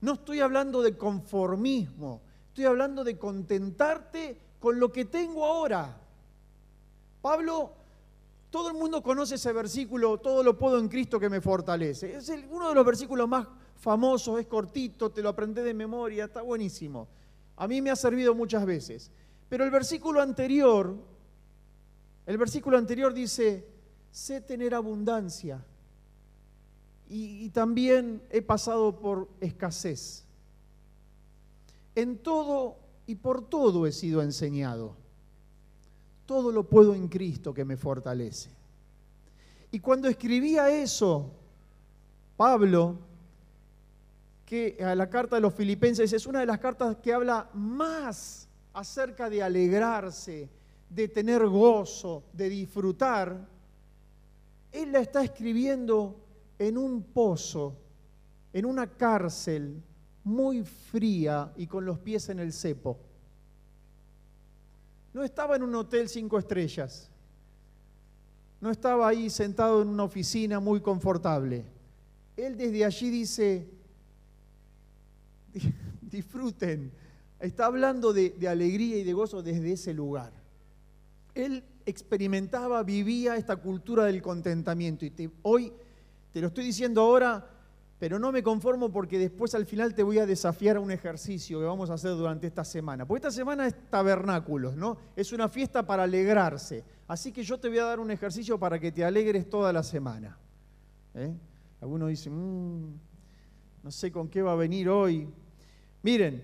No 0.00 0.14
estoy 0.14 0.40
hablando 0.40 0.82
de 0.82 0.96
conformismo, 0.96 2.22
estoy 2.48 2.64
hablando 2.64 3.04
de 3.04 3.18
contentarte 3.18 4.49
con 4.60 4.78
lo 4.78 4.92
que 4.92 5.06
tengo 5.06 5.44
ahora. 5.44 5.96
Pablo, 7.20 7.72
todo 8.50 8.68
el 8.68 8.74
mundo 8.76 9.02
conoce 9.02 9.34
ese 9.36 9.52
versículo, 9.52 10.18
todo 10.18 10.42
lo 10.42 10.56
puedo 10.58 10.78
en 10.78 10.88
Cristo 10.88 11.18
que 11.18 11.28
me 11.28 11.40
fortalece. 11.40 12.14
Es 12.16 12.28
el- 12.28 12.46
uno 12.50 12.68
de 12.68 12.74
los 12.74 12.84
versículos 12.86 13.28
más 13.28 13.46
famosos, 13.76 14.38
es 14.38 14.46
cortito, 14.46 15.10
te 15.10 15.22
lo 15.22 15.30
aprendí 15.30 15.62
de 15.62 15.74
memoria, 15.74 16.26
está 16.26 16.42
buenísimo. 16.42 17.08
A 17.56 17.66
mí 17.66 17.80
me 17.80 17.90
ha 17.90 17.96
servido 17.96 18.34
muchas 18.34 18.64
veces. 18.66 19.10
Pero 19.48 19.64
el 19.64 19.70
versículo 19.70 20.20
anterior, 20.20 20.94
el 22.26 22.38
versículo 22.38 22.76
anterior 22.78 23.12
dice, 23.14 23.66
sé 24.10 24.40
tener 24.40 24.74
abundancia. 24.74 25.64
Y, 27.08 27.44
y 27.44 27.50
también 27.50 28.22
he 28.30 28.42
pasado 28.42 28.98
por 29.00 29.28
escasez. 29.40 30.24
En 31.94 32.18
todo 32.18 32.76
y 33.10 33.16
por 33.16 33.48
todo 33.48 33.88
he 33.88 33.92
sido 33.92 34.22
enseñado. 34.22 34.94
Todo 36.26 36.52
lo 36.52 36.68
puedo 36.68 36.94
en 36.94 37.08
Cristo 37.08 37.52
que 37.52 37.64
me 37.64 37.76
fortalece. 37.76 38.50
Y 39.72 39.80
cuando 39.80 40.06
escribía 40.06 40.70
eso, 40.70 41.28
Pablo, 42.36 43.00
que 44.46 44.78
a 44.80 44.94
la 44.94 45.10
carta 45.10 45.34
de 45.34 45.42
los 45.42 45.54
filipenses 45.54 46.12
es 46.12 46.24
una 46.24 46.38
de 46.38 46.46
las 46.46 46.60
cartas 46.60 46.98
que 47.02 47.12
habla 47.12 47.50
más 47.52 48.48
acerca 48.74 49.28
de 49.28 49.42
alegrarse, 49.42 50.48
de 50.88 51.08
tener 51.08 51.44
gozo, 51.48 52.22
de 52.32 52.48
disfrutar, 52.48 53.44
él 54.70 54.92
la 54.92 55.00
está 55.00 55.24
escribiendo 55.24 56.14
en 56.60 56.78
un 56.78 57.02
pozo, 57.02 57.74
en 58.52 58.66
una 58.66 58.86
cárcel 58.86 59.82
muy 60.24 60.62
fría 60.64 61.52
y 61.56 61.66
con 61.66 61.84
los 61.84 61.98
pies 61.98 62.28
en 62.28 62.40
el 62.40 62.52
cepo. 62.52 62.98
No 65.12 65.22
estaba 65.24 65.56
en 65.56 65.62
un 65.62 65.74
hotel 65.74 66.08
cinco 66.08 66.38
estrellas. 66.38 67.10
No 68.60 68.70
estaba 68.70 69.08
ahí 69.08 69.30
sentado 69.30 69.82
en 69.82 69.88
una 69.88 70.04
oficina 70.04 70.60
muy 70.60 70.80
confortable. 70.80 71.64
Él 72.36 72.56
desde 72.56 72.84
allí 72.84 73.10
dice, 73.10 73.68
"Di- 75.52 75.74
disfruten. 76.02 76.92
Está 77.40 77.66
hablando 77.66 78.12
de, 78.12 78.34
alegría 78.48 78.98
y 78.98 79.04
de 79.04 79.12
gozo 79.14 79.42
desde 79.42 79.72
ese 79.72 79.94
lugar. 79.94 80.32
Él 81.34 81.64
experimentaba, 81.86 82.82
vivía 82.82 83.36
esta 83.36 83.56
cultura 83.56 84.04
del 84.04 84.20
contentamiento. 84.20 85.06
Y 85.06 85.30
hoy 85.42 85.72
te 86.32 86.40
lo 86.40 86.48
estoy 86.48 86.64
diciendo 86.64 87.00
ahora, 87.00 87.48
pero 88.00 88.18
no 88.18 88.32
me 88.32 88.42
conformo 88.42 88.90
porque 88.90 89.18
después 89.18 89.54
al 89.54 89.66
final 89.66 89.94
te 89.94 90.02
voy 90.02 90.18
a 90.18 90.24
desafiar 90.24 90.78
a 90.78 90.80
un 90.80 90.90
ejercicio 90.90 91.60
que 91.60 91.66
vamos 91.66 91.90
a 91.90 91.94
hacer 91.94 92.12
durante 92.12 92.46
esta 92.46 92.64
semana. 92.64 93.06
Porque 93.06 93.28
esta 93.28 93.30
semana 93.30 93.66
es 93.66 93.74
tabernáculos, 93.90 94.74
¿no? 94.74 94.96
Es 95.14 95.34
una 95.34 95.50
fiesta 95.50 95.86
para 95.86 96.04
alegrarse. 96.04 96.82
Así 97.06 97.30
que 97.30 97.42
yo 97.42 97.60
te 97.60 97.68
voy 97.68 97.76
a 97.76 97.84
dar 97.84 98.00
un 98.00 98.10
ejercicio 98.10 98.58
para 98.58 98.78
que 98.78 98.90
te 98.90 99.04
alegres 99.04 99.50
toda 99.50 99.70
la 99.70 99.82
semana. 99.82 100.38
¿eh? 101.12 101.30
Algunos 101.82 102.08
dicen, 102.08 102.32
"Mm, 102.32 103.00
no 103.82 103.90
sé 103.90 104.10
con 104.10 104.30
qué 104.30 104.40
va 104.40 104.52
a 104.52 104.56
venir 104.56 104.88
hoy. 104.88 105.28
Miren, 106.02 106.42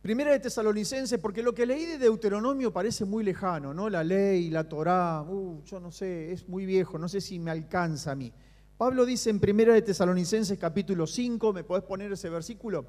Primera 0.00 0.30
de 0.30 0.40
Tesalonicenses, 0.40 1.20
porque 1.20 1.42
lo 1.42 1.54
que 1.54 1.66
leí 1.66 1.84
de 1.84 1.98
Deuteronomio 1.98 2.72
parece 2.72 3.04
muy 3.04 3.22
lejano, 3.22 3.74
¿no? 3.74 3.90
La 3.90 4.02
ley, 4.02 4.48
la 4.48 4.66
Torá, 4.66 5.20
uh, 5.20 5.62
yo 5.62 5.78
no 5.78 5.90
sé, 5.90 6.32
es 6.32 6.48
muy 6.48 6.64
viejo, 6.64 6.96
no 6.98 7.06
sé 7.06 7.20
si 7.20 7.38
me 7.38 7.50
alcanza 7.50 8.12
a 8.12 8.14
mí. 8.14 8.32
Pablo 8.80 9.04
dice 9.04 9.28
en 9.28 9.38
Primera 9.40 9.74
de 9.74 9.82
Tesalonicenses 9.82 10.58
capítulo 10.58 11.06
5, 11.06 11.52
¿me 11.52 11.64
podés 11.64 11.84
poner 11.84 12.10
ese 12.12 12.30
versículo? 12.30 12.86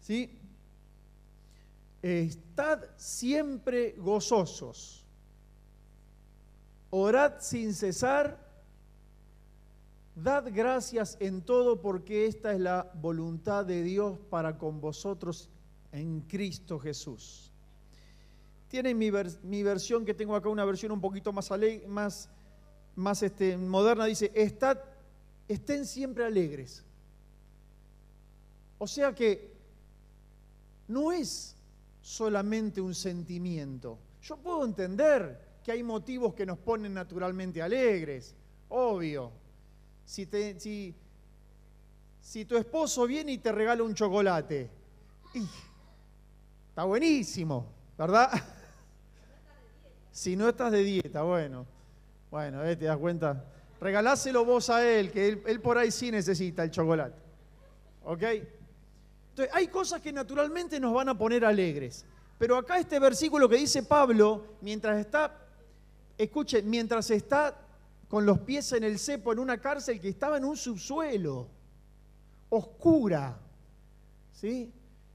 ¿Sí? 0.00 0.38
Estad 2.00 2.82
siempre 2.96 3.94
gozosos, 3.98 5.04
orad 6.88 7.34
sin 7.40 7.74
cesar, 7.74 8.38
dad 10.16 10.46
gracias 10.50 11.18
en 11.20 11.42
todo 11.42 11.82
porque 11.82 12.24
esta 12.24 12.54
es 12.54 12.60
la 12.60 12.90
voluntad 12.94 13.66
de 13.66 13.82
Dios 13.82 14.18
para 14.30 14.56
con 14.56 14.80
vosotros 14.80 15.50
en 15.92 16.22
Cristo 16.22 16.78
Jesús. 16.78 17.50
Tienen 18.68 18.96
mi, 18.96 19.10
vers- 19.10 19.38
mi 19.42 19.62
versión 19.62 20.06
que 20.06 20.14
tengo 20.14 20.34
acá, 20.34 20.48
una 20.48 20.64
versión 20.64 20.90
un 20.90 21.02
poquito 21.02 21.34
más, 21.34 21.50
más, 21.86 22.30
más 22.96 23.22
este, 23.22 23.58
moderna, 23.58 24.06
dice, 24.06 24.32
"Estad- 24.34 24.80
estén 25.48 25.86
siempre 25.86 26.24
alegres. 26.24 26.84
O 28.78 28.86
sea 28.86 29.14
que 29.14 29.52
no 30.88 31.12
es 31.12 31.56
solamente 32.00 32.80
un 32.80 32.94
sentimiento. 32.94 33.98
Yo 34.22 34.36
puedo 34.36 34.64
entender 34.64 35.52
que 35.62 35.72
hay 35.72 35.82
motivos 35.82 36.34
que 36.34 36.44
nos 36.44 36.58
ponen 36.58 36.94
naturalmente 36.94 37.62
alegres, 37.62 38.34
obvio. 38.68 39.30
Si, 40.04 40.26
te- 40.26 40.58
si, 40.58 40.94
si 42.20 42.44
tu 42.44 42.56
esposo 42.56 43.06
viene 43.06 43.32
y 43.32 43.38
te 43.38 43.52
regala 43.52 43.82
un 43.84 43.94
chocolate, 43.94 44.68
está 46.70 46.84
buenísimo, 46.84 47.66
¿verdad? 47.96 48.30
Si 50.14 50.36
no 50.36 50.46
estás 50.50 50.70
de 50.70 50.82
dieta, 50.84 51.22
bueno, 51.22 51.64
bueno, 52.30 52.62
eh, 52.64 52.76
te 52.76 52.84
das 52.84 52.98
cuenta. 52.98 53.46
Regaláselo 53.82 54.44
vos 54.44 54.70
a 54.70 54.88
él, 54.88 55.10
que 55.10 55.40
él, 55.44 55.60
por 55.60 55.76
ahí 55.76 55.90
sí 55.90 56.12
necesita 56.12 56.62
el 56.62 56.70
chocolate. 56.70 57.20
¿Ok? 58.04 58.22
Entonces, 58.22 59.52
hay 59.52 59.66
cosas 59.66 60.00
que 60.00 60.12
naturalmente 60.12 60.78
nos 60.78 60.94
van 60.94 61.08
a 61.08 61.18
poner 61.18 61.44
alegres. 61.44 62.04
Pero 62.38 62.56
acá 62.56 62.78
este 62.78 63.00
versículo 63.00 63.48
que 63.48 63.56
dice 63.56 63.82
Pablo, 63.82 64.44
mientras 64.60 65.00
está, 65.00 65.36
escuche, 66.16 66.62
mientras 66.62 67.10
está 67.10 67.58
con 68.08 68.24
los 68.24 68.38
pies 68.40 68.70
en 68.72 68.84
el 68.84 69.00
cepo 69.00 69.32
en 69.32 69.40
una 69.40 69.58
cárcel 69.60 70.00
que 70.00 70.10
estaba 70.10 70.36
en 70.36 70.44
un 70.44 70.56
subsuelo, 70.56 71.48
oscura. 72.50 73.36
¿Sí? 74.32 74.72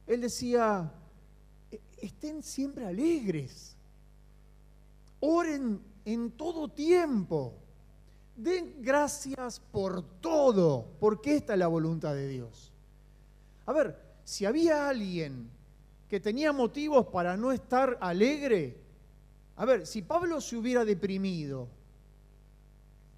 Él 0.07 0.19
decía, 0.21 0.91
"E- 1.71 1.79
estén 2.01 2.43
siempre 2.43 2.85
alegres, 2.85 3.77
oren 5.21 5.79
en 6.03 6.31
todo 6.31 6.67
tiempo, 6.67 7.53
den 8.37 8.81
gracias 8.81 9.59
por 9.59 10.03
todo, 10.21 10.85
porque 10.99 11.35
esta 11.35 11.53
es 11.53 11.59
la 11.59 11.67
voluntad 11.67 12.13
de 12.13 12.27
Dios. 12.27 12.71
A 13.65 13.73
ver, 13.73 13.99
si 14.23 14.45
había 14.45 14.87
alguien 14.87 15.49
que 16.07 16.19
tenía 16.19 16.53
motivos 16.53 17.07
para 17.07 17.35
no 17.35 17.51
estar 17.51 17.97
alegre, 17.99 18.77
a 19.57 19.65
ver, 19.65 19.87
si 19.87 20.03
Pablo 20.03 20.39
se 20.39 20.55
hubiera 20.55 20.85
deprimido, 20.85 21.67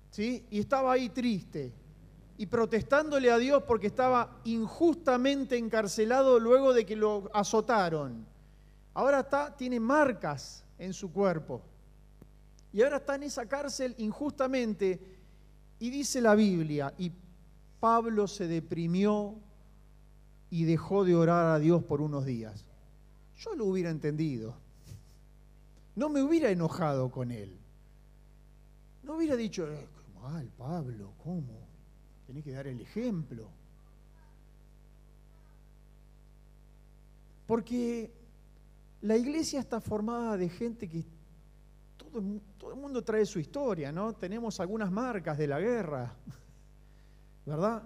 ¿sí? 0.10 0.46
Y 0.50 0.60
estaba 0.60 0.94
ahí 0.94 1.10
triste 1.10 1.74
y 2.38 2.46
protestándole 2.46 3.30
a 3.30 3.38
Dios 3.38 3.64
porque 3.64 3.88
estaba 3.88 4.40
injustamente 4.46 5.58
encarcelado 5.58 6.40
luego 6.40 6.74
de 6.74 6.86
que 6.86 6.96
lo 6.96 7.30
azotaron. 7.34 8.26
Ahora 8.94 9.20
está, 9.20 9.56
tiene 9.56 9.80
marcas 9.80 10.64
en 10.78 10.94
su 10.94 11.12
cuerpo. 11.12 11.62
Y 12.72 12.82
ahora 12.82 12.98
está 12.98 13.16
en 13.16 13.24
esa 13.24 13.48
cárcel 13.48 13.96
injustamente. 13.98 15.00
Y 15.80 15.90
dice 15.90 16.22
la 16.22 16.36
Biblia, 16.36 16.94
y 16.98 17.12
Pablo 17.80 18.28
se 18.28 18.48
deprimió 18.48 19.36
y 20.50 20.66
dejó 20.66 21.06
de 21.06 21.16
orar 21.16 21.56
a 21.56 21.60
Dios 21.60 21.84
por 21.84 22.02
unos 22.02 22.26
días. 22.26 22.66
Yo 23.38 23.56
lo 23.56 23.66
hubiera 23.66 23.90
entendido. 23.90 24.56
No 25.96 26.10
me 26.10 26.22
hubiera 26.22 26.50
enojado 26.50 27.10
con 27.10 27.32
él. 27.32 27.58
No 29.04 29.16
hubiera 29.16 29.36
dicho, 29.36 29.68
"Eh, 29.68 29.88
qué 29.96 30.20
mal, 30.20 30.52
Pablo, 30.58 31.14
¿cómo? 31.24 31.68
Tenés 32.28 32.44
que 32.44 32.52
dar 32.52 32.68
el 32.68 32.82
ejemplo. 32.82 33.50
Porque 37.48 38.12
la 39.02 39.18
iglesia 39.18 39.60
está 39.60 39.82
formada 39.82 40.38
de 40.38 40.50
gente 40.50 40.88
que 40.88 41.04
todo, 42.10 42.72
el 42.72 42.80
mundo 42.80 43.04
trae 43.04 43.26
su 43.26 43.40
historia, 43.40 43.92
¿no? 43.92 44.14
Tenemos 44.14 44.60
algunas 44.60 44.92
marcas 44.92 45.38
de 45.38 45.48
la 45.48 45.60
guerra, 45.60 46.14
¿verdad? 47.46 47.84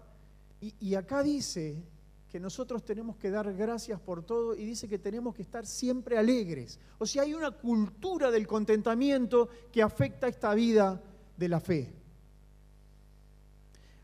Y, 0.62 0.74
y 0.80 0.96
acá 0.96 1.22
dice 1.24 1.84
que 2.30 2.40
nosotros 2.40 2.84
tenemos 2.84 3.16
que 3.18 3.30
dar 3.30 3.54
gracias 3.54 4.00
por 4.00 4.24
todo 4.24 4.56
y 4.56 4.66
dice 4.66 4.88
que 4.88 4.98
tenemos 4.98 5.36
que 5.36 5.44
estar 5.44 5.66
siempre 5.66 6.18
alegres. 6.18 6.80
O 6.98 7.06
sea, 7.06 7.24
hay 7.24 7.34
una 7.34 7.52
cultura 7.52 8.32
del 8.32 8.48
contentamiento 8.48 9.50
que 9.72 9.84
afecta 9.84 10.28
esta 10.28 10.54
vida 10.56 11.00
de 11.38 11.48
la 11.48 11.60
fe. 11.60 11.94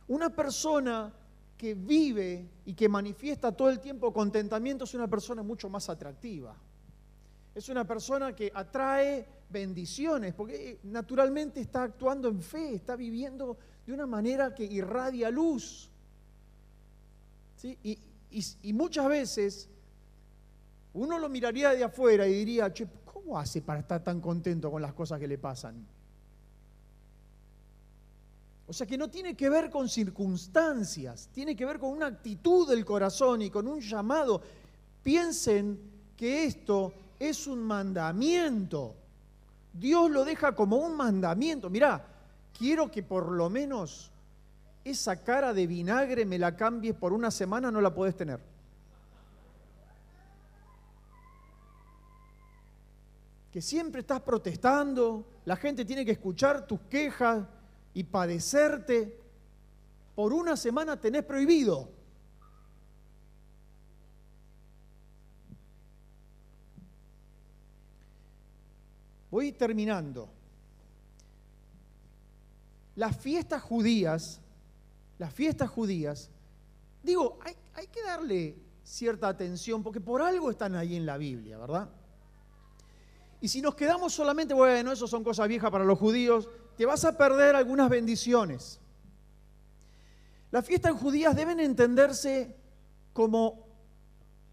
Una 0.08 0.30
persona 0.30 1.14
que 1.58 1.74
vive 1.74 2.50
y 2.66 2.74
que 2.74 2.88
manifiesta 2.88 3.52
todo 3.52 3.70
el 3.70 3.80
tiempo 3.80 4.14
contentamiento 4.14 4.86
es 4.86 4.94
una 4.94 5.08
persona 5.08 5.44
mucho 5.44 5.70
más 5.70 5.90
atractiva. 5.90 6.56
Es 7.54 7.68
una 7.68 7.86
persona 7.86 8.34
que 8.34 8.52
atrae 8.54 9.28
bendiciones, 9.50 10.34
porque 10.34 10.72
eh, 10.72 10.80
naturalmente 10.84 11.60
está 11.60 11.84
actuando 11.84 12.28
en 12.30 12.42
fe, 12.42 12.76
está 12.76 12.96
viviendo 12.96 13.58
de 13.86 13.94
una 13.94 14.06
manera 14.06 14.54
que 14.54 14.64
irradia 14.64 15.30
luz. 15.30 15.90
¿Sí? 17.58 17.78
Y, 17.84 17.98
y- 18.32 18.46
y 18.64 18.74
muchas 18.74 19.08
veces 19.08 19.68
uno 20.94 21.18
lo 21.20 21.30
miraría 21.30 21.72
de 21.72 21.84
afuera 21.84 22.28
y 22.28 22.34
diría, 22.34 22.72
che, 22.74 22.88
¿cómo 23.06 23.38
hace 23.38 23.62
para 23.62 23.80
estar 23.82 24.04
tan 24.04 24.22
contento 24.22 24.72
con 24.72 24.82
las 24.82 24.94
cosas 24.94 25.20
que 25.20 25.28
le 25.28 25.38
pasan? 25.38 25.86
O 28.68 28.74
sea 28.74 28.86
que 28.86 28.98
no 29.00 29.10
tiene 29.10 29.36
que 29.36 29.50
ver 29.50 29.72
con 29.72 29.90
circunstancias, 29.90 31.28
tiene 31.34 31.56
que 31.56 31.66
ver 31.66 31.80
con 31.80 31.90
una 31.90 32.06
actitud 32.06 32.70
del 32.70 32.86
corazón 32.86 33.42
y 33.42 33.50
con 33.50 33.68
un 33.68 33.82
llamado. 33.82 34.42
Piensen 35.02 35.80
que 36.16 36.44
esto 36.46 36.94
es 37.18 37.48
un 37.48 37.60
mandamiento. 37.60 38.96
Dios 39.74 40.10
lo 40.10 40.26
deja 40.26 40.54
como 40.56 40.78
un 40.78 40.96
mandamiento. 40.96 41.70
Mirá, 41.70 42.06
quiero 42.58 42.90
que 42.90 43.04
por 43.04 43.32
lo 43.32 43.50
menos 43.50 44.12
esa 44.84 45.24
cara 45.24 45.54
de 45.54 45.68
vinagre 45.68 46.26
me 46.26 46.40
la 46.40 46.56
cambies 46.56 46.96
por 46.96 47.14
una 47.14 47.32
semana, 47.32 47.72
no 47.72 47.82
la 47.82 47.94
podés 47.94 48.16
tener. 48.16 48.40
Que 53.52 53.62
siempre 53.62 54.02
estás 54.02 54.22
protestando, 54.22 55.26
la 55.46 55.56
gente 55.56 55.86
tiene 55.86 56.06
que 56.06 56.12
escuchar 56.12 56.68
tus 56.68 56.82
quejas 56.82 57.46
y 57.94 58.04
padecerte. 58.04 59.20
Por 60.16 60.34
una 60.34 60.56
semana 60.56 61.00
tenés 61.00 61.24
prohibido. 61.24 61.99
Voy 69.32 69.52
terminando. 69.52 70.30
Las 72.96 73.16
fiestas 73.16 73.62
judías, 73.62 74.42
las 75.18 75.34
fiestas 75.34 75.70
judías, 75.70 76.30
digo, 77.04 77.40
hay, 77.76 77.88
que 77.88 78.04
darle 78.04 78.58
cierta 78.84 79.28
atención 79.28 79.84
porque 79.84 80.02
por 80.02 80.22
algo 80.22 80.50
están 80.50 80.76
ahí 80.76 80.96
en 80.96 81.06
la 81.06 81.18
Biblia, 81.18 81.58
¿verdad? 81.58 81.90
Y 83.40 83.48
si 83.48 83.62
nos 83.62 83.76
quedamos 83.76 84.14
solamente, 84.14 84.54
bueno, 84.54 84.92
eso 84.92 85.08
son 85.08 85.24
cosas 85.24 85.48
viejas 85.48 85.72
para 85.72 85.86
los 85.86 85.98
judíos, 85.98 86.50
te 86.76 86.86
vas 86.86 87.06
a 87.06 87.18
perder 87.18 87.56
algunas 87.56 87.90
bendiciones. 87.90 88.82
Las 90.52 90.66
fiestas 90.66 90.94
judías 91.00 91.36
deben 91.36 91.60
entenderse 91.60 92.56
como 93.14 93.68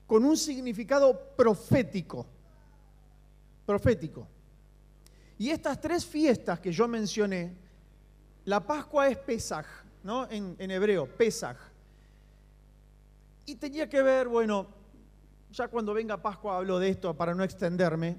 con 0.06 0.24
un 0.24 0.36
significado 0.36 1.34
profético. 1.34 2.26
Profético. 3.64 4.28
Y 5.38 5.50
estas 5.50 5.80
tres 5.80 6.06
fiestas 6.06 6.60
que 6.60 6.72
yo 6.72 6.88
mencioné, 6.88 7.54
la 8.44 8.64
Pascua 8.66 9.08
es 9.08 9.18
Pesaj, 9.18 9.66
¿no? 10.02 10.26
En, 10.30 10.70
hebreo, 10.70 11.06
Pesaj. 11.06 11.56
Y 13.44 13.56
tenía 13.56 13.88
que 13.88 14.02
ver, 14.02 14.28
bueno, 14.28 14.66
ya 15.50 15.68
cuando 15.68 15.92
venga 15.92 16.22
Pascua 16.22 16.56
hablo 16.56 16.78
de 16.78 16.88
esto 16.88 17.14
para 17.14 17.34
no 17.34 17.44
extenderme, 17.44 18.18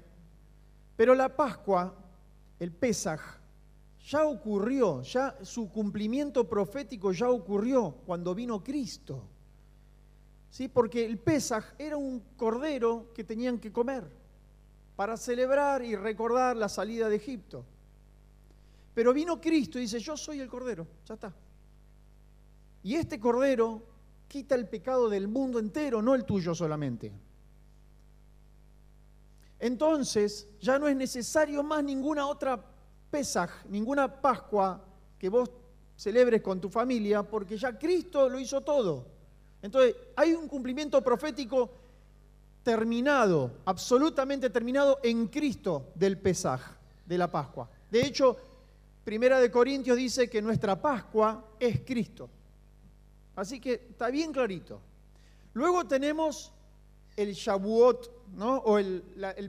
pero 0.96 1.14
la 1.14 1.34
Pascua, 1.34 1.94
el 2.60 2.72
Pesaj, 2.72 3.20
ya 4.06 4.24
ocurrió, 4.24 5.02
ya 5.02 5.36
su 5.42 5.70
cumplimiento 5.70 6.48
profético 6.48 7.12
ya 7.12 7.28
ocurrió 7.28 7.96
cuando 8.06 8.34
vino 8.34 8.62
Cristo. 8.62 9.22
¿Sí? 10.50 10.68
Porque 10.68 11.04
el 11.04 11.18
Pesaj 11.18 11.64
era 11.78 11.96
un 11.96 12.20
cordero 12.36 13.12
que 13.12 13.24
tenían 13.24 13.58
que 13.58 13.72
comer 13.72 14.17
para 14.98 15.16
celebrar 15.16 15.84
y 15.84 15.94
recordar 15.94 16.56
la 16.56 16.68
salida 16.68 17.08
de 17.08 17.14
Egipto. 17.14 17.64
Pero 18.94 19.12
vino 19.12 19.40
Cristo 19.40 19.78
y 19.78 19.82
dice, 19.82 20.00
yo 20.00 20.16
soy 20.16 20.40
el 20.40 20.48
cordero, 20.48 20.88
ya 21.06 21.14
está. 21.14 21.32
Y 22.82 22.96
este 22.96 23.20
cordero 23.20 23.80
quita 24.26 24.56
el 24.56 24.66
pecado 24.66 25.08
del 25.08 25.28
mundo 25.28 25.60
entero, 25.60 26.02
no 26.02 26.16
el 26.16 26.24
tuyo 26.24 26.52
solamente. 26.52 27.12
Entonces 29.60 30.48
ya 30.60 30.80
no 30.80 30.88
es 30.88 30.96
necesario 30.96 31.62
más 31.62 31.84
ninguna 31.84 32.26
otra 32.26 32.60
Pesaj, 33.08 33.66
ninguna 33.68 34.20
Pascua 34.20 34.84
que 35.16 35.28
vos 35.28 35.48
celebres 35.94 36.42
con 36.42 36.60
tu 36.60 36.68
familia, 36.68 37.22
porque 37.22 37.56
ya 37.56 37.78
Cristo 37.78 38.28
lo 38.28 38.40
hizo 38.40 38.62
todo. 38.62 39.06
Entonces 39.62 39.94
hay 40.16 40.34
un 40.34 40.48
cumplimiento 40.48 41.00
profético 41.04 41.70
terminado, 42.68 43.62
absolutamente 43.64 44.50
terminado 44.50 45.00
en 45.02 45.28
Cristo 45.28 45.86
del 45.94 46.18
Pesaj, 46.18 46.60
de 47.06 47.16
la 47.16 47.30
Pascua. 47.30 47.66
De 47.90 48.02
hecho, 48.02 48.36
Primera 49.04 49.40
de 49.40 49.50
Corintios 49.50 49.96
dice 49.96 50.28
que 50.28 50.42
nuestra 50.42 50.78
Pascua 50.78 51.52
es 51.58 51.80
Cristo. 51.80 52.28
Así 53.36 53.58
que 53.58 53.86
está 53.88 54.10
bien 54.10 54.32
clarito. 54.32 54.82
Luego 55.54 55.86
tenemos 55.86 56.52
el 57.16 57.32
Shavuot, 57.32 58.34
¿no? 58.36 58.58
o 58.58 58.76
el, 58.78 59.02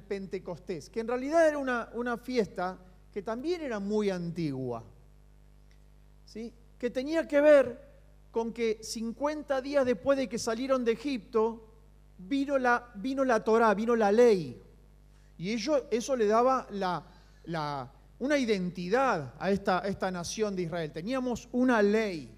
Pentecostés, 0.07 0.89
que 0.89 1.01
en 1.01 1.09
realidad 1.09 1.45
era 1.45 1.57
una, 1.57 1.89
una 1.95 2.15
fiesta 2.15 2.77
que 3.11 3.21
también 3.21 3.59
era 3.59 3.81
muy 3.81 4.09
antigua, 4.09 4.81
¿sí? 6.23 6.53
que 6.77 6.89
tenía 6.89 7.27
que 7.27 7.41
ver 7.41 7.81
con 8.31 8.53
que 8.53 8.79
50 8.81 9.59
días 9.61 9.85
después 9.85 10.17
de 10.17 10.29
que 10.29 10.39
salieron 10.39 10.85
de 10.85 10.93
Egipto, 10.93 11.65
vino 12.19 12.57
la, 12.57 12.91
vino 12.95 13.23
la 13.23 13.43
Torá, 13.43 13.73
vino 13.73 13.95
la 13.95 14.11
ley. 14.11 14.61
Y 15.37 15.53
eso 15.53 16.15
le 16.15 16.27
daba 16.27 16.67
la, 16.71 17.03
la- 17.45 17.91
una 18.19 18.37
identidad 18.37 19.33
a 19.39 19.49
esta, 19.49 19.79
a 19.79 19.87
esta 19.87 20.11
nación 20.11 20.55
de 20.55 20.63
Israel. 20.63 20.91
Teníamos 20.91 21.47
una 21.53 21.81
ley. 21.81 22.29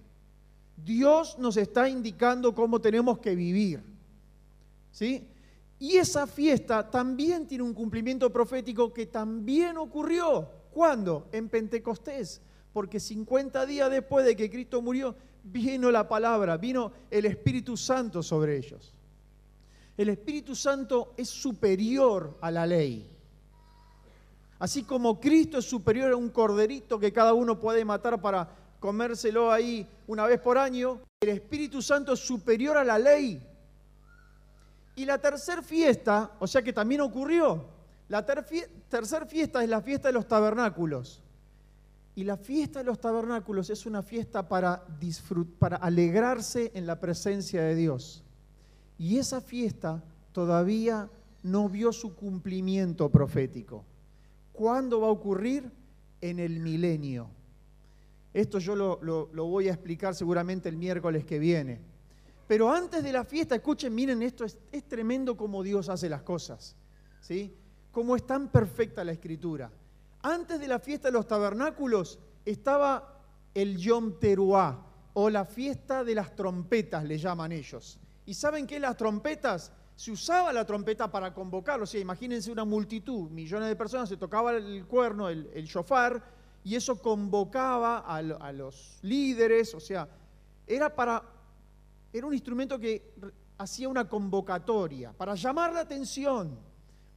Dios 0.78 1.38
nos 1.40 1.58
está 1.58 1.90
indicando 1.90 2.54
cómo 2.54 2.80
tenemos 2.80 3.18
que 3.20 3.36
vivir. 3.36 3.84
¿Sí? 4.92 5.28
Y 5.80 5.98
esa 5.98 6.28
fiesta 6.28 6.90
también 6.90 7.48
tiene 7.48 7.64
un 7.64 7.74
cumplimiento 7.74 8.32
profético 8.32 8.94
que 8.94 9.08
también 9.08 9.78
ocurrió. 9.78 10.48
¿Cuándo? 10.72 11.28
En 11.32 11.50
Pentecostés. 11.50 12.42
porque 12.72 13.00
50 13.00 13.66
días 13.66 13.90
después 13.92 14.24
de 14.26 14.36
que 14.36 14.50
Cristo 14.50 14.82
murió, 14.82 15.16
vino 15.44 15.90
la 15.92 16.08
palabra, 16.08 16.56
vino 16.58 16.92
el 17.10 17.26
Espíritu 17.26 17.76
Santo 17.76 18.22
sobre 18.24 18.56
ellos. 18.58 18.94
El 20.02 20.10
Espíritu 20.10 20.56
Santo 20.56 21.14
es 21.16 21.30
superior 21.30 22.36
a 22.42 22.50
la 22.50 22.66
ley. 22.66 23.08
Así 24.58 24.82
como 24.82 25.20
Cristo 25.20 25.60
es 25.60 25.66
superior 25.66 26.12
a 26.12 26.16
un 26.16 26.32
corderito 26.32 27.00
que 27.00 27.14
cada 27.14 27.36
uno 27.36 27.60
puede 27.60 27.86
matar 27.86 28.20
para 28.20 28.50
comérselo 28.80 29.52
ahí 29.52 29.88
una 30.08 30.26
vez 30.26 30.42
por 30.42 30.58
año, 30.58 31.02
el 31.20 31.30
Espíritu 31.30 31.84
Santo 31.84 32.14
es 32.14 32.20
superior 32.20 32.78
a 32.78 32.84
la 32.84 32.98
ley. 32.98 33.48
Y 34.96 35.06
la 35.06 35.20
tercera 35.20 35.62
fiesta, 35.62 36.32
o 36.40 36.48
sea 36.48 36.64
que 36.64 36.74
también 36.74 37.02
ocurrió, 37.02 37.64
la 38.10 38.26
tercera 38.26 39.28
fiesta 39.28 39.64
es 39.64 39.70
la 39.70 39.82
fiesta 39.82 40.08
de 40.08 40.14
los 40.14 40.28
tabernáculos. 40.28 41.22
Y 42.16 42.24
la 42.24 42.38
fiesta 42.38 42.80
de 42.80 42.86
los 42.86 43.00
tabernáculos 43.00 43.70
es 43.70 43.86
una 43.86 44.02
fiesta 44.02 44.50
para, 44.50 44.84
para 45.60 45.78
alegrarse 45.78 46.72
en 46.74 46.88
la 46.88 47.00
presencia 47.00 47.62
de 47.62 47.76
Dios. 47.76 48.24
Y 49.02 49.18
esa 49.18 49.42
fiesta 49.42 50.04
todavía 50.32 51.10
no 51.42 51.68
vio 51.68 51.92
su 51.92 52.16
cumplimiento 52.16 53.10
profético. 53.10 53.84
¿Cuándo 54.54 55.02
va 55.02 55.08
a 55.08 55.10
ocurrir? 55.10 55.72
En 56.22 56.38
el 56.38 56.60
milenio. 56.60 57.28
Esto 58.32 58.60
yo 58.60 58.76
lo, 58.76 59.28
voy 59.34 59.70
a 59.70 59.74
explicar 59.74 60.14
seguramente 60.14 60.70
el 60.70 60.78
miércoles 60.78 61.26
que 61.26 61.40
viene. 61.40 61.80
Pero 62.48 62.72
antes 62.72 63.04
de 63.04 63.12
la 63.12 63.26
fiesta, 63.26 63.56
escuchen, 63.56 63.96
miren, 63.96 64.22
esto 64.22 64.46
es, 64.46 64.60
tremendo 64.88 65.36
como 65.36 65.64
Dios 65.64 65.90
hace 65.90 66.08
las 66.08 66.22
cosas. 66.22 66.76
¿Sí? 67.22 67.56
Cómo 67.92 68.16
es 68.16 68.28
tan 68.28 68.50
perfecta 68.50 69.04
la 69.04 69.14
escritura. 69.14 69.72
Antes 70.22 70.60
de 70.60 70.68
la 70.68 70.78
fiesta 70.78 71.08
de 71.08 71.14
los 71.14 71.26
tabernáculos 71.26 72.20
estaba 72.46 73.20
el 73.56 73.78
Yom 73.78 74.20
Teruah, 74.20 74.78
o 75.16 75.28
la 75.32 75.46
fiesta 75.46 76.04
de 76.04 76.14
las 76.14 76.36
trompetas, 76.36 77.04
le 77.04 77.18
llaman 77.18 77.52
ellos. 77.52 77.98
¿Y 78.26 78.34
saben 78.34 78.68
qué? 78.68 78.80
Las 78.80 78.98
trompetas, 78.98 79.72
se 79.96 80.12
usaba 80.12 80.52
la 80.54 80.66
trompeta 80.66 81.12
para 81.12 81.34
convocar, 81.34 81.82
o 81.82 81.86
sea, 81.86 82.00
imagínense 82.00 82.52
una 82.52 82.66
multitud, 82.66 83.30
millones 83.30 83.70
de 83.70 83.76
personas, 83.76 84.10
se 84.10 84.18
tocaba 84.18 84.54
el 84.54 84.86
cuerno, 84.86 85.30
el, 85.30 85.66
shofar, 85.66 86.24
y 86.64 86.76
eso 86.76 87.00
convocaba 87.00 88.00
a, 88.00 88.18
a 88.18 88.52
los 88.52 89.00
líderes, 89.02 89.74
o 89.76 89.80
sea, 89.80 90.08
era 90.66 90.96
para, 90.96 91.24
era 92.14 92.26
un 92.26 92.34
instrumento 92.34 92.80
que 92.80 93.14
hacía 93.58 93.90
una 93.90 94.08
convocatoria, 94.08 95.14
para 95.14 95.36
llamar 95.36 95.74
la 95.74 95.82
atención. 95.82 96.58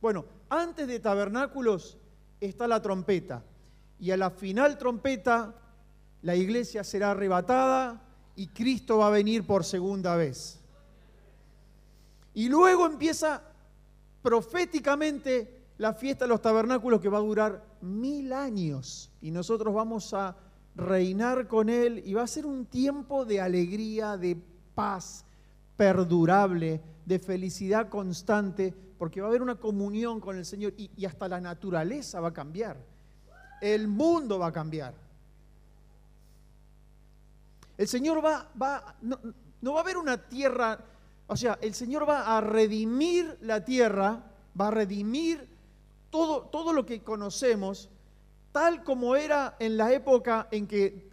Bueno, 0.01 0.26
antes 0.51 0.86
de 0.86 1.01
tabernáculos 1.01 1.97
está 2.40 2.68
la 2.68 2.82
trompeta. 2.82 3.43
Y 3.98 4.10
a 4.10 4.16
la 4.16 4.31
final 4.31 4.76
trompeta, 4.76 5.55
la 6.22 6.36
iglesia 6.36 6.85
será 6.85 7.12
arrebatada 7.12 8.02
y 8.36 8.48
Cristo 8.48 8.98
va 8.98 9.06
a 9.06 9.10
venir 9.10 9.47
por 9.47 9.64
segunda 9.64 10.16
vez. 10.16 10.60
Y 12.35 12.48
luego 12.48 12.86
empieza 12.86 13.43
proféticamente 14.23 15.65
la 15.78 15.94
fiesta 15.94 16.24
de 16.24 16.28
los 16.28 16.43
tabernáculos 16.43 17.01
que 17.01 17.09
va 17.09 17.19
a 17.19 17.23
durar 17.23 17.65
mil 17.81 18.32
años. 18.32 19.11
Y 19.20 19.31
nosotros 19.31 19.73
vamos 19.73 20.12
a 20.15 20.36
reinar 20.77 21.47
con 21.47 21.69
Él 21.69 22.02
y 22.05 22.15
va 22.15 22.23
a 22.23 22.27
ser 22.27 22.47
un 22.47 22.66
tiempo 22.66 23.24
de 23.24 23.40
alegría, 23.40 24.16
de 24.16 24.36
paz 24.74 25.24
perdurable, 25.77 26.81
de 27.05 27.19
felicidad 27.19 27.89
constante, 27.89 28.74
porque 28.98 29.20
va 29.20 29.27
a 29.27 29.31
haber 29.31 29.43
una 29.43 29.56
comunión 29.56 30.20
con 30.20 30.36
el 30.36 30.44
Señor 30.44 30.73
y, 30.77 31.05
hasta 31.05 31.28
la 31.28 31.40
naturaleza 31.40 32.20
va 32.20 32.28
a 32.28 32.32
cambiar. 32.32 32.77
El 33.61 33.89
mundo 33.89 34.39
va 34.39 34.48
a 34.48 34.52
cambiar. 34.52 34.94
El 37.77 37.89
Señor 37.89 38.24
va, 38.24 38.51
va 38.61 38.97
no, 39.02 39.19
no 39.61 39.73
va 39.73 39.81
a 39.81 39.82
haber 39.82 39.97
una 39.97 40.16
tierra, 40.16 40.78
o 41.27 41.37
sea, 41.37 41.59
el 41.63 41.75
Señor 41.75 42.09
va 42.09 42.37
a 42.37 42.41
redimir 42.41 43.39
la 43.41 43.65
tierra, 43.65 44.23
va 44.59 44.69
a 44.69 44.71
redimir 44.71 45.49
todo, 46.11 46.43
todo 46.43 46.73
lo 46.73 46.85
que 46.85 47.03
conocemos, 47.03 47.91
tal 48.53 48.85
como 48.85 49.17
era 49.17 49.57
en 49.59 49.77
la 49.77 49.93
época 49.93 50.49
en 50.51 50.67
que 50.67 51.11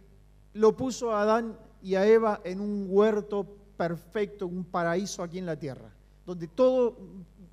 lo 0.54 0.76
puso 0.76 1.12
a 1.12 1.22
Adán 1.22 1.58
y 1.82 1.94
a 1.94 2.06
Eva 2.06 2.40
en 2.44 2.60
un 2.60 2.86
huerto 2.88 3.46
perfecto, 3.76 4.46
un 4.46 4.64
paraíso 4.64 5.22
aquí 5.22 5.38
en 5.38 5.46
la 5.46 5.56
tierra, 5.56 5.90
donde 6.26 6.46
todo 6.46 6.96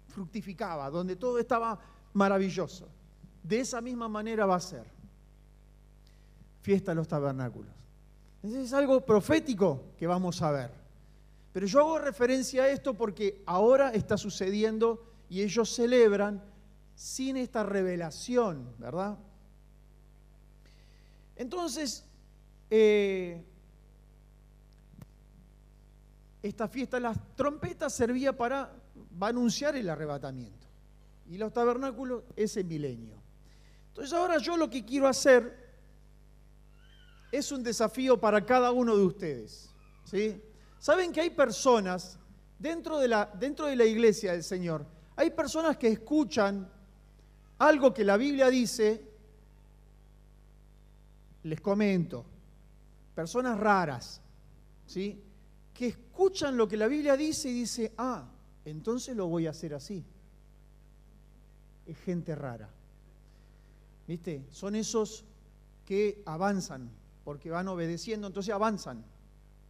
fructificaba, 0.09 0.89
donde 0.89 1.15
todo 1.15 1.39
estaba 1.39 1.79
maravilloso. 2.13 2.87
De 3.41 3.61
esa 3.61 3.81
misma 3.81 4.07
manera 4.09 4.45
va 4.45 4.55
a 4.55 4.59
ser. 4.59 4.85
Fiesta 6.61 6.91
de 6.91 6.95
los 6.95 7.07
tabernáculos. 7.07 7.71
es 8.43 8.73
algo 8.73 9.01
profético 9.01 9.81
que 9.97 10.05
vamos 10.05 10.41
a 10.41 10.51
ver. 10.51 10.78
Pero 11.59 11.67
yo 11.67 11.79
hago 11.81 11.99
referencia 11.99 12.63
a 12.63 12.69
esto 12.69 12.93
porque 12.93 13.43
ahora 13.45 13.89
está 13.89 14.17
sucediendo 14.17 15.11
y 15.27 15.41
ellos 15.41 15.69
celebran 15.75 16.41
sin 16.95 17.35
esta 17.35 17.63
revelación, 17.63 18.73
¿verdad? 18.77 19.17
Entonces, 21.35 22.05
eh, 22.69 23.43
esta 26.41 26.69
fiesta 26.69 26.97
las 26.97 27.17
trompetas 27.35 27.93
servía 27.93 28.31
para 28.37 28.73
anunciar 29.19 29.75
el 29.75 29.89
arrebatamiento. 29.89 30.65
Y 31.27 31.37
los 31.37 31.51
tabernáculos 31.51 32.23
ese 32.37 32.63
milenio. 32.63 33.21
Entonces 33.89 34.13
ahora 34.13 34.37
yo 34.37 34.55
lo 34.55 34.69
que 34.69 34.85
quiero 34.85 35.09
hacer 35.09 35.75
es 37.33 37.51
un 37.51 37.61
desafío 37.63 38.17
para 38.17 38.45
cada 38.45 38.71
uno 38.71 38.95
de 38.95 39.03
ustedes. 39.03 39.69
¿sí? 40.05 40.41
Saben 40.79 41.11
que 41.11 41.21
hay 41.21 41.29
personas 41.29 42.17
dentro 42.57 42.99
de, 42.99 43.07
la, 43.09 43.25
dentro 43.25 43.65
de 43.65 43.75
la 43.75 43.85
iglesia 43.85 44.31
del 44.31 44.43
Señor, 44.43 44.85
hay 45.15 45.31
personas 45.31 45.77
que 45.77 45.89
escuchan 45.89 46.69
algo 47.57 47.93
que 47.93 48.05
la 48.05 48.15
Biblia 48.15 48.49
dice, 48.49 49.03
les 51.43 51.59
comento, 51.59 52.25
personas 53.13 53.59
raras, 53.59 54.21
¿sí? 54.85 55.21
que 55.73 55.87
escuchan 55.87 56.55
lo 56.55 56.67
que 56.67 56.77
la 56.77 56.87
Biblia 56.87 57.17
dice 57.17 57.49
y 57.49 57.53
dice, 57.53 57.93
ah, 57.97 58.29
entonces 58.65 59.15
lo 59.15 59.27
voy 59.27 59.47
a 59.47 59.51
hacer 59.51 59.73
así. 59.73 60.03
Es 61.85 61.97
gente 61.99 62.35
rara. 62.35 62.69
¿Viste? 64.07 64.45
Son 64.51 64.75
esos 64.75 65.25
que 65.85 66.21
avanzan, 66.25 66.89
porque 67.23 67.49
van 67.49 67.67
obedeciendo, 67.67 68.27
entonces 68.27 68.53
avanzan. 68.53 69.03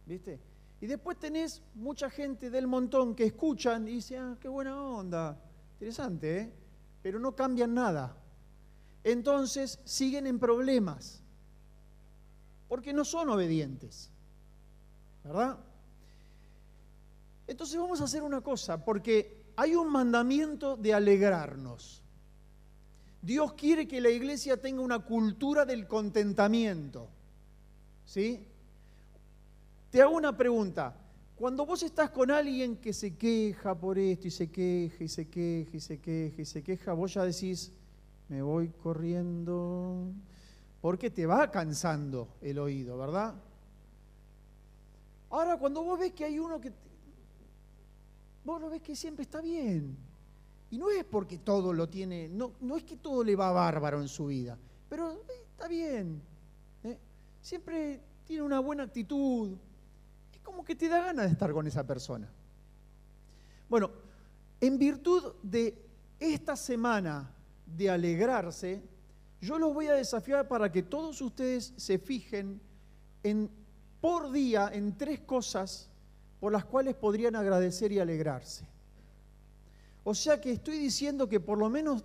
¿Viste? 0.06 0.38
Y 0.80 0.86
después 0.86 1.18
tenés 1.18 1.62
mucha 1.74 2.08
gente 2.08 2.48
del 2.48 2.66
montón 2.66 3.14
que 3.14 3.24
escuchan 3.24 3.86
y 3.86 3.92
dicen, 3.92 4.18
ah, 4.20 4.38
qué 4.40 4.48
buena 4.48 4.82
onda, 4.82 5.38
interesante, 5.72 6.38
¿eh? 6.38 6.52
Pero 7.02 7.18
no 7.18 7.34
cambian 7.36 7.74
nada. 7.74 8.16
Entonces 9.04 9.78
siguen 9.84 10.26
en 10.26 10.38
problemas, 10.38 11.22
porque 12.68 12.92
no 12.92 13.04
son 13.04 13.28
obedientes. 13.28 14.10
¿Verdad? 15.22 15.58
Entonces 17.46 17.78
vamos 17.78 18.00
a 18.00 18.04
hacer 18.04 18.22
una 18.22 18.40
cosa, 18.40 18.82
porque 18.82 19.52
hay 19.56 19.74
un 19.74 19.90
mandamiento 19.90 20.76
de 20.76 20.94
alegrarnos. 20.94 22.02
Dios 23.20 23.52
quiere 23.52 23.86
que 23.86 24.00
la 24.00 24.08
iglesia 24.08 24.56
tenga 24.58 24.80
una 24.80 25.00
cultura 25.00 25.66
del 25.66 25.86
contentamiento. 25.86 27.08
¿Sí? 28.06 28.46
Te 29.90 30.00
hago 30.00 30.16
una 30.16 30.36
pregunta. 30.36 30.94
Cuando 31.34 31.66
vos 31.66 31.82
estás 31.82 32.10
con 32.10 32.30
alguien 32.30 32.76
que 32.76 32.92
se 32.92 33.16
queja 33.16 33.74
por 33.74 33.98
esto 33.98 34.28
y 34.28 34.30
se 34.30 34.50
queja 34.50 35.02
y 35.02 35.08
se 35.08 35.28
queja 35.28 35.76
y 35.76 35.80
se 35.80 35.98
queja 35.98 36.42
y 36.42 36.44
se 36.44 36.62
queja, 36.62 36.92
vos 36.92 37.14
ya 37.14 37.24
decís, 37.24 37.72
me 38.28 38.42
voy 38.42 38.68
corriendo, 38.68 40.12
porque 40.80 41.10
te 41.10 41.26
va 41.26 41.50
cansando 41.50 42.28
el 42.40 42.58
oído, 42.58 42.98
¿verdad? 42.98 43.34
Ahora, 45.30 45.58
cuando 45.58 45.82
vos 45.82 45.98
ves 45.98 46.12
que 46.12 46.24
hay 46.24 46.38
uno 46.38 46.60
que 46.60 46.72
vos 48.44 48.60
lo 48.60 48.70
ves 48.70 48.82
que 48.82 48.94
siempre 48.94 49.22
está 49.22 49.40
bien. 49.40 49.96
Y 50.70 50.78
no 50.78 50.90
es 50.90 51.04
porque 51.04 51.38
todo 51.38 51.72
lo 51.72 51.88
tiene, 51.88 52.28
no, 52.28 52.52
no 52.60 52.76
es 52.76 52.84
que 52.84 52.96
todo 52.96 53.24
le 53.24 53.34
va 53.34 53.50
bárbaro 53.50 54.00
en 54.00 54.08
su 54.08 54.26
vida, 54.26 54.56
pero 54.88 55.12
eh, 55.12 55.18
está 55.50 55.66
bien. 55.66 56.22
¿eh? 56.84 56.96
Siempre 57.40 58.00
tiene 58.24 58.42
una 58.42 58.60
buena 58.60 58.84
actitud. 58.84 59.56
Como 60.42 60.64
que 60.64 60.74
te 60.74 60.88
da 60.88 61.04
ganas 61.04 61.26
de 61.26 61.32
estar 61.32 61.52
con 61.52 61.66
esa 61.66 61.86
persona. 61.86 62.28
Bueno, 63.68 63.90
en 64.60 64.78
virtud 64.78 65.34
de 65.42 65.76
esta 66.18 66.56
semana 66.56 67.30
de 67.66 67.90
alegrarse, 67.90 68.82
yo 69.40 69.58
los 69.58 69.72
voy 69.72 69.86
a 69.86 69.94
desafiar 69.94 70.48
para 70.48 70.70
que 70.70 70.82
todos 70.82 71.20
ustedes 71.20 71.72
se 71.76 71.98
fijen 71.98 72.60
en 73.22 73.50
por 74.00 74.32
día 74.32 74.70
en 74.72 74.96
tres 74.96 75.20
cosas 75.20 75.90
por 76.40 76.52
las 76.52 76.64
cuales 76.64 76.94
podrían 76.94 77.36
agradecer 77.36 77.92
y 77.92 77.98
alegrarse. 77.98 78.66
O 80.04 80.14
sea 80.14 80.40
que 80.40 80.52
estoy 80.52 80.78
diciendo 80.78 81.28
que 81.28 81.38
por 81.38 81.58
lo 81.58 81.68
menos 81.68 82.04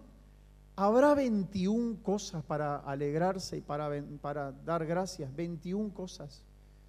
¿Habrá 0.78 1.14
21 1.14 2.04
cosas 2.04 2.44
para 2.44 2.78
alegrarse 2.78 3.58
y 3.58 3.62
para, 3.62 3.90
para 4.22 4.52
dar 4.52 4.86
gracias? 4.86 5.34
21 5.34 5.94
cosas. 5.94 6.44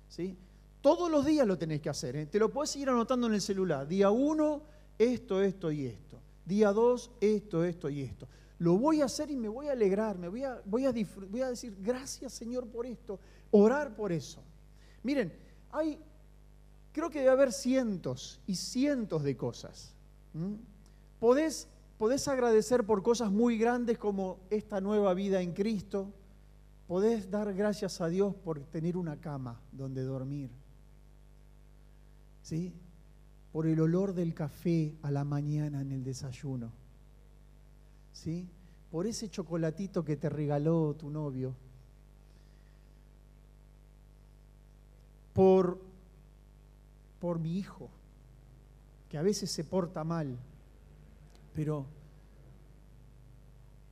¿sí? 0.08 0.36
Todos 0.86 1.10
los 1.10 1.26
días 1.26 1.44
lo 1.44 1.58
tenés 1.58 1.80
que 1.80 1.88
hacer. 1.88 2.14
¿eh? 2.14 2.26
Te 2.26 2.38
lo 2.38 2.48
puedes 2.48 2.76
ir 2.76 2.88
anotando 2.88 3.26
en 3.26 3.34
el 3.34 3.40
celular. 3.40 3.88
Día 3.88 4.08
1, 4.10 4.62
esto, 4.96 5.42
esto 5.42 5.72
y 5.72 5.84
esto. 5.84 6.20
Día 6.44 6.70
2, 6.70 7.10
esto, 7.20 7.64
esto 7.64 7.88
y 7.88 8.02
esto. 8.02 8.28
Lo 8.60 8.78
voy 8.78 9.00
a 9.00 9.06
hacer 9.06 9.28
y 9.32 9.36
me 9.36 9.48
voy 9.48 9.66
a 9.66 9.72
alegrar. 9.72 10.16
Me 10.16 10.28
voy 10.28 10.44
a, 10.44 10.62
voy 10.64 10.86
a, 10.86 10.94
voy 11.28 11.42
a 11.42 11.50
decir, 11.50 11.76
gracias 11.80 12.34
Señor 12.34 12.68
por 12.68 12.86
esto. 12.86 13.18
Orar 13.50 13.96
por 13.96 14.12
eso. 14.12 14.44
Miren, 15.02 15.32
hay, 15.72 15.98
creo 16.92 17.10
que 17.10 17.18
debe 17.18 17.32
haber 17.32 17.52
cientos 17.52 18.40
y 18.46 18.54
cientos 18.54 19.24
de 19.24 19.36
cosas. 19.36 19.92
Podés, 21.18 21.66
podés 21.98 22.28
agradecer 22.28 22.86
por 22.86 23.02
cosas 23.02 23.32
muy 23.32 23.58
grandes 23.58 23.98
como 23.98 24.38
esta 24.50 24.80
nueva 24.80 25.14
vida 25.14 25.42
en 25.42 25.52
Cristo. 25.52 26.12
Podés 26.86 27.28
dar 27.28 27.52
gracias 27.54 28.00
a 28.00 28.06
Dios 28.06 28.36
por 28.36 28.60
tener 28.60 28.96
una 28.96 29.20
cama 29.20 29.60
donde 29.72 30.04
dormir. 30.04 30.48
¿Sí? 32.46 32.72
Por 33.50 33.66
el 33.66 33.80
olor 33.80 34.14
del 34.14 34.32
café 34.32 34.94
a 35.02 35.10
la 35.10 35.24
mañana 35.24 35.80
en 35.80 35.90
el 35.90 36.04
desayuno. 36.04 36.70
¿Sí? 38.12 38.48
Por 38.92 39.08
ese 39.08 39.28
chocolatito 39.28 40.04
que 40.04 40.16
te 40.16 40.28
regaló 40.28 40.94
tu 40.94 41.10
novio. 41.10 41.56
Por, 45.34 45.80
por 47.18 47.40
mi 47.40 47.58
hijo, 47.58 47.90
que 49.08 49.18
a 49.18 49.22
veces 49.22 49.50
se 49.50 49.64
porta 49.64 50.04
mal, 50.04 50.38
pero 51.52 51.84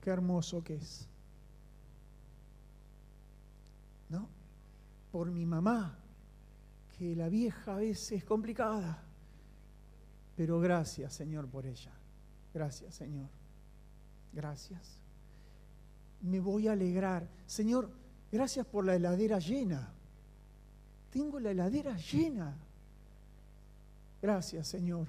qué 0.01 0.11
hermoso 0.11 0.63
que 0.63 0.77
es. 0.77 1.09
¿No? 4.11 4.29
Por 5.11 5.33
mi 5.33 5.45
mamá, 5.45 5.99
la 7.13 7.29
vieja 7.29 7.75
a 7.75 7.79
veces 7.79 8.13
es 8.13 8.25
complicada, 8.25 9.03
pero 10.37 10.61
gracias 10.61 11.13
Señor 11.13 11.49
por 11.49 11.67
ella. 11.67 11.93
Gracias 12.55 12.95
Señor. 12.95 13.29
Gracias. 14.33 14.99
Me 16.23 16.41
voy 16.41 16.69
a 16.69 16.73
alegrar. 16.73 17.29
Señor, 17.47 17.91
gracias 18.31 18.65
por 18.67 18.85
la 18.85 18.95
heladera 18.95 19.39
llena. 19.39 19.93
Tengo 21.11 21.41
la 21.41 21.51
heladera 21.51 21.97
llena. 21.97 22.57
Gracias 24.23 24.69
Señor. 24.69 25.07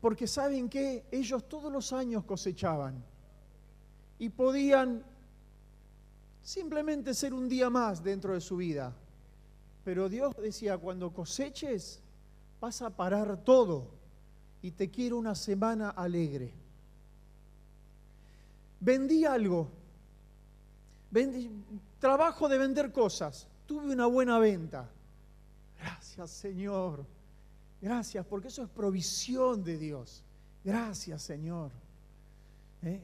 Porque 0.00 0.26
saben 0.26 0.68
que 0.68 1.06
ellos 1.10 1.48
todos 1.48 1.72
los 1.72 1.92
años 1.92 2.24
cosechaban 2.24 3.02
y 4.18 4.28
podían 4.28 5.04
simplemente 6.42 7.14
ser 7.14 7.34
un 7.34 7.48
día 7.48 7.70
más 7.70 8.02
dentro 8.02 8.34
de 8.34 8.40
su 8.40 8.56
vida. 8.56 8.94
Pero 9.86 10.08
Dios 10.08 10.34
decía, 10.34 10.76
cuando 10.78 11.12
coseches, 11.12 12.00
vas 12.60 12.82
a 12.82 12.90
parar 12.90 13.36
todo 13.44 13.86
y 14.60 14.72
te 14.72 14.90
quiero 14.90 15.16
una 15.16 15.36
semana 15.36 15.90
alegre. 15.90 16.52
Vendí 18.80 19.24
algo, 19.24 19.68
trabajo 22.00 22.48
de 22.48 22.58
vender 22.58 22.90
cosas, 22.90 23.46
tuve 23.64 23.92
una 23.92 24.06
buena 24.06 24.40
venta. 24.40 24.90
Gracias 25.78 26.32
Señor, 26.32 27.06
gracias, 27.80 28.26
porque 28.26 28.48
eso 28.48 28.64
es 28.64 28.68
provisión 28.68 29.62
de 29.62 29.78
Dios. 29.78 30.24
Gracias 30.64 31.22
Señor. 31.22 31.70
¿Eh? 32.82 33.00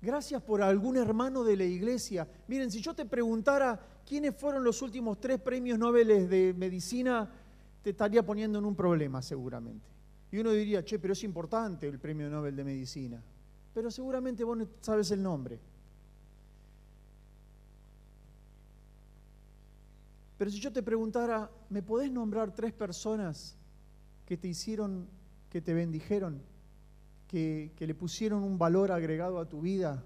Gracias 0.00 0.40
por 0.42 0.62
algún 0.62 0.96
hermano 0.96 1.42
de 1.42 1.56
la 1.56 1.64
iglesia. 1.64 2.28
Miren, 2.46 2.70
si 2.70 2.80
yo 2.80 2.94
te 2.94 3.04
preguntara 3.04 3.97
quiénes 4.08 4.34
fueron 4.34 4.64
los 4.64 4.80
últimos 4.80 5.20
tres 5.20 5.38
premios 5.38 5.78
Nobel 5.78 6.28
de 6.30 6.54
medicina, 6.56 7.30
te 7.82 7.90
estaría 7.90 8.24
poniendo 8.24 8.58
en 8.58 8.64
un 8.64 8.74
problema 8.74 9.20
seguramente. 9.20 9.86
Y 10.32 10.38
uno 10.38 10.50
diría, 10.50 10.82
che, 10.82 10.98
pero 10.98 11.12
es 11.12 11.22
importante 11.24 11.86
el 11.86 11.98
premio 11.98 12.30
Nobel 12.30 12.56
de 12.56 12.64
medicina. 12.64 13.22
Pero 13.74 13.90
seguramente 13.90 14.44
vos 14.44 14.56
no 14.56 14.66
sabes 14.80 15.10
el 15.10 15.22
nombre. 15.22 15.60
Pero 20.38 20.50
si 20.50 20.58
yo 20.58 20.72
te 20.72 20.82
preguntara, 20.82 21.50
¿me 21.68 21.82
podés 21.82 22.10
nombrar 22.10 22.54
tres 22.54 22.72
personas 22.72 23.58
que 24.24 24.38
te 24.38 24.48
hicieron, 24.48 25.06
que 25.50 25.60
te 25.60 25.74
bendijeron? 25.74 26.40
que, 27.26 27.72
que 27.76 27.86
le 27.86 27.94
pusieron 27.94 28.42
un 28.42 28.56
valor 28.56 28.90
agregado 28.90 29.38
a 29.38 29.46
tu 29.46 29.60
vida, 29.60 30.02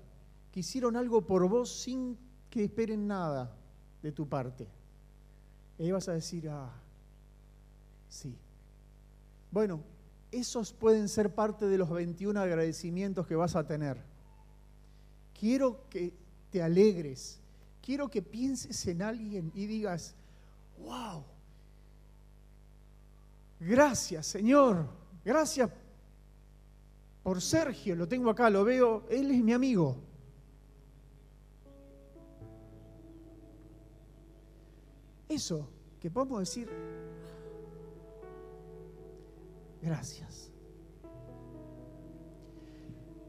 que 0.51 0.59
hicieron 0.59 0.97
algo 0.97 1.25
por 1.25 1.49
vos 1.49 1.71
sin 1.71 2.19
que 2.51 2.65
esperen 2.65 3.07
nada 3.07 3.57
de 4.03 4.13
tu 4.13 4.29
parte. 4.29 4.69
Y 5.79 5.85
ahí 5.85 5.93
vas 5.93 6.09
a 6.09 6.13
decir, 6.13 6.49
ah, 6.49 6.71
sí. 8.09 8.37
Bueno, 9.51 9.81
esos 10.31 10.73
pueden 10.73 11.09
ser 11.09 11.35
parte 11.35 11.67
de 11.67 11.79
los 11.79 11.91
21 11.91 12.41
agradecimientos 12.41 13.27
que 13.27 13.37
vas 13.37 13.55
a 13.55 13.67
tener. 13.67 14.03
Quiero 15.39 15.89
que 15.89 16.13
te 16.51 16.63
alegres, 16.63 17.39
quiero 17.83 18.09
que 18.11 18.23
pienses 18.23 18.87
en 18.87 19.03
alguien 19.03 19.51
y 19.55 19.67
digas, 19.67 20.15
wow, 20.79 21.25
gracias 23.59 24.27
Señor, 24.27 24.87
gracias 25.25 25.71
por 27.23 27.41
Sergio, 27.41 27.97
lo 27.97 28.07
tengo 28.09 28.31
acá, 28.31 28.51
lo 28.51 28.65
veo, 28.65 29.07
él 29.09 29.31
es 29.31 29.43
mi 29.43 29.53
amigo. 29.53 30.12
Eso, 35.33 35.69
que 35.99 36.11
podemos 36.11 36.41
decir, 36.41 36.69
gracias. 39.81 40.53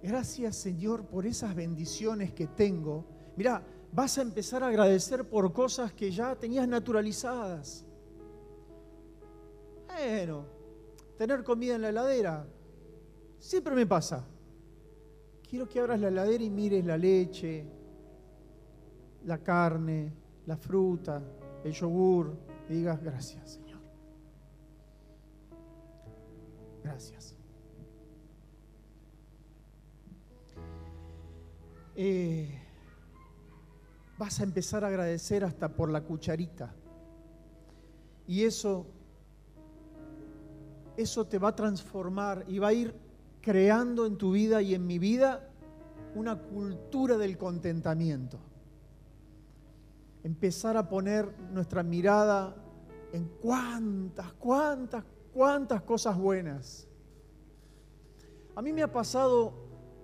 Gracias 0.02 0.58
Señor 0.58 1.06
por 1.06 1.26
esas 1.26 1.56
bendiciones 1.56 2.34
que 2.34 2.48
tengo. 2.48 3.06
Mira, 3.38 3.64
vas 3.94 4.18
a 4.18 4.22
empezar 4.22 4.64
a 4.64 4.68
agradecer 4.68 5.30
por 5.30 5.54
cosas 5.54 5.94
que 5.94 6.12
ya 6.12 6.36
tenías 6.36 6.68
naturalizadas. 6.68 7.86
Bueno, 9.88 10.46
tener 11.18 11.44
comida 11.44 11.76
en 11.76 11.84
la 11.84 11.90
heladera, 11.90 12.46
Siempre 13.44 13.76
me 13.76 13.86
pasa. 13.86 14.26
Quiero 15.50 15.68
que 15.68 15.78
abras 15.78 16.00
la 16.00 16.08
heladera 16.08 16.46
y 16.46 16.50
mires 16.50 16.86
la 16.86 16.98
leche, 16.98 17.66
la 19.26 19.38
carne, 19.40 20.14
la 20.46 20.56
fruta, 20.56 21.22
el 21.64 21.72
yogur, 21.72 22.36
digas 22.70 23.02
gracias, 23.02 23.52
Señor. 23.52 23.80
Gracias. 26.84 27.36
Eh, 31.96 32.60
vas 34.18 34.40
a 34.40 34.44
empezar 34.44 34.84
a 34.84 34.88
agradecer 34.88 35.44
hasta 35.44 35.70
por 35.70 35.90
la 35.90 36.02
cucharita. 36.02 36.74
Y 38.28 38.44
eso, 38.44 38.88
eso 40.98 41.26
te 41.26 41.38
va 41.38 41.50
a 41.50 41.56
transformar 41.56 42.46
y 42.48 42.60
va 42.60 42.70
a 42.70 42.74
ir 42.74 42.96
creando 43.42 44.06
en 44.06 44.18
tu 44.18 44.32
vida 44.32 44.62
y 44.62 44.74
en 44.74 44.88
mi 44.88 44.98
vida 44.98 45.50
una 46.16 46.38
cultura 46.38 47.18
del 47.18 47.38
contentamiento. 47.38 48.40
Empezar 50.24 50.78
a 50.78 50.88
poner 50.88 51.32
nuestra 51.52 51.84
mirada 51.84 52.56
en 53.12 53.26
cuántas, 53.42 54.34
cuántas, 54.34 55.04
cuántas 55.34 55.82
cosas 55.82 56.18
buenas. 56.18 56.88
A 58.56 58.62
mí 58.62 58.72
me 58.72 58.84
ha 58.84 58.92
pasado 58.92 59.54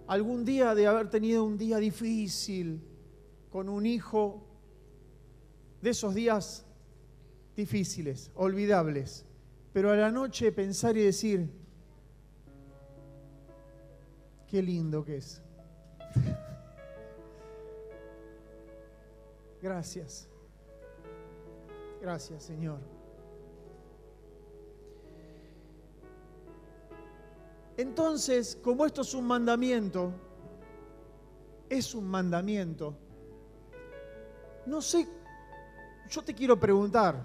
algún 0.08 0.44
día 0.44 0.76
de 0.76 0.88
haber 0.88 1.10
tenido 1.10 1.44
un 1.44 1.58
día 1.58 1.78
difícil 1.78 2.82
con 3.50 3.70
un 3.70 3.86
hijo, 3.86 4.46
de 5.82 5.92
esos 5.92 6.14
días 6.14 6.66
difíciles, 7.56 8.32
olvidables, 8.36 9.26
pero 9.72 9.92
a 9.92 9.96
la 9.96 10.12
noche 10.12 10.52
pensar 10.52 10.98
y 10.98 11.04
decir, 11.04 11.50
Qué 14.50 14.64
lindo 14.64 15.06
que 15.06 15.18
es. 15.18 15.44
Gracias. 19.62 20.30
Gracias, 22.02 22.44
Señor. 22.44 22.80
Entonces, 27.78 28.58
como 28.62 28.86
esto 28.86 29.02
es 29.02 29.14
un 29.14 29.26
mandamiento, 29.26 30.12
es 31.70 31.96
un 31.96 32.10
mandamiento, 32.10 32.94
no 34.66 34.82
sé, 34.82 35.08
yo 36.10 36.22
te 36.22 36.34
quiero 36.34 36.60
preguntar, 36.60 37.16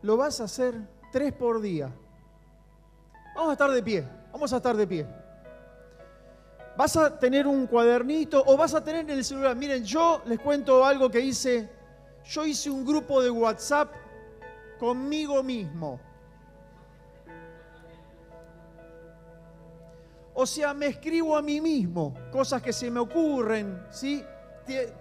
¿lo 0.00 0.16
vas 0.16 0.40
a 0.40 0.44
hacer 0.44 0.74
tres 1.12 1.32
por 1.32 1.60
día? 1.60 1.94
Vamos 3.34 3.50
a 3.50 3.52
estar 3.52 3.70
de 3.70 3.82
pie, 3.82 4.08
vamos 4.32 4.52
a 4.52 4.56
estar 4.56 4.76
de 4.76 4.86
pie. 4.86 5.23
Vas 6.76 6.96
a 6.96 7.18
tener 7.18 7.46
un 7.46 7.66
cuadernito 7.66 8.42
o 8.46 8.56
vas 8.56 8.74
a 8.74 8.82
tener 8.82 9.02
en 9.02 9.10
el 9.10 9.24
celular. 9.24 9.54
Miren, 9.56 9.84
yo 9.84 10.22
les 10.26 10.38
cuento 10.40 10.84
algo 10.84 11.10
que 11.10 11.20
hice. 11.20 11.68
Yo 12.24 12.46
hice 12.46 12.70
un 12.70 12.84
grupo 12.84 13.22
de 13.22 13.30
WhatsApp 13.30 13.92
conmigo 14.78 15.42
mismo. 15.42 16.00
O 20.34 20.46
sea, 20.46 20.74
me 20.74 20.86
escribo 20.86 21.36
a 21.36 21.42
mí 21.42 21.60
mismo 21.60 22.12
cosas 22.32 22.60
que 22.60 22.72
se 22.72 22.90
me 22.90 22.98
ocurren, 22.98 23.86
¿sí? 23.90 24.24
Te, 24.66 24.92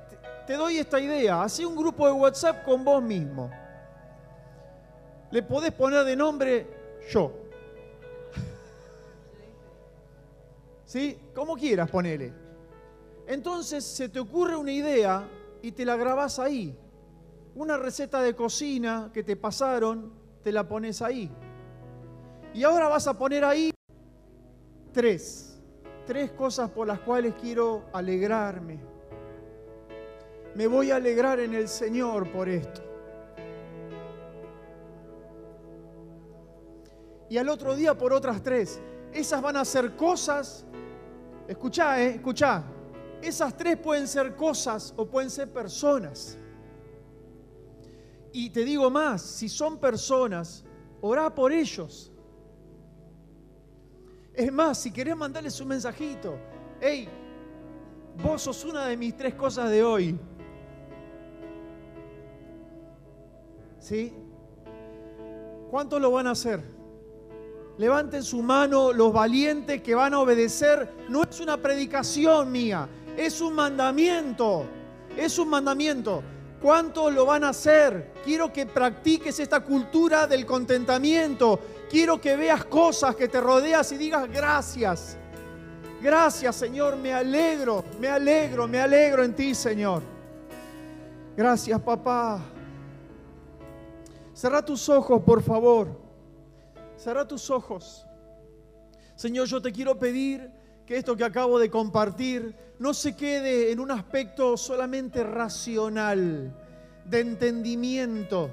te- 0.45 0.53
doy 0.53 0.77
esta 0.77 0.99
idea. 0.99 1.41
Hacé 1.41 1.65
un 1.65 1.75
grupo 1.75 2.05
de 2.05 2.13
WhatsApp 2.13 2.63
con 2.63 2.83
vos 2.83 3.01
mismo. 3.01 3.49
Le 5.31 5.41
podés 5.41 5.71
poner 5.71 6.03
de 6.03 6.15
nombre 6.15 6.67
yo. 7.09 7.31
¿Sí? 10.93 11.17
Como 11.33 11.55
quieras, 11.55 11.89
ponele. 11.89 12.31
Entonces 13.25 13.83
se 13.83 14.09
te 14.09 14.19
ocurre 14.19 14.55
una 14.55 14.71
idea 14.71 15.27
y 15.59 15.71
te 15.71 15.85
la 15.85 15.95
grabás 15.95 16.37
ahí. 16.37 16.77
Una 17.55 17.77
receta 17.77 18.21
de 18.21 18.35
cocina 18.35 19.09
que 19.11 19.23
te 19.23 19.35
pasaron, 19.35 20.13
te 20.43 20.51
la 20.51 20.67
pones 20.67 21.01
ahí. 21.01 21.31
Y 22.53 22.63
ahora 22.63 22.89
vas 22.89 23.07
a 23.07 23.17
poner 23.17 23.43
ahí 23.43 23.73
tres. 24.91 25.59
Tres 26.05 26.29
cosas 26.33 26.69
por 26.69 26.85
las 26.85 26.99
cuales 26.99 27.33
quiero 27.41 27.85
alegrarme. 27.91 28.79
Me 30.53 30.67
voy 30.67 30.91
a 30.91 30.97
alegrar 30.97 31.39
en 31.39 31.55
el 31.55 31.69
Señor 31.69 32.31
por 32.31 32.47
esto. 32.47 32.83
Y 37.31 37.37
al 37.39 37.49
otro 37.49 37.75
día 37.75 37.97
por 37.97 38.13
otras 38.13 38.43
tres. 38.43 38.79
Esas 39.11 39.41
van 39.41 39.57
a 39.57 39.65
ser 39.65 39.95
cosas. 39.95 40.67
Escuchá, 41.47 42.01
eh. 42.01 42.21
Esas 43.21 43.55
tres 43.55 43.77
pueden 43.77 44.07
ser 44.07 44.35
cosas 44.35 44.93
o 44.97 45.05
pueden 45.05 45.29
ser 45.29 45.51
personas. 45.51 46.37
Y 48.31 48.49
te 48.49 48.65
digo 48.65 48.89
más, 48.89 49.21
si 49.21 49.47
son 49.47 49.77
personas, 49.77 50.65
orá 51.01 51.33
por 51.33 51.51
ellos. 51.51 52.11
Es 54.33 54.51
más, 54.51 54.79
si 54.79 54.91
querés 54.91 55.15
mandarles 55.15 55.59
un 55.61 55.67
mensajito, 55.67 56.35
hey, 56.81 57.07
vos 58.21 58.41
sos 58.41 58.65
una 58.65 58.87
de 58.87 58.97
mis 58.97 59.15
tres 59.15 59.35
cosas 59.35 59.69
de 59.69 59.83
hoy. 59.83 60.19
¿Sí? 63.79 64.13
¿Cuántos 65.69 66.01
lo 66.01 66.11
van 66.11 66.27
a 66.27 66.31
hacer? 66.31 66.82
Levanten 67.77 68.23
su 68.23 68.41
mano 68.41 68.93
los 68.93 69.11
valientes 69.11 69.81
que 69.81 69.95
van 69.95 70.13
a 70.13 70.19
obedecer. 70.19 70.89
No 71.09 71.23
es 71.23 71.39
una 71.39 71.57
predicación 71.57 72.51
mía, 72.51 72.87
es 73.17 73.41
un 73.41 73.53
mandamiento. 73.53 74.65
Es 75.17 75.37
un 75.37 75.49
mandamiento. 75.49 76.23
¿Cuántos 76.61 77.13
lo 77.13 77.25
van 77.25 77.43
a 77.43 77.49
hacer? 77.49 78.13
Quiero 78.23 78.51
que 78.51 78.65
practiques 78.65 79.39
esta 79.39 79.59
cultura 79.59 80.27
del 80.27 80.45
contentamiento. 80.45 81.59
Quiero 81.89 82.19
que 82.19 82.35
veas 82.35 82.65
cosas 82.65 83.15
que 83.15 83.27
te 83.27 83.41
rodeas 83.41 83.91
y 83.91 83.97
digas 83.97 84.29
gracias. 84.31 85.17
Gracias, 86.01 86.55
Señor. 86.55 86.95
Me 86.95 87.13
alegro, 87.13 87.83
me 87.99 88.07
alegro, 88.07 88.67
me 88.67 88.79
alegro 88.79 89.23
en 89.23 89.33
ti, 89.35 89.53
Señor. 89.53 90.01
Gracias, 91.35 91.79
papá. 91.81 92.39
Cerra 94.33 94.63
tus 94.63 94.87
ojos, 94.89 95.21
por 95.21 95.43
favor. 95.43 96.02
Cerra 96.97 97.27
tus 97.27 97.49
ojos. 97.49 98.05
Señor, 99.15 99.47
yo 99.47 99.61
te 99.61 99.71
quiero 99.71 99.97
pedir 99.97 100.51
que 100.85 100.97
esto 100.97 101.15
que 101.15 101.23
acabo 101.23 101.59
de 101.59 101.69
compartir 101.69 102.55
no 102.79 102.93
se 102.93 103.15
quede 103.15 103.71
en 103.71 103.79
un 103.79 103.91
aspecto 103.91 104.57
solamente 104.57 105.23
racional, 105.23 106.53
de 107.05 107.19
entendimiento. 107.19 108.51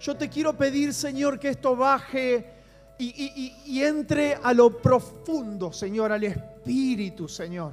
Yo 0.00 0.16
te 0.16 0.28
quiero 0.28 0.56
pedir, 0.56 0.92
Señor, 0.94 1.38
que 1.38 1.50
esto 1.50 1.76
baje 1.76 2.54
y, 2.98 3.52
y- 3.66 3.82
entre 3.82 4.34
a 4.34 4.52
lo 4.52 4.76
profundo, 4.76 5.72
Señor, 5.72 6.12
al 6.12 6.24
Espíritu, 6.24 7.28
Señor. 7.28 7.72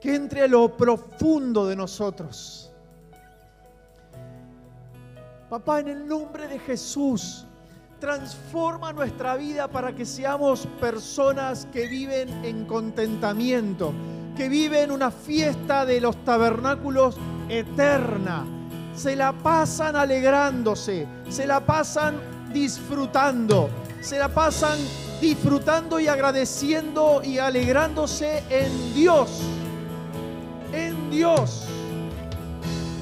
Que 0.00 0.14
entre 0.14 0.42
a 0.42 0.46
lo 0.48 0.76
profundo 0.76 1.66
de 1.66 1.76
nosotros. 1.76 2.72
Papá, 5.48 5.80
en 5.80 5.88
el 5.88 6.06
nombre 6.06 6.48
de 6.48 6.58
Jesús, 6.58 7.45
transforma 7.98 8.92
nuestra 8.92 9.36
vida 9.36 9.68
para 9.68 9.94
que 9.94 10.04
seamos 10.04 10.66
personas 10.80 11.66
que 11.72 11.86
viven 11.86 12.28
en 12.44 12.64
contentamiento, 12.66 13.92
que 14.36 14.48
viven 14.48 14.90
una 14.90 15.10
fiesta 15.10 15.86
de 15.86 16.00
los 16.00 16.24
tabernáculos 16.24 17.16
eterna. 17.48 18.44
Se 18.94 19.16
la 19.16 19.32
pasan 19.32 19.96
alegrándose, 19.96 21.06
se 21.28 21.46
la 21.46 21.60
pasan 21.60 22.16
disfrutando, 22.52 23.68
se 24.00 24.18
la 24.18 24.28
pasan 24.28 24.78
disfrutando 25.20 25.98
y 25.98 26.08
agradeciendo 26.08 27.22
y 27.24 27.38
alegrándose 27.38 28.42
en 28.50 28.94
Dios, 28.94 29.40
en 30.72 31.10
Dios 31.10 31.66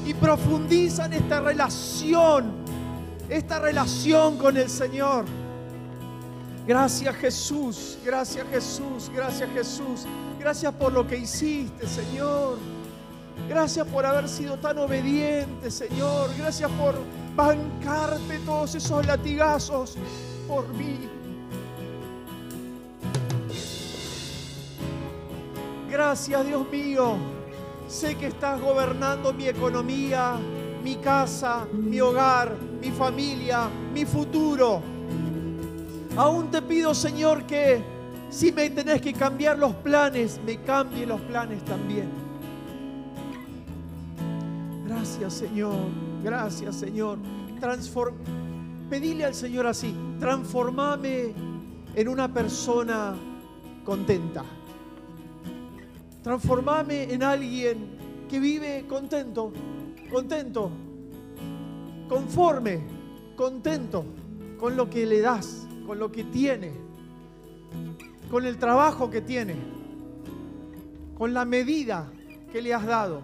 y 0.06 0.12
profundizan 0.14 1.12
esta 1.12 1.40
relación, 1.40 2.63
esta 3.36 3.58
relación 3.58 4.38
con 4.38 4.56
el 4.56 4.70
Señor. 4.70 5.24
Gracias 6.66 7.14
Jesús, 7.16 7.98
gracias 8.04 8.46
Jesús, 8.48 9.10
gracias 9.12 9.50
Jesús. 9.50 10.06
Gracias 10.38 10.72
por 10.74 10.92
lo 10.92 11.06
que 11.06 11.16
hiciste, 11.16 11.86
Señor. 11.86 12.58
Gracias 13.48 13.86
por 13.88 14.06
haber 14.06 14.28
sido 14.28 14.56
tan 14.58 14.78
obediente, 14.78 15.70
Señor. 15.70 16.30
Gracias 16.38 16.70
por 16.72 16.94
bancarte 17.34 18.38
todos 18.46 18.74
esos 18.74 19.04
latigazos 19.06 19.96
por 20.46 20.68
mí. 20.68 21.08
Gracias, 25.90 26.46
Dios 26.46 26.68
mío. 26.70 27.16
Sé 27.88 28.14
que 28.14 28.28
estás 28.28 28.60
gobernando 28.60 29.32
mi 29.32 29.48
economía, 29.48 30.38
mi 30.84 30.96
casa, 30.96 31.66
mi 31.72 31.98
hogar, 31.98 32.54
mi 32.80 32.90
familia, 32.90 33.70
mi 33.94 34.04
futuro. 34.04 34.82
Aún 36.14 36.50
te 36.50 36.60
pido, 36.60 36.94
Señor, 36.94 37.44
que 37.44 37.82
si 38.28 38.52
me 38.52 38.68
tenés 38.68 39.00
que 39.00 39.14
cambiar 39.14 39.58
los 39.58 39.74
planes, 39.76 40.38
me 40.44 40.58
cambie 40.58 41.06
los 41.06 41.20
planes 41.22 41.64
también. 41.64 42.08
Gracias, 44.86 45.32
Señor. 45.32 45.74
Gracias, 46.22 46.76
Señor. 46.76 47.18
Transform... 47.58 48.14
Pedile 48.90 49.24
al 49.24 49.34
Señor 49.34 49.66
así, 49.66 49.94
transformame 50.20 51.32
en 51.94 52.08
una 52.08 52.32
persona 52.32 53.14
contenta. 53.82 54.44
Transformame 56.22 57.04
en 57.04 57.22
alguien 57.22 58.26
que 58.28 58.38
vive 58.38 58.84
contento, 58.86 59.52
contento, 60.14 60.70
conforme, 62.08 62.78
contento 63.34 64.04
con 64.60 64.76
lo 64.76 64.88
que 64.88 65.04
le 65.06 65.20
das, 65.20 65.66
con 65.88 65.98
lo 65.98 66.12
que 66.12 66.22
tiene, 66.22 66.70
con 68.30 68.46
el 68.46 68.56
trabajo 68.56 69.10
que 69.10 69.20
tiene, 69.20 69.56
con 71.18 71.34
la 71.34 71.44
medida 71.44 72.12
que 72.52 72.62
le 72.62 72.72
has 72.72 72.86
dado. 72.86 73.22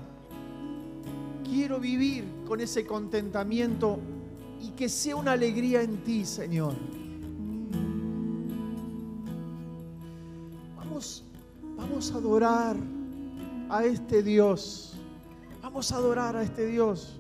Quiero 1.44 1.78
vivir 1.78 2.24
con 2.44 2.60
ese 2.60 2.84
contentamiento 2.84 4.00
y 4.60 4.70
que 4.70 4.88
sea 4.88 5.14
una 5.14 5.32
alegría 5.32 5.82
en 5.82 6.02
ti, 6.02 6.24
Señor. 6.24 6.74
Vamos, 10.76 11.22
vamos 11.76 12.10
a 12.10 12.14
adorar 12.16 12.76
a 13.68 13.84
este 13.84 14.24
Dios. 14.24 14.89
Vamos 15.62 15.92
a 15.92 15.96
adorar 15.96 16.36
a 16.36 16.42
este 16.42 16.66
Dios. 16.66 17.19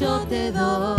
yo 0.00 0.26
te 0.28 0.50
doy. 0.50 0.93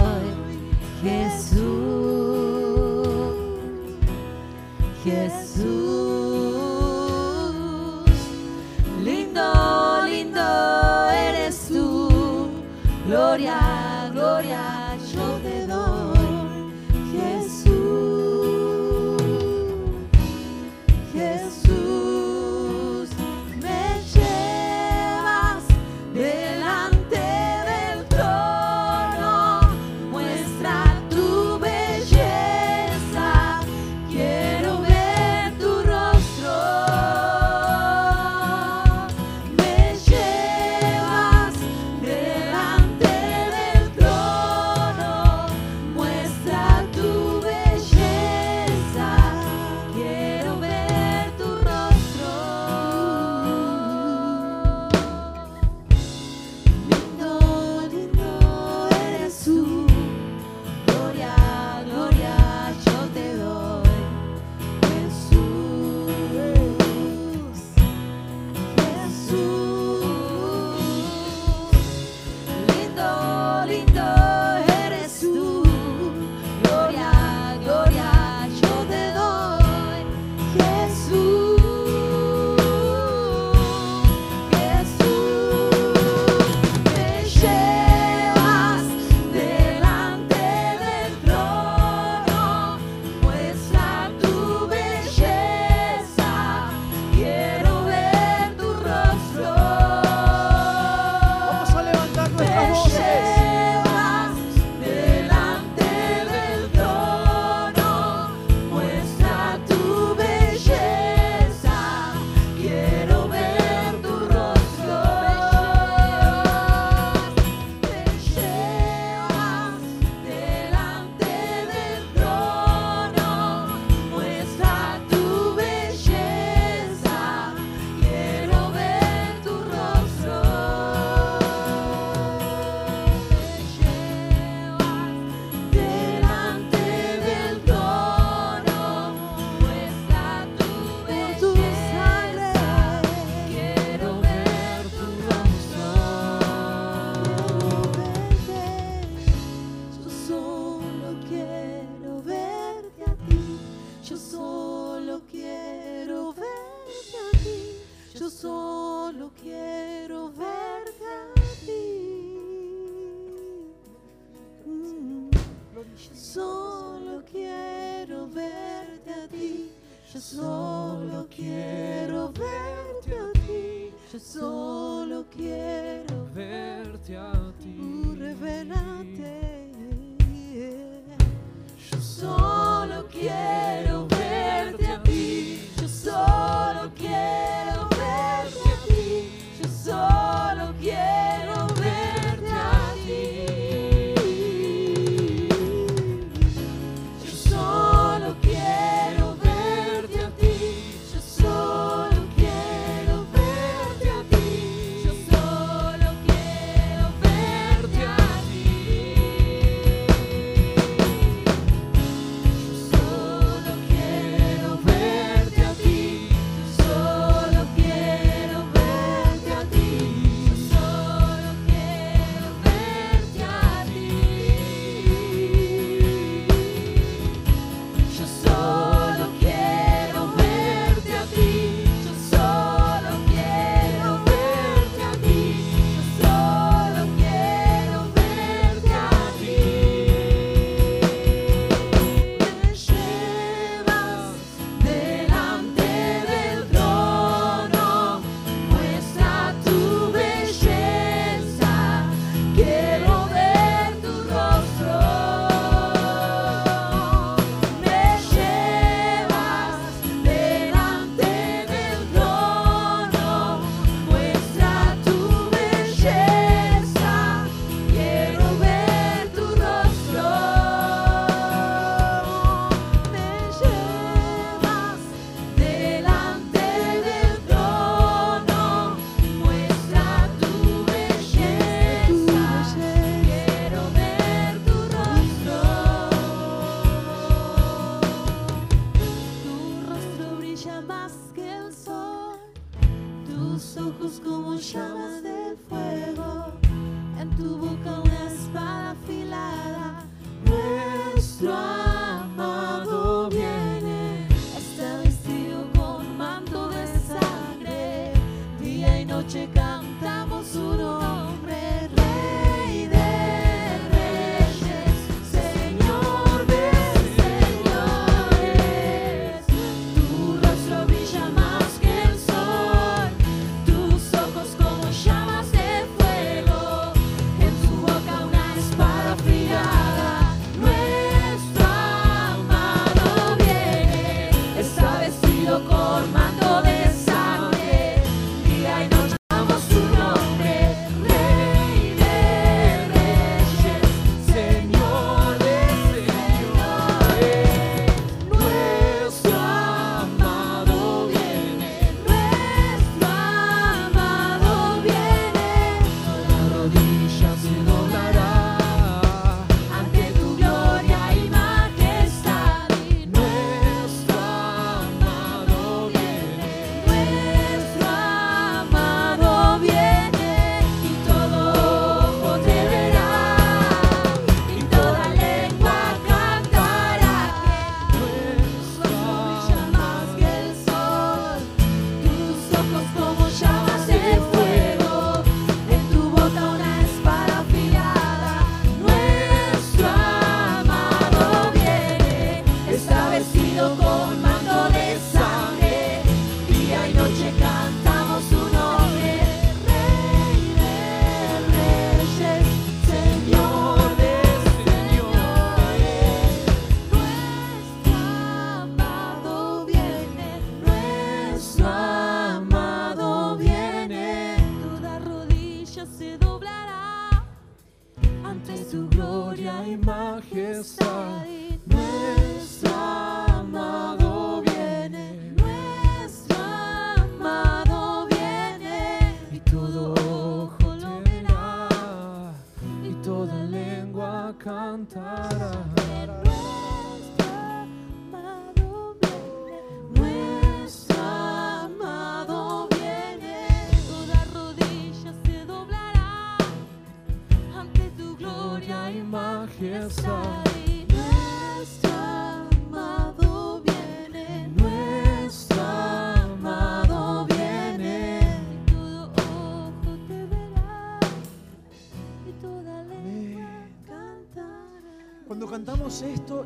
Cantará. 434.85 435.54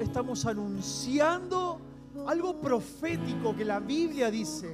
Estamos 0.09 0.43
anunciando 0.47 1.79
algo 2.25 2.59
profético 2.59 3.55
que 3.55 3.63
la 3.63 3.79
Biblia 3.79 4.31
dice. 4.31 4.73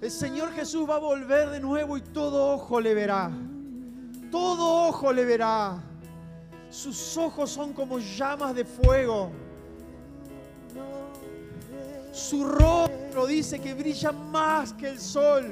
El 0.00 0.10
Señor 0.10 0.52
Jesús 0.52 0.88
va 0.88 0.96
a 0.96 1.00
volver 1.00 1.50
de 1.50 1.58
nuevo 1.58 1.96
y 1.96 2.00
todo 2.00 2.52
ojo 2.54 2.80
le 2.80 2.94
verá. 2.94 3.28
Todo 4.30 4.88
ojo 4.88 5.12
le 5.12 5.24
verá. 5.24 5.82
Sus 6.70 7.16
ojos 7.16 7.50
son 7.50 7.72
como 7.72 7.98
llamas 7.98 8.54
de 8.54 8.64
fuego. 8.64 9.32
Su 12.12 12.44
rostro 12.44 13.26
dice 13.26 13.58
que 13.58 13.74
brilla 13.74 14.12
más 14.12 14.72
que 14.74 14.90
el 14.90 15.00
sol. 15.00 15.44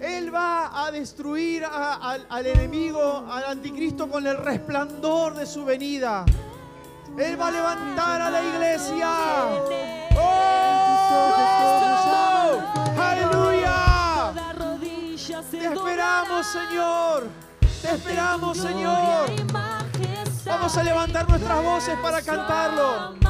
Él 0.00 0.34
va 0.34 0.86
a 0.86 0.90
destruir 0.90 1.66
al 1.66 2.46
enemigo, 2.46 3.26
al 3.30 3.44
anticristo 3.44 4.08
con 4.08 4.26
el 4.26 4.38
resplandor 4.38 5.34
de 5.34 5.44
su 5.44 5.66
venida. 5.66 6.24
Él 7.18 7.40
va 7.40 7.48
a 7.48 7.50
levantar 7.50 8.22
a 8.22 8.30
la 8.30 8.40
iglesia. 8.40 9.10
¡Oh! 10.16 11.68
¡Aleluya! 12.96 14.32
Te 15.50 15.66
esperamos, 15.66 16.46
Señor. 16.46 17.26
Te 17.82 17.90
esperamos, 17.90 18.56
Señor. 18.58 19.30
Vamos 20.44 20.76
a 20.76 20.82
levantar 20.84 21.28
nuestras 21.28 21.64
voces 21.64 21.98
para 22.00 22.22
cantarlo. 22.22 23.27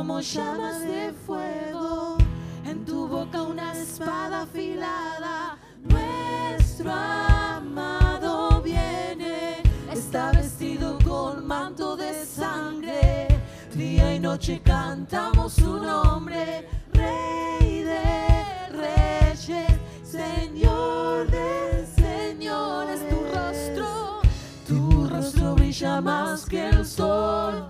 Como 0.00 0.20
llamas 0.20 0.80
de 0.80 1.12
fuego, 1.26 2.16
en 2.64 2.86
tu 2.86 3.06
boca 3.06 3.42
una 3.42 3.74
espada 3.74 4.42
afilada. 4.44 5.58
Nuestro 5.82 6.90
amado 6.90 8.62
viene, 8.62 9.62
está 9.92 10.32
vestido 10.32 10.98
con 11.04 11.46
manto 11.46 11.98
de 11.98 12.14
sangre. 12.24 13.28
Día 13.74 14.14
y 14.14 14.20
noche 14.20 14.62
cantamos 14.64 15.52
su 15.52 15.76
nombre, 15.76 16.66
Rey 16.94 17.82
de 17.82 18.68
Reyes, 18.70 19.80
Señor 20.02 21.30
de 21.30 21.86
Señores. 21.94 23.06
Tu 23.06 23.16
rostro, 23.36 24.20
tu 24.66 25.08
rostro 25.08 25.54
brilla 25.56 26.00
más 26.00 26.46
que 26.46 26.70
el 26.70 26.86
sol, 26.86 27.69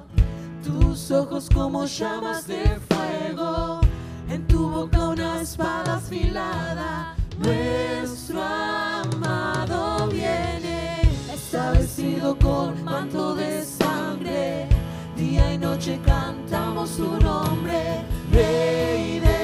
ojos 1.11 1.49
como 1.53 1.85
llamas 1.87 2.47
de 2.47 2.79
fuego, 2.89 3.81
en 4.29 4.47
tu 4.47 4.69
boca 4.69 5.09
una 5.09 5.41
espada 5.41 5.97
afilada. 5.97 7.17
Nuestro 7.39 8.43
amado 8.43 10.09
viene, 10.09 11.03
está 11.33 11.73
vestido 11.73 12.37
con 12.39 12.85
manto 12.85 13.35
de 13.35 13.65
sangre, 13.65 14.69
día 15.17 15.55
y 15.55 15.59
noche 15.59 15.99
cantamos 16.05 16.97
tu 16.97 17.09
nombre, 17.19 18.05
Rey 18.33 19.21
de 19.21 19.40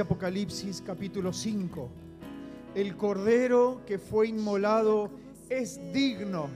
Apocalipsis 0.00 0.82
capítulo 0.84 1.32
5, 1.32 1.90
el 2.74 2.96
cordero 2.96 3.82
que 3.86 3.98
fue 3.98 4.28
inmolado 4.28 5.10
es 5.48 5.80
digno 5.92 6.48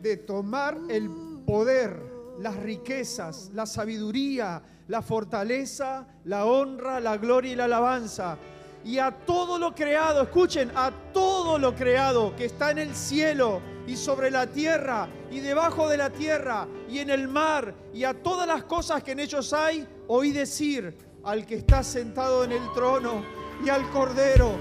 de 0.00 0.16
tomar 0.16 0.78
el 0.88 1.08
poder, 1.46 2.00
las 2.38 2.56
riquezas, 2.56 3.50
la 3.54 3.66
sabiduría, 3.66 4.62
la 4.86 5.02
fortaleza, 5.02 6.06
la 6.24 6.44
honra, 6.44 7.00
la 7.00 7.16
gloria 7.16 7.52
y 7.52 7.56
la 7.56 7.64
alabanza. 7.64 8.36
Y 8.84 8.98
a 8.98 9.10
todo 9.10 9.58
lo 9.58 9.74
creado, 9.74 10.22
escuchen, 10.22 10.70
a 10.74 10.92
todo 11.12 11.58
lo 11.58 11.74
creado 11.74 12.34
que 12.36 12.44
está 12.44 12.70
en 12.70 12.78
el 12.78 12.94
cielo 12.94 13.60
y 13.86 13.96
sobre 13.96 14.30
la 14.30 14.46
tierra 14.46 15.08
y 15.30 15.40
debajo 15.40 15.88
de 15.88 15.96
la 15.96 16.10
tierra 16.10 16.68
y 16.88 16.98
en 16.98 17.10
el 17.10 17.26
mar 17.26 17.74
y 17.92 18.04
a 18.04 18.14
todas 18.14 18.46
las 18.46 18.64
cosas 18.64 19.02
que 19.02 19.12
en 19.12 19.20
ellos 19.20 19.52
hay, 19.52 19.86
oí 20.06 20.30
decir, 20.30 21.07
al 21.28 21.44
que 21.44 21.56
está 21.56 21.82
sentado 21.82 22.42
en 22.42 22.52
el 22.52 22.72
trono 22.74 23.22
y 23.62 23.68
al 23.68 23.86
Cordero, 23.90 24.52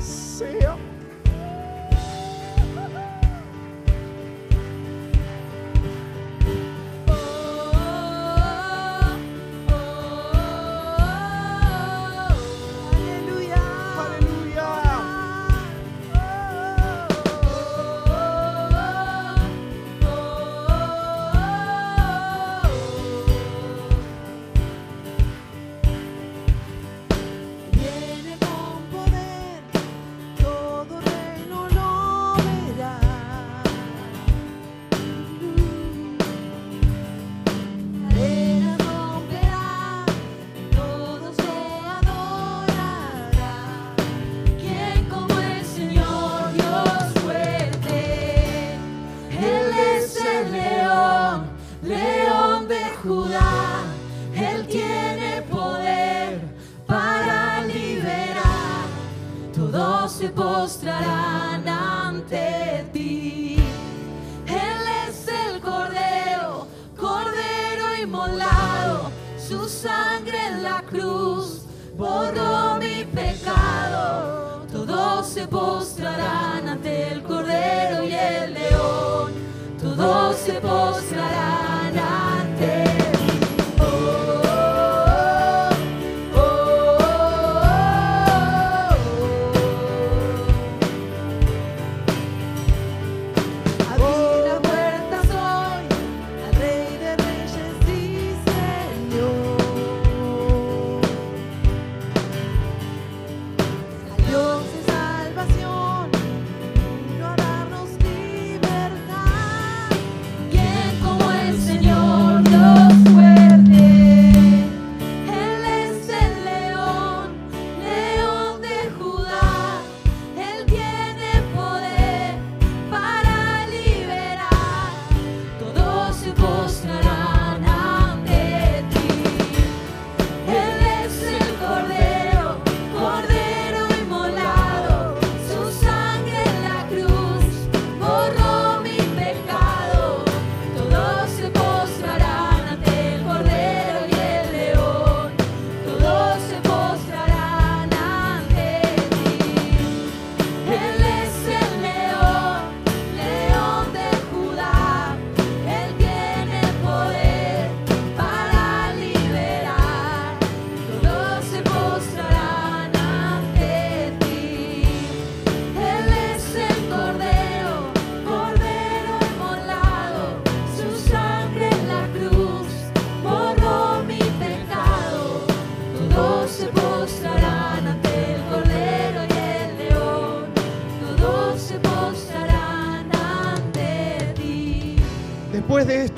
sea 0.00 0.76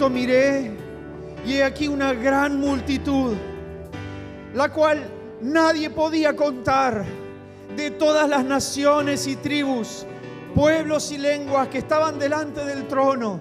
miré 0.09 0.71
y 1.47 1.55
he 1.55 1.65
aquí 1.65 1.89
una 1.89 2.13
gran 2.13 2.59
multitud, 2.61 3.35
la 4.55 4.71
cual 4.71 5.03
nadie 5.41 5.91
podía 5.91 6.35
contar, 6.35 7.05
de 7.77 7.91
todas 7.93 8.29
las 8.29 8.45
naciones 8.45 9.27
y 9.27 9.37
tribus, 9.37 10.05
pueblos 10.55 11.13
y 11.13 11.19
lenguas 11.19 11.69
que 11.69 11.79
estaban 11.79 12.19
delante 12.19 12.65
del 12.65 12.89
trono 12.89 13.39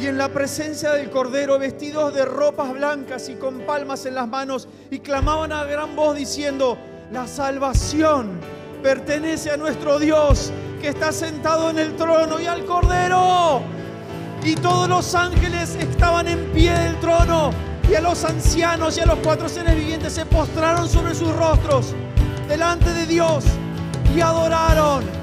y 0.00 0.06
en 0.06 0.16
la 0.16 0.28
presencia 0.28 0.92
del 0.92 1.10
Cordero, 1.10 1.58
vestidos 1.58 2.14
de 2.14 2.24
ropas 2.24 2.72
blancas 2.72 3.28
y 3.28 3.34
con 3.34 3.60
palmas 3.60 4.06
en 4.06 4.14
las 4.14 4.28
manos, 4.28 4.68
y 4.90 5.00
clamaban 5.00 5.50
a 5.50 5.64
gran 5.64 5.96
voz 5.96 6.16
diciendo, 6.16 6.78
la 7.10 7.26
salvación 7.26 8.38
pertenece 8.80 9.50
a 9.50 9.56
nuestro 9.56 9.98
Dios 9.98 10.52
que 10.80 10.88
está 10.88 11.10
sentado 11.10 11.70
en 11.70 11.80
el 11.80 11.96
trono 11.96 12.38
y 12.38 12.46
al 12.46 12.64
Cordero. 12.64 13.62
Y 14.44 14.54
todos 14.54 14.88
los 14.88 15.14
ángeles 15.14 15.74
estaban 15.74 16.28
en 16.28 16.52
pie 16.52 16.72
del 16.72 16.98
trono 17.00 17.50
y 17.90 17.94
a 17.94 18.00
los 18.00 18.24
ancianos 18.24 18.96
y 18.96 19.00
a 19.00 19.06
los 19.06 19.18
cuatro 19.18 19.48
seres 19.48 19.74
vivientes 19.74 20.12
se 20.12 20.26
postraron 20.26 20.88
sobre 20.88 21.14
sus 21.14 21.34
rostros 21.34 21.94
delante 22.48 22.92
de 22.92 23.06
Dios 23.06 23.44
y 24.14 24.20
adoraron. 24.20 25.17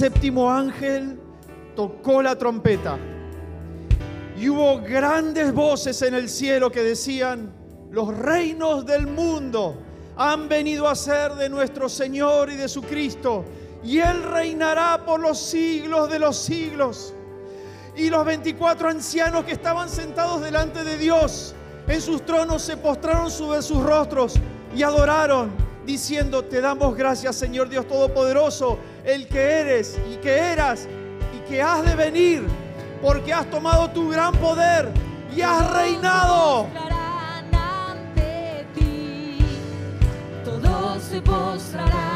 Séptimo 0.00 0.50
ángel 0.50 1.20
tocó 1.76 2.22
la 2.22 2.34
trompeta 2.34 2.96
y 4.34 4.48
hubo 4.48 4.80
grandes 4.80 5.52
voces 5.52 6.00
en 6.00 6.14
el 6.14 6.30
cielo 6.30 6.72
que 6.72 6.82
decían, 6.82 7.52
los 7.90 8.16
reinos 8.16 8.86
del 8.86 9.06
mundo 9.06 9.76
han 10.16 10.48
venido 10.48 10.88
a 10.88 10.94
ser 10.94 11.34
de 11.34 11.50
nuestro 11.50 11.90
Señor 11.90 12.48
y 12.48 12.56
de 12.56 12.66
su 12.66 12.80
Cristo, 12.80 13.44
y 13.84 13.98
Él 13.98 14.22
reinará 14.22 15.04
por 15.04 15.20
los 15.20 15.38
siglos 15.38 16.08
de 16.08 16.18
los 16.18 16.34
siglos. 16.38 17.12
Y 17.94 18.08
los 18.08 18.24
24 18.24 18.88
ancianos 18.88 19.44
que 19.44 19.52
estaban 19.52 19.90
sentados 19.90 20.40
delante 20.40 20.82
de 20.82 20.96
Dios 20.96 21.54
en 21.86 22.00
sus 22.00 22.24
tronos 22.24 22.62
se 22.62 22.78
postraron 22.78 23.30
sobre 23.30 23.60
sus 23.60 23.82
rostros 23.82 24.36
y 24.74 24.82
adoraron, 24.82 25.50
diciendo, 25.84 26.44
te 26.44 26.60
damos 26.60 26.96
gracias 26.96 27.36
Señor 27.36 27.68
Dios 27.68 27.86
Todopoderoso, 27.86 28.78
el 29.04 29.26
que 29.26 29.40
eres 29.40 29.98
y 30.10 30.16
que 30.16 30.38
eras 30.38 30.88
y 31.36 31.48
que 31.48 31.62
has 31.62 31.84
de 31.84 31.94
venir, 31.94 32.46
porque 33.02 33.32
has 33.32 33.48
tomado 33.50 33.90
tu 33.90 34.10
gran 34.10 34.32
poder 34.34 34.90
y 35.34 35.40
has 35.40 35.70
reinado. 35.72 36.64
postrarán 36.64 37.54
ante 37.54 38.66
ti. 38.74 39.38
Todos 40.44 41.02
se 41.02 41.20
postrarán 41.22 42.09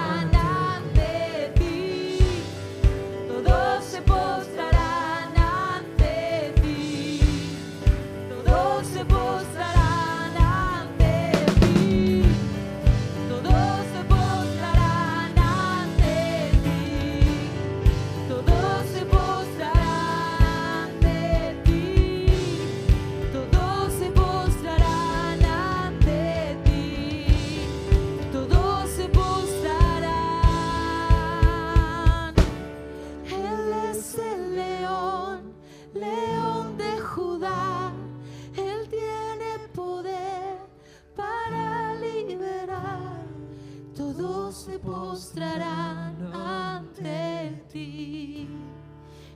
postrarán 45.35 46.33
ante 46.33 47.65
ti. 47.73 48.49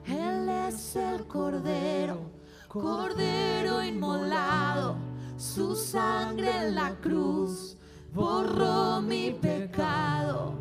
Él 0.07 0.49
es 0.49 0.95
el 0.95 1.27
cordero, 1.27 2.31
cordero 2.69 3.83
inmolado. 3.83 4.97
Su 5.37 5.75
sangre 5.75 6.67
en 6.67 6.75
la 6.77 6.95
cruz 7.01 7.77
borró 8.15 9.01
mi 9.03 9.33
pecado. 9.33 10.55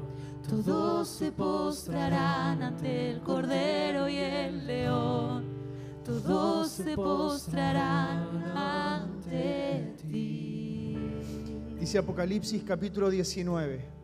Todos 0.50 1.08
se 1.08 1.32
postrarán 1.32 2.64
ante 2.64 3.12
el 3.12 3.22
cordero 3.22 4.10
y 4.10 4.18
el 4.18 4.66
león. 4.66 5.46
Todos 6.04 6.70
se 6.70 6.96
postrarán 6.96 8.44
ante 8.56 9.94
ti. 10.02 10.98
Dice 11.80 12.00
Apocalipsis 12.00 12.64
capítulo 12.64 13.12
19. 13.12 13.97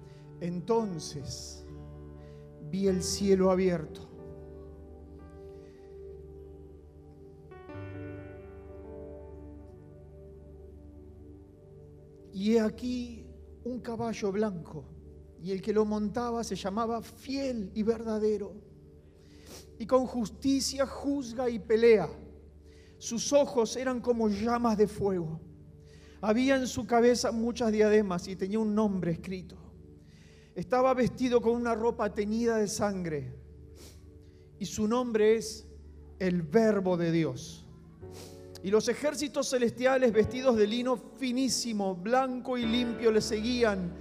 Entonces 0.44 1.66
vi 2.70 2.88
el 2.90 3.02
cielo 3.02 3.50
abierto. 3.50 4.02
Y 12.34 12.56
he 12.56 12.60
aquí 12.60 13.26
un 13.64 13.80
caballo 13.80 14.34
blanco, 14.34 14.84
y 15.42 15.52
el 15.52 15.62
que 15.62 15.72
lo 15.72 15.86
montaba 15.86 16.44
se 16.44 16.58
llamaba 16.58 17.02
fiel 17.02 17.72
y 17.74 17.84
verdadero, 17.84 18.54
y 19.80 19.86
con 19.86 20.06
justicia 20.06 20.86
juzga 20.86 21.50
y 21.50 21.58
pelea. 21.58 22.10
Sus 22.98 23.32
ojos 23.32 23.78
eran 23.78 24.02
como 24.02 24.28
llamas 24.28 24.78
de 24.78 24.90
fuego. 24.90 25.40
Había 26.20 26.58
en 26.58 26.68
su 26.68 26.86
cabeza 26.86 27.32
muchas 27.32 27.72
diademas 27.72 28.28
y 28.28 28.36
tenía 28.36 28.60
un 28.60 28.76
nombre 28.76 29.14
escrito. 29.14 29.63
Estaba 30.56 30.94
vestido 30.94 31.42
con 31.42 31.54
una 31.54 31.74
ropa 31.74 32.14
teñida 32.14 32.58
de 32.58 32.68
sangre 32.68 33.34
y 34.60 34.68
su 34.68 34.88
nombre 34.88 35.36
es 35.36 35.66
el 36.20 36.44
Verbo 36.44 36.96
de 36.96 37.12
Dios. 37.12 37.66
Y 38.62 38.70
los 38.70 38.88
ejércitos 38.88 39.50
celestiales 39.50 40.14
vestidos 40.14 40.56
de 40.56 40.68
lino 40.68 40.96
finísimo, 40.96 41.96
blanco 41.96 42.56
y 42.58 42.68
limpio 42.68 43.12
le 43.12 43.20
seguían 43.20 43.92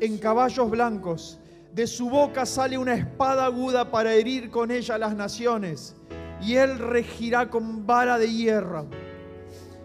en 0.00 0.18
caballos 0.18 0.70
blancos. 0.70 1.38
De 1.72 1.86
su 1.86 2.10
boca 2.10 2.44
sale 2.44 2.76
una 2.76 2.94
espada 2.94 3.46
aguda 3.46 3.90
para 3.90 4.12
herir 4.12 4.50
con 4.50 4.70
ella 4.70 4.98
las 4.98 5.16
naciones. 5.16 5.96
Y 6.42 6.56
él 6.56 6.78
regirá 6.78 7.48
con 7.48 7.86
vara 7.86 8.18
de 8.18 8.30
hierro. 8.30 8.86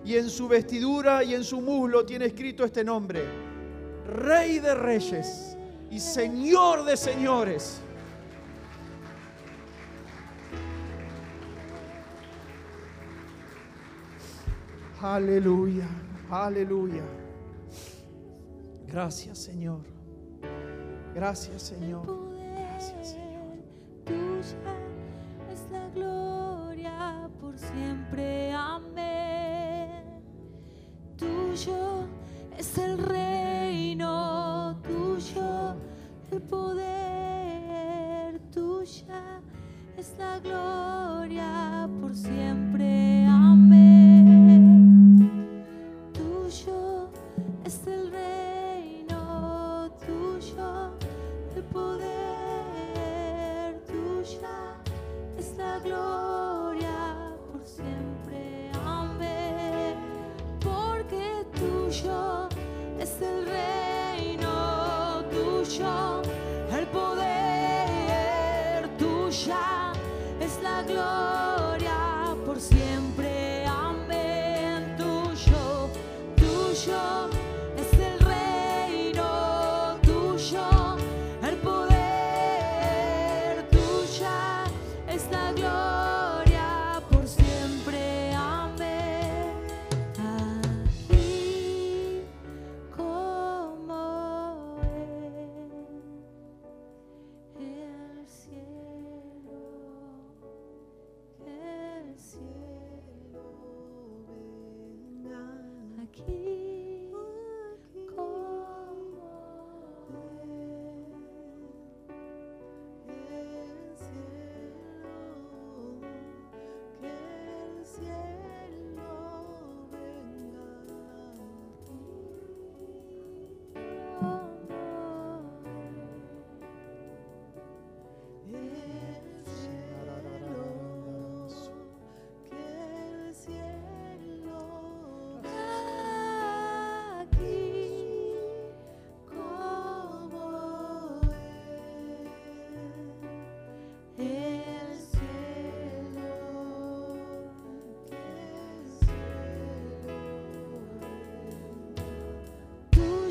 Y 0.04 0.18
en 0.18 0.30
su 0.30 0.50
vestidura 0.50 1.24
y 1.24 1.34
en 1.34 1.46
su 1.46 1.62
muslo 1.62 2.06
tiene 2.06 2.26
escrito 2.26 2.66
este 2.66 2.84
nombre. 2.84 3.24
Rey 4.06 4.60
de 4.60 4.76
reyes 4.76 5.47
y 5.90 6.00
Señor 6.00 6.84
de 6.86 6.98
señores. 6.98 7.82
Aleluya, 15.02 15.88
aleluya. 16.30 17.04
Gracias 18.88 19.38
Señor. 19.38 19.82
Gracias 21.14 21.62
Señor. 21.62 22.06
Gracias 22.36 23.10
Señor. 23.10 23.58
Tuya 24.06 24.74
es 25.52 25.72
la 25.72 25.88
gloria 25.90 27.30
por 27.40 27.58
siempre. 27.58 28.52
Amén. 28.54 30.04
Tuyo 31.16 32.08
es 32.58 32.78
el 32.78 32.98
reino, 32.98 34.78
tuyo 34.84 35.76
el 36.32 36.42
poder, 36.42 38.40
tuya 38.52 39.42
es 39.98 40.14
la 40.18 40.40
gloria 40.40 41.88
por 42.02 42.16
siempre. 42.16 43.26
Amén. 43.28 45.20
Tuyo 46.14 47.10
es 47.64 47.86
el 47.86 48.12
reino, 48.12 49.92
tuyo 50.06 50.98
el 51.56 51.64
poder, 51.64 53.80
tuya 53.86 54.82
es 55.38 55.56
la 55.58 55.80
gloria 55.80 57.36
por 57.52 57.64
siempre. 57.66 58.07
Tuyo 61.88 62.50
es 63.00 63.22
el 63.22 63.46
reino, 63.46 65.24
tuyo 65.32 66.22
el 66.78 66.86
poder, 66.88 68.90
tuya 68.98 69.94
es 70.42 70.60
la 70.62 70.84
gloria 70.84 72.36
por 72.46 72.60
siempre. 72.60 73.66
Amén. 73.66 74.98
Tuyo, 74.98 75.90
tuyo 76.36 77.17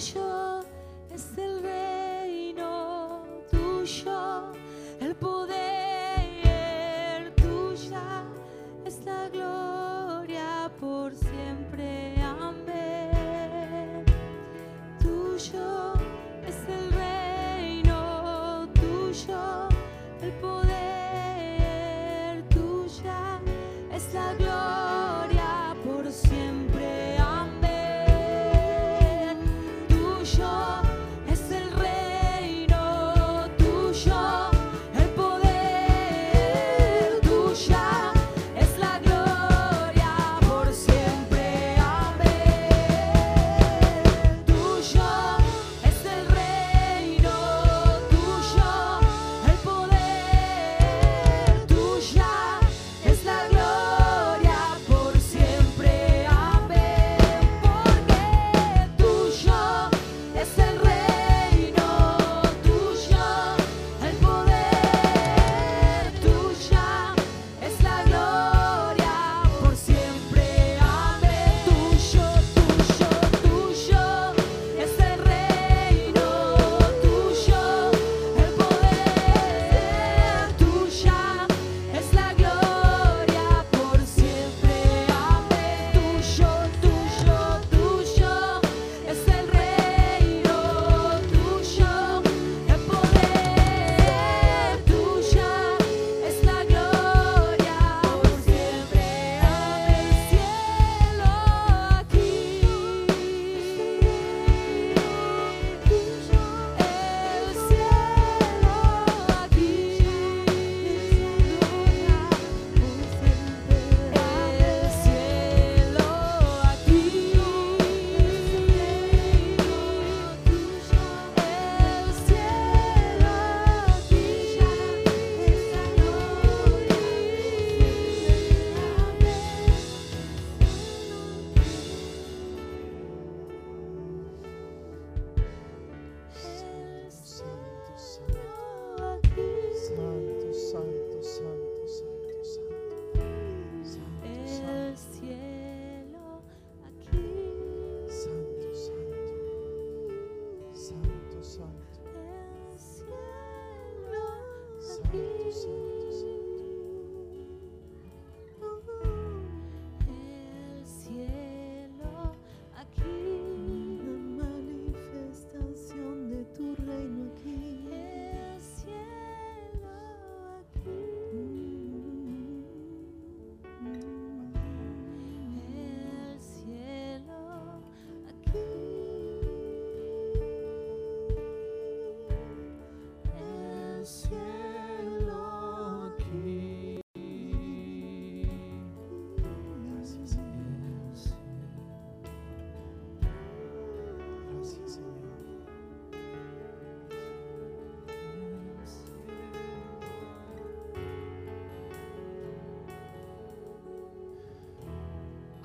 tuyo 0.07 0.36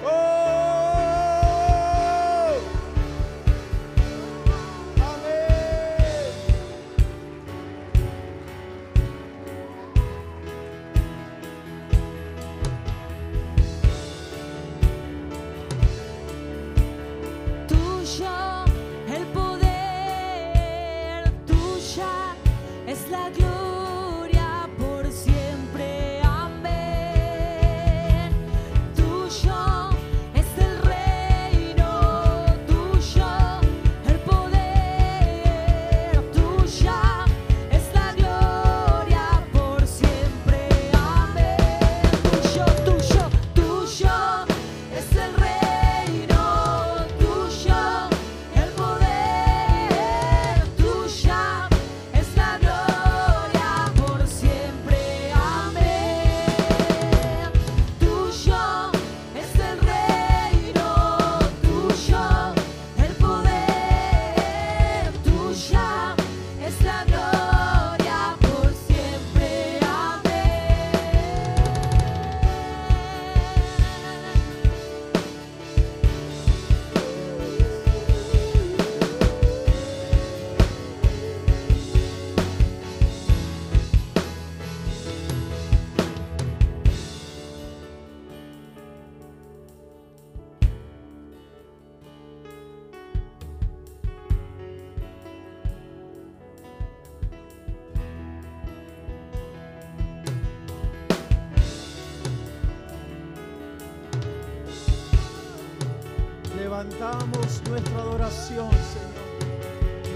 ¡Oh! 0.00 1.01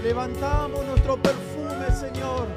Levantamos 0.03 0.85
nuestro 0.85 1.17
perfume, 1.17 1.91
Señor. 1.99 2.47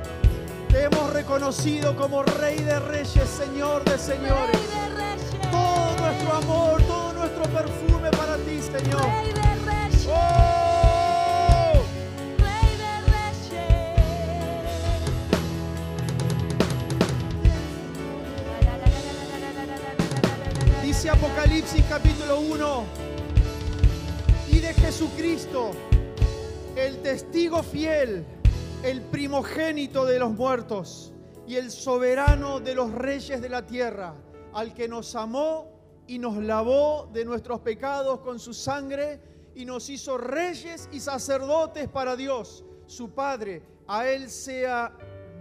Te 0.69 0.85
hemos 0.85 1.13
reconocido 1.13 1.97
como 1.97 2.23
Rey 2.23 2.59
de 2.59 2.79
Reyes, 2.79 3.29
Señor 3.29 3.83
de 3.85 3.99
Señores. 3.99 4.53
Rey 4.53 4.67
de 4.67 4.89
Reyes, 4.97 5.51
Todo 5.51 5.97
nuestro 5.99 6.33
amor, 6.33 6.83
todo 6.83 7.13
nuestro 7.15 7.43
perfume 7.45 8.11
para 8.11 8.37
ti, 8.37 8.61
Señor. 8.63 9.03
Rey 9.03 9.33
de 9.33 9.55
Reyes, 9.65 10.07
¡Oh! 10.09 11.73
Rey 12.39 12.77
de 12.77 13.01
Reyes. 20.71 20.83
Dice 20.83 21.11
Apocalipsis 21.11 21.85
capítulo 21.89 22.41
1. 22.41 22.85
Y 24.53 24.59
de 24.61 24.75
Jesucristo, 24.75 25.73
el 26.87 27.03
testigo 27.03 27.63
fiel, 27.63 28.25
el 28.83 29.03
primogénito 29.03 30.07
de 30.07 30.19
los 30.19 30.31
muertos 30.31 31.13
y 31.47 31.57
el 31.57 31.71
soberano 31.71 32.59
de 32.59 32.75
los 32.75 32.91
reyes 32.93 33.43
de 33.43 33.51
la 33.51 33.67
tierra, 33.67 34.15
al 34.55 34.73
que 34.73 34.89
nos 34.89 35.15
amó 35.15 35.71
y 36.07 36.19
nos 36.19 36.39
lavó 36.39 37.11
de 37.13 37.27
nuestros 37.27 37.61
pecados 37.61 38.21
con 38.21 38.39
su 38.39 38.55
sangre 38.55 39.21
y 39.55 39.67
nos 39.67 39.91
hizo 39.91 40.17
reyes 40.17 40.89
y 40.91 41.01
sacerdotes 41.01 41.87
para 41.87 42.17
Dios, 42.17 42.65
su 42.87 43.11
Padre. 43.11 43.63
A 43.87 44.09
Él 44.09 44.31
sea 44.31 44.91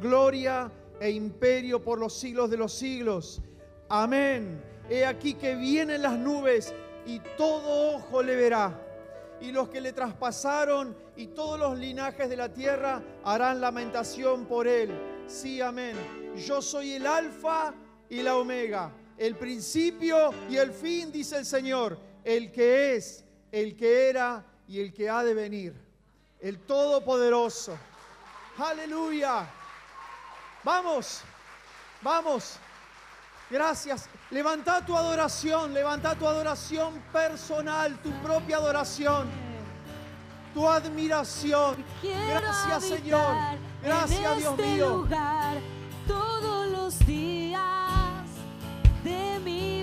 gloria 0.01 0.69
e 0.99 1.09
imperio 1.09 1.81
por 1.81 1.99
los 1.99 2.13
siglos 2.19 2.49
de 2.49 2.57
los 2.57 2.73
siglos. 2.73 3.41
Amén. 3.87 4.61
He 4.89 5.05
aquí 5.05 5.35
que 5.35 5.55
vienen 5.55 6.01
las 6.01 6.17
nubes 6.17 6.73
y 7.05 7.21
todo 7.37 7.95
ojo 7.95 8.21
le 8.21 8.35
verá. 8.35 8.85
Y 9.39 9.53
los 9.53 9.69
que 9.69 9.79
le 9.79 9.93
traspasaron 9.93 11.08
y 11.19 11.27
todos 11.27 11.59
los 11.59 11.77
linajes 11.77 12.29
de 12.29 12.37
la 12.37 12.47
tierra 12.47 13.03
harán 13.25 13.59
lamentación 13.59 14.45
por 14.45 14.65
él. 14.69 14.89
Sí, 15.27 15.59
amén. 15.59 15.97
Yo 16.37 16.61
soy 16.61 16.93
el 16.93 17.05
alfa 17.05 17.73
y 18.07 18.21
la 18.21 18.37
omega, 18.37 18.89
el 19.17 19.35
principio 19.35 20.33
y 20.49 20.55
el 20.55 20.71
fin, 20.71 21.11
dice 21.11 21.37
el 21.39 21.45
Señor, 21.45 21.99
el 22.23 22.53
que 22.53 22.95
es, 22.95 23.25
el 23.51 23.75
que 23.75 24.07
era 24.07 24.45
y 24.65 24.79
el 24.79 24.93
que 24.93 25.09
ha 25.09 25.21
de 25.25 25.33
venir, 25.33 25.75
el 26.39 26.59
Todopoderoso. 26.59 27.77
Aleluya. 28.57 29.45
Vamos, 30.63 31.19
vamos. 32.01 32.55
Gracias. 33.49 34.07
Levanta 34.29 34.85
tu 34.85 34.95
adoración, 34.95 35.73
levanta 35.73 36.15
tu 36.15 36.25
adoración 36.25 37.01
personal, 37.11 38.01
tu 38.01 38.11
propia 38.21 38.55
adoración, 38.55 39.48
tu 40.59 40.67
admiración. 40.67 41.85
Gracias, 42.03 42.83
Señor. 42.83 43.33
Gracias, 43.81 44.37
Dios 44.37 44.59
este 44.59 44.73
mío. 44.73 45.07
todos 46.05 46.69
los 46.69 46.99
días 47.05 47.61
de 49.05 49.39
mi 49.39 49.78